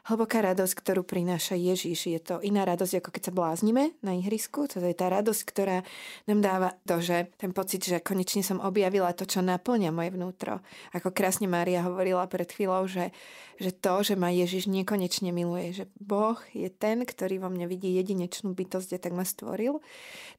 hlboká 0.08 0.40
radosť, 0.40 0.74
ktorú 0.80 1.02
prináša 1.04 1.58
Ježiš. 1.58 2.08
Je 2.08 2.20
to 2.20 2.40
iná 2.40 2.64
radosť, 2.64 3.02
ako 3.02 3.10
keď 3.12 3.22
sa 3.28 3.36
bláznime 3.36 3.92
na 4.00 4.16
ihrisku. 4.16 4.64
To 4.70 4.80
je 4.80 4.96
tá 4.96 5.12
radosť, 5.12 5.42
ktorá 5.44 5.84
nám 6.24 6.40
dáva 6.40 6.68
to, 6.88 7.04
že 7.04 7.32
ten 7.36 7.52
pocit, 7.52 7.84
že 7.84 8.00
konečne 8.00 8.40
som 8.40 8.60
objavila 8.60 9.12
to, 9.12 9.28
čo 9.28 9.44
naplňa 9.44 9.90
moje 9.92 10.10
vnútro. 10.12 10.64
Ako 10.96 11.12
krásne 11.12 11.48
Mária 11.48 11.84
hovorila 11.84 12.24
pred 12.26 12.48
chvíľou, 12.48 12.88
že, 12.88 13.12
že 13.60 13.70
to, 13.76 14.00
že 14.00 14.14
ma 14.16 14.32
Ježiš 14.32 14.66
nekonečne 14.72 15.30
miluje, 15.30 15.76
že 15.76 15.84
Boh 16.00 16.40
je 16.56 16.72
ten, 16.72 17.04
ktorý 17.04 17.44
vo 17.44 17.52
mne 17.52 17.68
vidí 17.68 17.92
jedinečnú 17.94 18.56
bytosť 18.56 18.96
a 18.96 18.98
tak 18.98 19.12
ma 19.12 19.24
stvoril. 19.28 19.84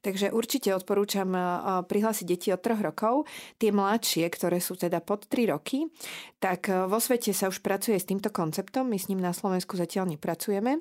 Takže 0.02 0.34
určite 0.34 0.74
odporúčam 0.74 1.30
prihlásiť 1.86 2.26
deti 2.26 2.48
od 2.50 2.58
troch 2.58 2.82
rokov. 2.82 3.30
Tie 3.62 3.70
mladšie, 3.70 4.26
ktoré 4.26 4.58
sú 4.58 4.74
teda 4.74 4.98
pod 4.98 5.30
3 5.30 5.54
roky, 5.54 5.86
tak 6.42 6.66
vo 6.66 6.98
svete 6.98 7.30
sa 7.30 7.46
už 7.46 7.62
pracuje 7.62 7.94
s 7.94 8.08
týmto 8.08 8.34
konceptom. 8.34 8.90
My 8.90 8.98
s 8.98 9.06
ním 9.06 9.22
na 9.22 9.30
Slovensku 9.30 9.51
zatiaľ 9.60 10.16
nepracujeme. 10.16 10.80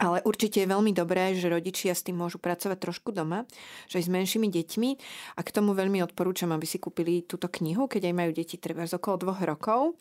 Ale 0.00 0.24
určite 0.24 0.64
je 0.64 0.72
veľmi 0.72 0.96
dobré, 0.96 1.36
že 1.36 1.52
rodičia 1.52 1.92
s 1.92 2.00
tým 2.00 2.16
môžu 2.16 2.40
pracovať 2.40 2.80
trošku 2.80 3.12
doma, 3.12 3.44
že 3.84 4.00
aj 4.00 4.04
s 4.08 4.14
menšími 4.16 4.48
deťmi. 4.48 4.90
A 5.36 5.40
k 5.44 5.52
tomu 5.52 5.76
veľmi 5.76 6.00
odporúčam, 6.00 6.48
aby 6.56 6.64
si 6.64 6.80
kúpili 6.80 7.20
túto 7.28 7.52
knihu, 7.52 7.84
keď 7.84 8.08
aj 8.08 8.14
majú 8.16 8.30
deti 8.32 8.56
treba 8.56 8.88
z 8.88 8.96
okolo 8.96 9.28
dvoch 9.28 9.44
rokov. 9.44 10.00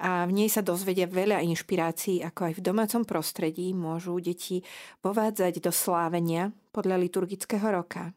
A 0.00 0.24
v 0.24 0.32
nej 0.32 0.48
sa 0.48 0.64
dozvedia 0.64 1.04
veľa 1.04 1.44
inšpirácií, 1.44 2.24
ako 2.24 2.40
aj 2.48 2.54
v 2.56 2.64
domácom 2.64 3.04
prostredí 3.04 3.76
môžu 3.76 4.16
deti 4.16 4.64
povádzať 5.04 5.60
do 5.60 5.76
slávenia 5.76 6.48
podľa 6.70 7.00
liturgického 7.00 7.64
roka. 7.72 8.12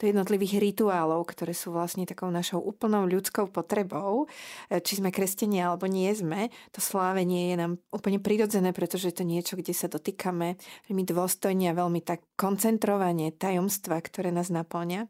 Do 0.00 0.08
jednotlivých 0.08 0.58
rituálov, 0.60 1.28
ktoré 1.28 1.52
sú 1.52 1.70
vlastne 1.70 2.08
takou 2.08 2.32
našou 2.32 2.64
úplnou 2.64 3.04
ľudskou 3.04 3.52
potrebou, 3.52 4.24
e, 4.72 4.80
či 4.80 4.98
sme 4.98 5.12
kresťania 5.12 5.68
alebo 5.68 5.84
nie 5.84 6.08
sme, 6.16 6.48
to 6.72 6.80
slávenie 6.80 7.52
je 7.52 7.56
nám 7.60 7.72
úplne 7.92 8.18
prirodzené, 8.18 8.72
pretože 8.72 9.12
je 9.12 9.16
to 9.20 9.24
niečo, 9.28 9.54
kde 9.60 9.76
sa 9.76 9.86
dotýkame 9.92 10.56
veľmi 10.88 11.04
dôstojne 11.04 11.70
a 11.70 11.78
veľmi 11.78 12.00
tak 12.00 12.24
koncentrovanie 12.40 13.36
tajomstva, 13.36 14.00
ktoré 14.00 14.32
nás 14.32 14.48
naplňa. 14.48 15.06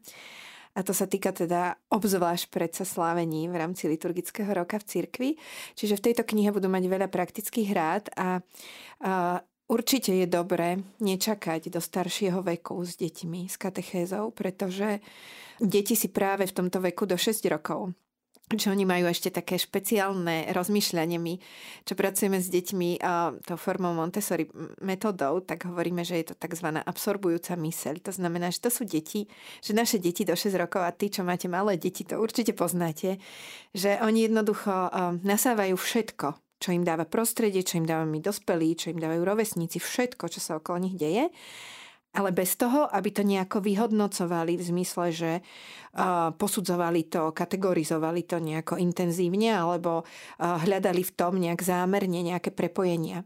A 0.71 0.87
to 0.87 0.95
sa 0.95 1.03
týka 1.03 1.35
teda 1.35 1.75
obzvlášť 1.91 2.47
predsa 2.47 2.87
slávení 2.87 3.51
v 3.51 3.59
rámci 3.59 3.91
liturgického 3.91 4.47
roka 4.55 4.79
v 4.79 4.87
cirkvi. 4.87 5.29
Čiže 5.75 5.99
v 5.99 6.05
tejto 6.11 6.23
knihe 6.23 6.55
budú 6.55 6.71
mať 6.71 6.83
veľa 6.87 7.07
praktických 7.11 7.69
rád 7.75 8.07
a, 8.15 8.39
a 9.03 9.43
Určite 9.71 10.11
je 10.11 10.27
dobré 10.27 10.83
nečakať 10.99 11.71
do 11.71 11.79
staršieho 11.79 12.43
veku 12.43 12.83
s 12.83 12.99
deťmi, 12.99 13.47
s 13.47 13.55
katechézou, 13.55 14.35
pretože 14.35 14.99
deti 15.63 15.95
si 15.95 16.11
práve 16.11 16.43
v 16.43 16.51
tomto 16.51 16.83
veku 16.83 17.07
do 17.07 17.15
6 17.15 17.39
rokov 17.47 17.95
že 18.51 18.67
oni 18.67 18.83
majú 18.83 19.07
ešte 19.07 19.31
také 19.31 19.55
špeciálne 19.55 20.51
rozmýšľanie. 20.51 21.15
My, 21.23 21.39
čo 21.87 21.95
pracujeme 21.95 22.35
s 22.35 22.51
deťmi 22.51 22.99
uh, 22.99 23.39
tou 23.47 23.55
formou 23.55 23.95
Montessori 23.95 24.43
metodou, 24.83 25.39
tak 25.39 25.63
hovoríme, 25.63 26.03
že 26.03 26.19
je 26.19 26.25
to 26.27 26.35
tzv. 26.35 26.67
absorbujúca 26.83 27.55
myseľ. 27.55 28.03
To 28.03 28.11
znamená, 28.11 28.51
že 28.51 28.59
to 28.59 28.67
sú 28.67 28.83
deti, 28.83 29.31
že 29.63 29.71
naše 29.71 30.03
deti 30.03 30.27
do 30.27 30.35
6 30.35 30.51
rokov 30.59 30.83
a 30.83 30.91
tí, 30.91 31.07
čo 31.07 31.23
máte 31.23 31.47
malé 31.47 31.79
deti, 31.79 32.03
to 32.03 32.19
určite 32.19 32.51
poznáte, 32.51 33.23
že 33.71 33.95
oni 34.03 34.27
jednoducho 34.27 34.91
nasávajú 35.23 35.79
všetko, 35.79 36.50
čo 36.61 36.69
im 36.71 36.85
dáva 36.85 37.09
prostredie, 37.09 37.65
čo 37.65 37.81
im 37.81 37.89
dávame 37.89 38.15
my 38.17 38.21
dospelí, 38.21 38.77
čo 38.77 38.93
im 38.93 39.01
dávajú 39.01 39.25
rovesníci, 39.25 39.81
všetko, 39.81 40.29
čo 40.29 40.37
sa 40.37 40.61
okolo 40.61 40.85
nich 40.85 40.95
deje 40.95 41.33
ale 42.11 42.35
bez 42.35 42.59
toho, 42.59 42.91
aby 42.91 43.09
to 43.11 43.23
nejako 43.23 43.63
vyhodnocovali 43.63 44.59
v 44.59 44.63
zmysle, 44.63 45.05
že 45.15 45.31
uh, 45.39 46.35
posudzovali 46.35 47.07
to, 47.07 47.31
kategorizovali 47.31 48.27
to 48.27 48.43
nejako 48.43 48.75
intenzívne 48.75 49.55
alebo 49.55 50.03
uh, 50.03 50.59
hľadali 50.59 51.07
v 51.07 51.15
tom 51.15 51.39
nejak 51.39 51.63
zámerne 51.63 52.19
nejaké 52.19 52.51
prepojenia. 52.51 53.23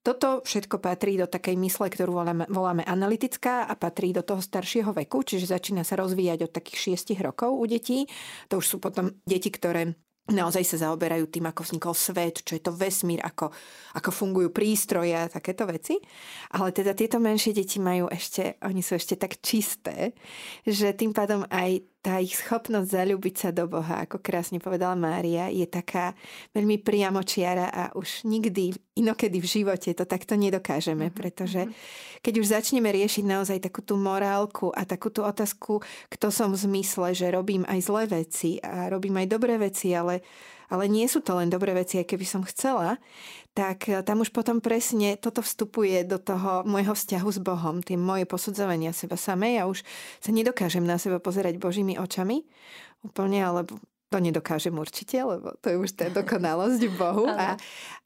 Toto 0.00 0.40
všetko 0.40 0.80
patrí 0.80 1.20
do 1.20 1.28
takej 1.28 1.60
mysle, 1.60 1.92
ktorú 1.92 2.24
voláme, 2.24 2.48
voláme 2.48 2.86
analytická 2.88 3.68
a 3.68 3.76
patrí 3.76 4.16
do 4.16 4.24
toho 4.24 4.40
staršieho 4.40 4.96
veku, 4.96 5.20
čiže 5.20 5.52
začína 5.52 5.84
sa 5.84 6.00
rozvíjať 6.00 6.48
od 6.48 6.54
takých 6.56 6.96
6 6.96 7.20
rokov 7.20 7.52
u 7.52 7.64
detí. 7.68 8.08
To 8.48 8.64
už 8.64 8.66
sú 8.66 8.76
potom 8.80 9.20
deti, 9.28 9.52
ktoré 9.52 9.92
naozaj 10.30 10.62
sa 10.64 10.88
zaoberajú 10.88 11.26
tým, 11.26 11.50
ako 11.50 11.66
vznikol 11.66 11.94
svet, 11.94 12.46
čo 12.46 12.54
je 12.56 12.62
to 12.62 12.72
vesmír, 12.72 13.20
ako, 13.20 13.50
ako 13.98 14.10
fungujú 14.14 14.48
prístroje 14.54 15.12
a 15.12 15.28
takéto 15.28 15.66
veci. 15.66 15.98
Ale 16.54 16.70
teda 16.70 16.94
tieto 16.94 17.18
menšie 17.18 17.52
deti 17.52 17.82
majú 17.82 18.06
ešte, 18.08 18.56
oni 18.62 18.80
sú 18.80 18.96
ešte 18.96 19.18
tak 19.18 19.42
čisté, 19.42 20.14
že 20.62 20.94
tým 20.94 21.10
pádom 21.10 21.42
aj 21.50 21.89
tá 22.00 22.16
ich 22.16 22.32
schopnosť 22.32 22.88
zalúbiť 22.88 23.34
sa 23.36 23.50
do 23.52 23.68
Boha, 23.68 24.08
ako 24.08 24.24
krásne 24.24 24.56
povedala 24.56 24.96
Mária, 24.96 25.52
je 25.52 25.68
taká 25.68 26.16
veľmi 26.56 26.80
priamočiara 26.80 27.68
a 27.68 27.82
už 27.92 28.24
nikdy, 28.24 28.72
inokedy 28.96 29.36
v 29.36 29.48
živote 29.60 29.92
to 29.92 30.08
takto 30.08 30.32
nedokážeme, 30.32 31.12
mhm, 31.12 31.14
pretože 31.14 31.68
mhm. 31.68 31.72
keď 32.24 32.34
už 32.40 32.46
začneme 32.56 32.88
riešiť 32.88 33.24
naozaj 33.28 33.58
takú 33.60 33.84
tú 33.84 34.00
morálku 34.00 34.72
a 34.72 34.88
takú 34.88 35.12
tú 35.12 35.28
otázku, 35.28 35.84
kto 36.08 36.26
som 36.32 36.56
v 36.56 36.60
zmysle, 36.64 37.12
že 37.12 37.28
robím 37.28 37.68
aj 37.68 37.78
zlé 37.84 38.02
veci 38.08 38.56
a 38.64 38.88
robím 38.88 39.20
aj 39.20 39.26
dobré 39.28 39.60
veci, 39.60 39.92
ale 39.92 40.24
ale 40.70 40.86
nie 40.86 41.04
sú 41.10 41.20
to 41.20 41.36
len 41.36 41.50
dobré 41.50 41.74
veci, 41.74 41.98
aj 41.98 42.06
keby 42.08 42.24
som 42.24 42.46
chcela, 42.46 42.96
tak 43.52 43.90
eh, 43.90 44.00
tam 44.06 44.22
už 44.22 44.30
potom 44.30 44.62
presne 44.62 45.18
toto 45.18 45.42
vstupuje 45.42 46.06
do 46.06 46.16
toho 46.16 46.62
môjho 46.64 46.94
vzťahu 46.94 47.28
s 47.28 47.38
Bohom, 47.42 47.82
tie 47.82 47.98
moje 47.98 48.24
posudzovania 48.24 48.94
seba 48.94 49.18
samej 49.18 49.54
a 49.60 49.68
už 49.68 49.82
sa 50.22 50.30
nedokážem 50.30 50.86
na 50.86 50.96
seba 50.96 51.18
pozerať 51.18 51.58
Božími 51.58 51.98
očami. 51.98 52.46
Úplne, 53.00 53.40
alebo 53.40 53.80
to 54.10 54.18
nedokážem 54.18 54.74
určite, 54.74 55.22
lebo 55.22 55.54
to 55.62 55.70
je 55.70 55.76
už 55.78 55.90
tá 55.94 56.10
dokonalosť 56.10 56.82
v 56.82 56.94
Bohu. 56.98 57.30
A, 57.30 57.54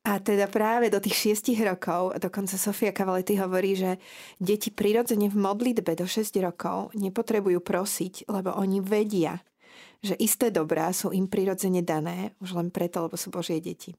a 0.04 0.12
teda 0.20 0.52
práve 0.52 0.92
do 0.92 1.00
tých 1.00 1.16
šiestich 1.16 1.56
rokov, 1.64 2.20
dokonca 2.20 2.60
Sofia 2.60 2.92
Cavalety 2.92 3.40
hovorí, 3.40 3.72
že 3.72 3.96
deti 4.36 4.68
prirodzene 4.68 5.32
v 5.32 5.40
modlitbe 5.40 5.96
do 5.96 6.04
6 6.04 6.28
rokov 6.44 6.92
nepotrebujú 6.92 7.64
prosiť, 7.64 8.28
lebo 8.28 8.52
oni 8.52 8.84
vedia, 8.84 9.40
že 10.04 10.20
isté 10.20 10.52
dobrá 10.52 10.92
sú 10.92 11.16
im 11.16 11.24
prirodzene 11.24 11.80
dané, 11.80 12.36
už 12.44 12.52
len 12.52 12.68
preto, 12.68 13.00
lebo 13.00 13.16
sú 13.16 13.32
Božie 13.32 13.56
deti. 13.64 13.96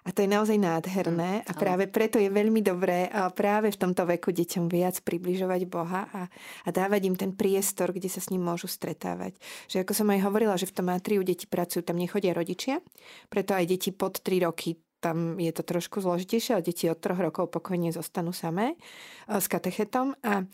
A 0.00 0.16
to 0.16 0.24
je 0.24 0.32
naozaj 0.32 0.56
nádherné 0.56 1.44
a 1.44 1.52
práve 1.52 1.84
preto 1.84 2.16
je 2.16 2.32
veľmi 2.32 2.64
dobré 2.64 3.12
práve 3.36 3.68
v 3.68 3.80
tomto 3.80 4.08
veku 4.08 4.32
deťom 4.32 4.72
viac 4.72 4.96
približovať 5.04 5.60
Boha 5.68 6.08
a, 6.08 6.22
a 6.64 6.68
dávať 6.72 7.00
im 7.04 7.16
ten 7.20 7.36
priestor, 7.36 7.92
kde 7.92 8.08
sa 8.08 8.24
s 8.24 8.32
ním 8.32 8.40
môžu 8.40 8.64
stretávať. 8.64 9.36
Že 9.68 9.84
ako 9.84 9.92
som 9.92 10.08
aj 10.08 10.24
hovorila, 10.24 10.56
že 10.56 10.72
v 10.72 10.76
tom 10.80 10.88
atriu 10.88 11.20
deti 11.20 11.44
pracujú, 11.44 11.84
tam 11.84 12.00
nechodia 12.00 12.32
rodičia, 12.32 12.80
preto 13.28 13.52
aj 13.52 13.68
deti 13.68 13.92
pod 13.92 14.24
3 14.24 14.48
roky 14.48 14.80
tam 15.00 15.40
je 15.40 15.48
to 15.52 15.64
trošku 15.64 16.04
zložitejšie, 16.04 16.60
ale 16.60 16.66
deti 16.68 16.84
od 16.84 17.00
troch 17.00 17.16
rokov 17.16 17.48
pokojne 17.48 17.88
zostanú 17.88 18.36
samé 18.36 18.76
s 19.24 19.48
katechetom 19.48 20.12
a, 20.20 20.44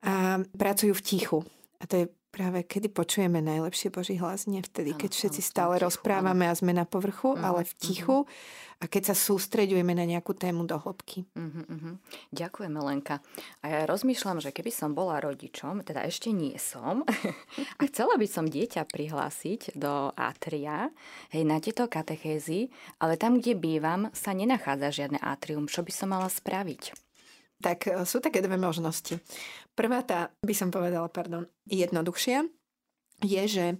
a 0.00 0.40
pracujú 0.40 0.96
v 0.96 1.04
tichu. 1.04 1.38
A 1.76 1.84
to 1.84 1.94
je 2.00 2.04
práve 2.32 2.64
kedy 2.64 2.88
počujeme 2.88 3.44
najlepšie 3.44 3.92
Boží 3.92 4.16
hlas, 4.16 4.48
nie 4.48 4.64
vtedy, 4.64 4.96
keď 4.96 5.12
všetci 5.12 5.44
stále 5.44 5.76
rozprávame 5.76 6.48
a 6.48 6.56
sme 6.56 6.72
na 6.72 6.88
povrchu, 6.88 7.36
uh-huh, 7.36 7.44
ale 7.44 7.68
v 7.68 7.72
tichu 7.76 8.24
uh-huh. 8.24 8.80
a 8.80 8.88
keď 8.88 9.12
sa 9.12 9.14
sústreďujeme 9.14 9.92
na 9.92 10.08
nejakú 10.08 10.32
tému 10.32 10.64
do 10.64 10.80
hĺbky. 10.80 11.28
Uh-huh, 11.36 11.68
uh-huh. 11.68 11.94
Ďakujeme, 12.32 12.80
Lenka. 12.80 13.20
A 13.60 13.64
ja 13.68 13.80
rozmýšľam, 13.84 14.40
že 14.40 14.48
keby 14.48 14.72
som 14.72 14.96
bola 14.96 15.20
rodičom, 15.20 15.84
teda 15.84 16.08
ešte 16.08 16.32
nie 16.32 16.56
som, 16.56 17.04
a 17.78 17.82
chcela 17.92 18.16
by 18.16 18.24
som 18.24 18.48
dieťa 18.48 18.88
prihlásiť 18.88 19.76
do 19.76 20.16
atria, 20.16 20.88
hej, 21.36 21.44
na 21.44 21.60
tieto 21.60 21.84
katechézy, 21.84 22.72
ale 22.96 23.20
tam, 23.20 23.36
kde 23.36 23.60
bývam, 23.60 24.08
sa 24.16 24.32
nenachádza 24.32 25.04
žiadne 25.04 25.20
atrium. 25.20 25.68
Čo 25.68 25.84
by 25.84 25.92
som 25.92 26.08
mala 26.16 26.32
spraviť? 26.32 27.11
Tak 27.62 27.78
e, 27.86 27.90
sú 28.02 28.18
také 28.18 28.42
dve 28.42 28.58
možnosti. 28.58 29.22
Prvá 29.72 30.02
tá, 30.02 30.34
by 30.42 30.54
som 30.54 30.74
povedala, 30.74 31.06
pardon, 31.06 31.46
jednoduchšia, 31.70 32.44
je, 33.22 33.42
že 33.46 33.66
e, 33.72 33.76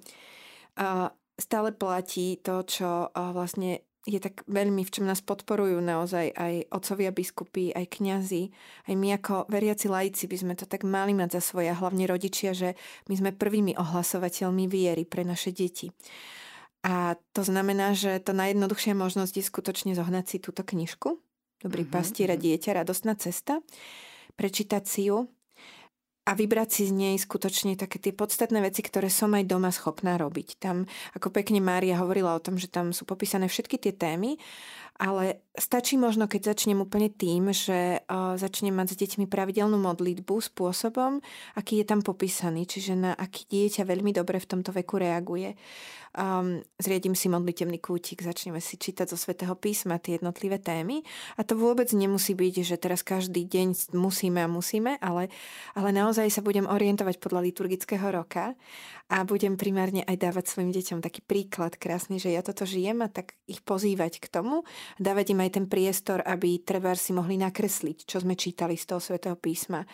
stále 1.37 1.69
platí 1.75 2.39
to, 2.39 2.63
čo 2.63 3.11
e, 3.11 3.19
vlastne 3.35 3.83
je 4.03 4.19
tak 4.19 4.43
veľmi, 4.51 4.83
v 4.83 4.91
čom 4.91 5.07
nás 5.07 5.23
podporujú 5.23 5.79
naozaj 5.79 6.35
aj 6.35 6.55
otcovia 6.75 7.15
biskupy, 7.15 7.71
aj 7.71 7.87
kňazi, 7.87 8.51
aj 8.91 8.95
my 8.99 9.09
ako 9.15 9.47
veriaci 9.47 9.87
laici 9.87 10.27
by 10.27 10.37
sme 10.43 10.55
to 10.59 10.67
tak 10.67 10.83
mali 10.83 11.15
mať 11.15 11.39
za 11.39 11.43
svoje, 11.55 11.71
a 11.71 11.79
hlavne 11.79 12.11
rodičia, 12.11 12.51
že 12.51 12.75
my 13.07 13.15
sme 13.15 13.31
prvými 13.31 13.79
ohlasovateľmi 13.79 14.67
viery 14.67 15.07
pre 15.07 15.23
naše 15.23 15.55
deti. 15.55 15.95
A 16.83 17.15
to 17.31 17.47
znamená, 17.47 17.95
že 17.95 18.19
to 18.19 18.35
najjednoduchšia 18.35 18.99
možnosť 18.99 19.39
je 19.39 19.45
skutočne 19.47 19.93
zohnať 19.95 20.25
si 20.27 20.37
túto 20.43 20.67
knižku, 20.67 21.23
Dobrý 21.63 21.87
mm-hmm. 21.87 21.95
pastier 21.95 22.29
a 22.35 22.37
mhm. 22.37 22.43
dieťa, 22.43 22.71
radostná 22.83 23.15
cesta. 23.15 23.63
Prečítať 24.35 24.83
si 24.83 25.15
ju 25.15 25.31
a 26.23 26.39
vybrať 26.39 26.69
si 26.71 26.83
z 26.87 26.93
nej 26.95 27.15
skutočne 27.19 27.75
také 27.75 27.99
tie 27.99 28.15
podstatné 28.15 28.63
veci, 28.63 28.79
ktoré 28.79 29.11
som 29.11 29.35
aj 29.35 29.43
doma 29.43 29.75
schopná 29.75 30.15
robiť. 30.15 30.55
Tam, 30.63 30.87
ako 31.19 31.35
pekne 31.35 31.59
Mária 31.59 31.99
hovorila 31.99 32.39
o 32.39 32.43
tom, 32.43 32.55
že 32.63 32.71
tam 32.71 32.95
sú 32.95 33.03
popísané 33.03 33.51
všetky 33.51 33.75
tie 33.75 33.91
témy, 33.91 34.39
ale 35.03 35.43
stačí 35.59 35.99
možno, 35.99 36.31
keď 36.31 36.55
začnem 36.55 36.79
úplne 36.79 37.11
tým, 37.11 37.51
že 37.51 38.07
uh, 38.07 38.39
začnem 38.39 38.71
mať 38.71 38.95
s 38.95 39.01
deťmi 39.03 39.27
pravidelnú 39.27 39.75
modlitbu 39.83 40.39
spôsobom, 40.39 41.19
aký 41.59 41.83
je 41.83 41.91
tam 41.91 42.07
popísaný, 42.07 42.71
čiže 42.71 42.95
na 42.95 43.19
aký 43.19 43.43
dieťa 43.51 43.83
veľmi 43.83 44.15
dobre 44.15 44.39
v 44.39 44.47
tomto 44.47 44.71
veku 44.71 45.03
reaguje 45.03 45.59
um, 46.17 46.61
zriedím 46.77 47.17
si 47.17 47.29
modlitevný 47.29 47.81
kútik, 47.81 48.25
začneme 48.25 48.61
si 48.61 48.77
čítať 48.77 49.09
zo 49.09 49.19
svätého 49.19 49.57
písma 49.57 49.97
tie 49.97 50.21
jednotlivé 50.21 50.61
témy. 50.61 51.01
A 51.37 51.45
to 51.45 51.57
vôbec 51.57 51.89
nemusí 51.93 52.37
byť, 52.37 52.55
že 52.65 52.77
teraz 52.81 53.01
každý 53.01 53.45
deň 53.45 53.95
musíme 53.97 54.41
a 54.45 54.49
musíme, 54.49 55.01
ale, 55.01 55.33
ale 55.77 55.91
naozaj 55.93 56.29
sa 56.29 56.45
budem 56.45 56.69
orientovať 56.69 57.21
podľa 57.21 57.41
liturgického 57.49 58.07
roka 58.13 58.53
a 59.13 59.17
budem 59.29 59.61
primárne 59.61 60.05
aj 60.09 60.17
dávať 60.17 60.45
svojim 60.49 60.73
deťom 60.73 61.05
taký 61.05 61.21
príklad 61.21 61.77
krásny, 61.77 62.17
že 62.17 62.33
ja 62.33 62.41
toto 62.41 62.65
žijem 62.65 63.05
a 63.05 63.13
tak 63.13 63.37
ich 63.45 63.61
pozývať 63.61 64.25
k 64.25 64.27
tomu, 64.33 64.65
dávať 64.97 65.37
im 65.37 65.45
aj 65.45 65.51
ten 65.61 65.67
priestor, 65.69 66.25
aby 66.25 66.65
treba 66.65 66.97
si 66.97 67.13
mohli 67.13 67.37
nakresliť, 67.37 68.09
čo 68.09 68.25
sme 68.25 68.37
čítali 68.37 68.81
z 68.81 68.89
toho 68.89 69.01
svätého 69.05 69.37
písma 69.37 69.85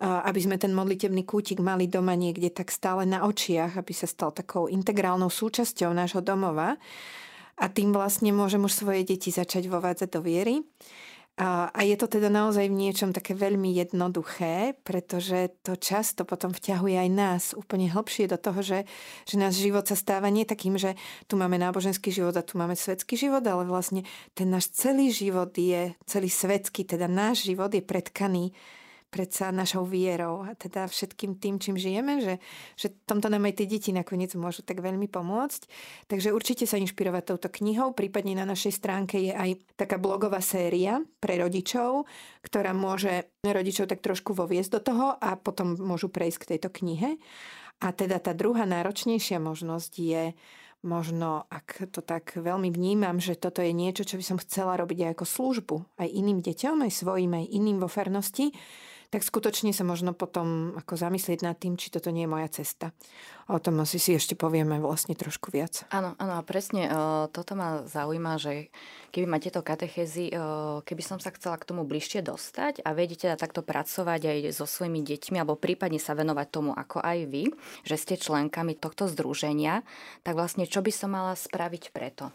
aby 0.00 0.40
sme 0.40 0.56
ten 0.56 0.72
modlitebný 0.72 1.28
kútik 1.28 1.60
mali 1.60 1.84
doma 1.84 2.16
niekde 2.16 2.48
tak 2.48 2.72
stále 2.72 3.04
na 3.04 3.28
očiach, 3.28 3.76
aby 3.76 3.92
sa 3.92 4.08
stal 4.08 4.32
takou 4.32 4.64
integrálnou 4.64 5.28
súčasťou 5.28 5.92
nášho 5.92 6.24
domova. 6.24 6.80
A 7.60 7.68
tým 7.68 7.92
vlastne 7.92 8.32
môžem 8.32 8.64
už 8.64 8.72
svoje 8.72 9.04
deti 9.04 9.28
začať 9.28 9.68
vovádzať 9.68 10.08
do 10.08 10.24
viery. 10.24 10.64
A 11.40 11.80
je 11.88 11.96
to 11.96 12.04
teda 12.04 12.28
naozaj 12.28 12.68
v 12.68 12.76
niečom 12.76 13.16
také 13.16 13.32
veľmi 13.32 13.72
jednoduché, 13.72 14.76
pretože 14.84 15.48
to 15.64 15.72
často 15.72 16.28
potom 16.28 16.52
vťahuje 16.52 17.00
aj 17.00 17.08
nás 17.08 17.44
úplne 17.56 17.88
hlbšie 17.88 18.28
do 18.28 18.36
toho, 18.36 18.60
že, 18.60 18.84
že 19.24 19.40
náš 19.40 19.56
život 19.56 19.88
sa 19.88 19.96
stáva 19.96 20.28
nie 20.28 20.44
takým, 20.44 20.76
že 20.76 21.00
tu 21.32 21.40
máme 21.40 21.56
náboženský 21.56 22.12
život 22.12 22.36
a 22.36 22.44
tu 22.44 22.60
máme 22.60 22.76
svetský 22.76 23.16
život, 23.16 23.40
ale 23.48 23.64
vlastne 23.64 24.04
ten 24.36 24.52
náš 24.52 24.68
celý 24.76 25.08
život 25.08 25.56
je, 25.56 25.96
celý 26.04 26.28
svetský, 26.28 26.84
teda 26.84 27.08
náš 27.08 27.48
život 27.48 27.72
je 27.72 27.80
pretkaný 27.80 28.52
predsa 29.10 29.50
našou 29.50 29.82
vierou 29.82 30.46
a 30.46 30.54
teda 30.54 30.86
všetkým 30.86 31.36
tým, 31.42 31.58
čím 31.58 31.74
žijeme, 31.74 32.22
že, 32.22 32.34
že 32.78 32.94
tomto 33.04 33.26
nám 33.26 33.50
aj 33.50 33.58
tie 33.58 33.66
deti 33.66 33.90
nakoniec 33.90 34.32
môžu 34.38 34.62
tak 34.62 34.78
veľmi 34.78 35.10
pomôcť. 35.10 35.66
Takže 36.06 36.30
určite 36.30 36.64
sa 36.64 36.78
inšpirovať 36.78 37.34
touto 37.34 37.50
knihou, 37.50 37.90
prípadne 37.92 38.38
na 38.38 38.46
našej 38.46 38.78
stránke 38.78 39.18
je 39.18 39.34
aj 39.34 39.58
taká 39.74 39.98
blogová 39.98 40.38
séria 40.38 41.02
pre 41.18 41.42
rodičov, 41.42 42.06
ktorá 42.46 42.70
môže 42.70 43.26
rodičov 43.42 43.90
tak 43.90 44.00
trošku 44.00 44.30
voviesť 44.30 44.70
do 44.78 44.80
toho 44.80 45.06
a 45.18 45.34
potom 45.34 45.74
môžu 45.74 46.06
prejsť 46.06 46.38
k 46.46 46.48
tejto 46.56 46.70
knihe. 46.70 47.18
A 47.82 47.90
teda 47.90 48.22
tá 48.22 48.30
druhá 48.36 48.62
náročnejšia 48.62 49.42
možnosť 49.42 49.92
je 49.98 50.22
možno, 50.80 51.44
ak 51.52 51.92
to 51.92 52.00
tak 52.00 52.36
veľmi 52.36 52.72
vnímam, 52.72 53.20
že 53.20 53.36
toto 53.36 53.60
je 53.60 53.72
niečo, 53.72 54.04
čo 54.04 54.16
by 54.16 54.24
som 54.24 54.38
chcela 54.40 54.80
robiť 54.80 55.04
aj 55.04 55.10
ako 55.16 55.24
službu, 55.28 55.76
aj 56.00 56.08
iným 56.08 56.40
deťom, 56.40 56.76
aj 56.88 56.92
svojim, 56.92 57.32
aj 57.36 57.46
iným 57.52 57.78
vo 57.80 57.88
fernosti, 57.88 58.52
tak 59.10 59.26
skutočne 59.26 59.74
sa 59.74 59.82
možno 59.82 60.14
potom 60.14 60.78
ako 60.78 60.94
zamyslieť 60.94 61.42
nad 61.42 61.58
tým, 61.58 61.74
či 61.74 61.90
toto 61.90 62.14
nie 62.14 62.24
je 62.24 62.30
moja 62.30 62.48
cesta. 62.50 62.94
O 63.50 63.58
tom 63.58 63.82
asi 63.82 63.98
si 63.98 64.14
ešte 64.14 64.38
povieme 64.38 64.78
vlastne 64.78 65.18
trošku 65.18 65.50
viac. 65.50 65.82
Áno, 65.90 66.14
áno 66.22 66.38
a 66.38 66.42
presne 66.46 66.86
toto 67.34 67.58
ma 67.58 67.82
zaujíma, 67.82 68.38
že 68.38 68.70
keby 69.10 69.26
ma 69.26 69.42
tieto 69.42 69.66
katechézy, 69.66 70.30
keby 70.86 71.02
som 71.02 71.18
sa 71.18 71.34
chcela 71.34 71.58
k 71.58 71.66
tomu 71.66 71.82
bližšie 71.82 72.22
dostať 72.22 72.86
a 72.86 72.94
vedete 72.94 73.26
teda 73.26 73.34
takto 73.34 73.66
pracovať 73.66 74.30
aj 74.30 74.38
so 74.54 74.70
svojimi 74.70 75.02
deťmi 75.02 75.42
alebo 75.42 75.58
prípadne 75.58 75.98
sa 75.98 76.14
venovať 76.14 76.46
tomu 76.46 76.70
ako 76.70 77.02
aj 77.02 77.18
vy, 77.26 77.50
že 77.82 77.98
ste 77.98 78.14
členkami 78.14 78.78
tohto 78.78 79.10
združenia, 79.10 79.82
tak 80.22 80.38
vlastne 80.38 80.70
čo 80.70 80.78
by 80.80 80.92
som 80.94 81.10
mala 81.10 81.34
spraviť 81.34 81.90
preto? 81.90 82.30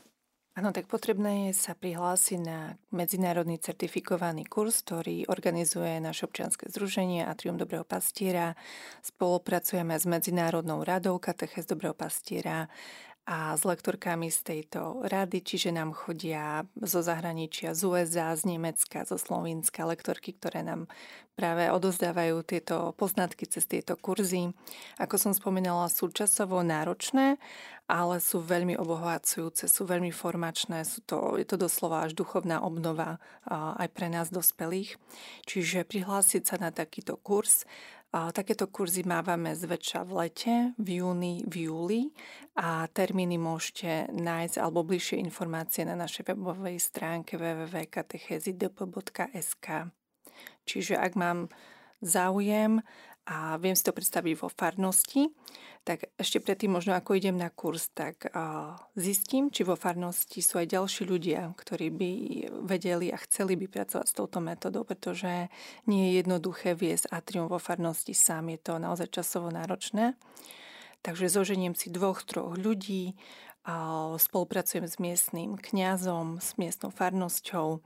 Áno, 0.56 0.72
tak 0.72 0.88
potrebné 0.88 1.52
je 1.52 1.68
sa 1.68 1.76
prihlásiť 1.76 2.40
na 2.40 2.80
medzinárodný 2.96 3.60
certifikovaný 3.60 4.48
kurz, 4.48 4.88
ktorý 4.88 5.28
organizuje 5.28 6.00
naše 6.00 6.32
občianske 6.32 6.72
združenie 6.72 7.28
Atrium 7.28 7.60
Dobrého 7.60 7.84
pastiera. 7.84 8.56
Spolupracujeme 9.04 10.00
s 10.00 10.08
Medzinárodnou 10.08 10.88
radou 10.88 11.20
Kateches 11.20 11.68
Dobrého 11.68 11.92
pastiera 11.92 12.72
a 13.26 13.58
s 13.58 13.66
lektorkami 13.66 14.30
z 14.30 14.40
tejto 14.46 15.02
rady, 15.02 15.42
čiže 15.42 15.74
nám 15.74 15.98
chodia 15.98 16.70
zo 16.78 17.02
zahraničia, 17.02 17.74
z 17.74 17.82
USA, 17.90 18.38
z 18.38 18.54
Nemecka, 18.54 19.02
zo 19.02 19.18
Slovenska 19.18 19.82
lektorky, 19.90 20.38
ktoré 20.38 20.62
nám 20.62 20.86
práve 21.34 21.68
odozdávajú 21.74 22.46
tieto 22.46 22.94
poznatky 22.96 23.50
cez 23.50 23.66
tieto 23.66 23.98
kurzy. 23.98 24.54
Ako 25.02 25.18
som 25.18 25.34
spomínala, 25.34 25.90
sú 25.90 26.14
časovo 26.14 26.62
náročné, 26.62 27.42
ale 27.86 28.18
sú 28.22 28.42
veľmi 28.42 28.78
obohacujúce, 28.78 29.70
sú 29.70 29.90
veľmi 29.90 30.10
formačné, 30.14 30.86
sú 30.86 31.02
to, 31.06 31.38
je 31.38 31.46
to 31.46 31.58
doslova 31.58 32.06
až 32.06 32.14
duchovná 32.14 32.62
obnova 32.62 33.18
aj 33.52 33.90
pre 33.94 34.08
nás 34.10 34.30
dospelých. 34.30 35.02
Čiže 35.50 35.86
prihlásiť 35.86 36.46
sa 36.46 36.56
na 36.62 36.70
takýto 36.70 37.18
kurz 37.18 37.66
Takéto 38.12 38.68
kurzy 38.72 39.04
mávame 39.04 39.56
zväčša 39.56 40.04
v 40.08 40.12
lete, 40.16 40.74
v 40.80 40.90
júni, 41.04 41.44
v 41.48 41.56
júli 41.68 42.16
a 42.56 42.88
termíny 42.88 43.36
môžete 43.36 44.08
nájsť 44.16 44.56
alebo 44.56 44.88
bližšie 44.88 45.20
informácie 45.20 45.84
na 45.84 46.00
našej 46.00 46.32
webovej 46.32 46.80
stránke 46.80 47.36
www.katechezidp.sk. 47.36 49.68
Čiže 50.64 50.96
ak 50.96 51.12
mám 51.20 51.52
záujem 52.00 52.80
a 53.26 53.58
viem 53.58 53.74
si 53.74 53.82
to 53.82 53.90
predstaviť 53.90 54.34
vo 54.38 54.54
farnosti, 54.54 55.34
tak 55.86 56.10
ešte 56.18 56.42
predtým 56.42 56.74
možno 56.74 56.98
ako 56.98 57.14
idem 57.14 57.38
na 57.38 57.54
kurz, 57.54 57.94
tak 57.94 58.26
zistím, 58.98 59.54
či 59.54 59.62
vo 59.62 59.78
farnosti 59.78 60.42
sú 60.42 60.58
aj 60.62 60.74
ďalší 60.74 61.06
ľudia, 61.06 61.54
ktorí 61.54 61.94
by 61.94 62.12
vedeli 62.66 63.14
a 63.14 63.18
chceli 63.22 63.54
by 63.54 63.70
pracovať 63.70 64.06
s 64.10 64.18
touto 64.18 64.42
metodou, 64.42 64.82
pretože 64.82 65.50
nie 65.86 66.10
je 66.10 66.26
jednoduché 66.26 66.74
viesť 66.74 67.10
atrium 67.14 67.46
vo 67.50 67.62
farnosti 67.62 68.18
sám, 68.18 68.50
je 68.54 68.60
to 68.62 68.82
naozaj 68.82 69.14
časovo 69.14 69.54
náročné. 69.54 70.18
Takže 71.06 71.30
zoženiem 71.30 71.78
si 71.78 71.94
dvoch, 71.94 72.26
troch 72.26 72.58
ľudí, 72.58 73.14
spolupracujem 74.18 74.86
s 74.86 74.98
miestnym 75.02 75.58
kňazom, 75.58 76.42
s 76.42 76.58
miestnou 76.58 76.94
farnosťou 76.94 77.82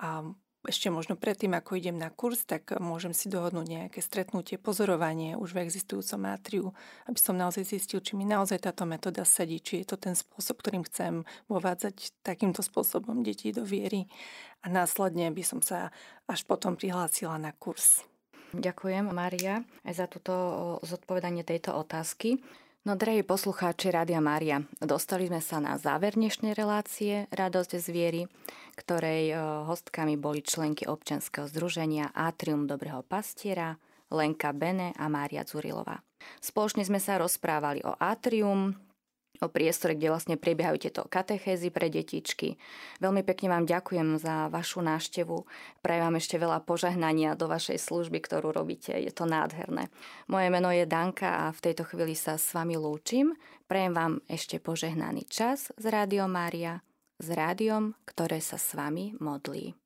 a 0.00 0.24
ešte 0.60 0.92
možno 0.92 1.16
predtým, 1.16 1.56
ako 1.56 1.80
idem 1.80 1.96
na 1.96 2.12
kurz, 2.12 2.44
tak 2.44 2.76
môžem 2.76 3.16
si 3.16 3.32
dohodnúť 3.32 3.64
nejaké 3.64 4.00
stretnutie, 4.04 4.60
pozorovanie 4.60 5.32
už 5.32 5.56
v 5.56 5.64
existujúcom 5.64 6.20
mátriu, 6.20 6.76
aby 7.08 7.16
som 7.16 7.32
naozaj 7.32 7.64
zistil, 7.64 8.04
či 8.04 8.12
mi 8.12 8.28
naozaj 8.28 8.68
táto 8.68 8.84
metóda 8.84 9.24
sedí, 9.24 9.56
či 9.64 9.80
je 9.80 9.94
to 9.94 9.96
ten 9.96 10.12
spôsob, 10.12 10.60
ktorým 10.60 10.84
chcem 10.84 11.24
vovádzať 11.48 12.12
takýmto 12.20 12.60
spôsobom 12.60 13.24
detí 13.24 13.56
do 13.56 13.64
viery. 13.64 14.04
A 14.60 14.68
následne 14.68 15.32
by 15.32 15.40
som 15.40 15.64
sa 15.64 15.88
až 16.28 16.44
potom 16.44 16.76
prihlásila 16.76 17.40
na 17.40 17.56
kurz. 17.56 18.04
Ďakujem, 18.52 19.14
Maria, 19.14 19.62
aj 19.86 19.94
za 19.94 20.06
túto 20.10 20.34
zodpovedanie 20.82 21.46
tejto 21.46 21.72
otázky. 21.72 22.42
No, 22.80 22.96
drahí 22.96 23.20
poslucháči 23.20 23.92
Rádia 23.92 24.24
Mária, 24.24 24.64
dostali 24.80 25.28
sme 25.28 25.44
sa 25.44 25.60
na 25.60 25.76
záver 25.76 26.16
dnešnej 26.16 26.56
relácie 26.56 27.28
Radosť 27.28 27.76
z 27.76 27.86
viery, 27.92 28.22
ktorej 28.72 29.22
e, 29.28 29.34
hostkami 29.68 30.16
boli 30.16 30.40
členky 30.40 30.88
občianskeho 30.88 31.44
združenia 31.44 32.08
Atrium 32.16 32.64
Dobrého 32.64 33.04
pastiera, 33.04 33.76
Lenka 34.08 34.56
Bene 34.56 34.96
a 34.96 35.12
Mária 35.12 35.44
Zurilová. 35.44 36.00
Spoločne 36.40 36.80
sme 36.80 36.96
sa 36.96 37.20
rozprávali 37.20 37.84
o 37.84 38.00
Atrium, 38.00 38.72
o 39.40 39.48
priestore, 39.48 39.96
kde 39.96 40.12
vlastne 40.12 40.36
prebiehajú 40.36 40.76
tieto 40.76 41.02
katechézy 41.08 41.72
pre 41.72 41.88
detičky. 41.88 42.60
Veľmi 43.00 43.24
pekne 43.24 43.56
vám 43.56 43.64
ďakujem 43.64 44.20
za 44.20 44.52
vašu 44.52 44.84
návštevu. 44.84 45.48
Prajem 45.80 46.04
vám 46.04 46.16
ešte 46.20 46.36
veľa 46.36 46.60
požehnania 46.68 47.32
do 47.34 47.48
vašej 47.48 47.80
služby, 47.80 48.20
ktorú 48.20 48.52
robíte. 48.52 48.92
Je 48.92 49.08
to 49.08 49.24
nádherné. 49.24 49.88
Moje 50.28 50.48
meno 50.52 50.68
je 50.68 50.84
Danka 50.84 51.48
a 51.48 51.56
v 51.56 51.64
tejto 51.64 51.88
chvíli 51.88 52.12
sa 52.12 52.36
s 52.36 52.52
vami 52.52 52.76
lúčim. 52.76 53.32
Prajem 53.64 53.96
vám 53.96 54.12
ešte 54.28 54.60
požehnaný 54.60 55.24
čas 55.24 55.72
z 55.80 55.84
Rádio 55.88 56.28
Mária, 56.28 56.84
s 57.16 57.32
rádiom, 57.32 57.96
ktoré 58.04 58.44
sa 58.44 58.60
s 58.60 58.76
vami 58.76 59.16
modlí. 59.16 59.79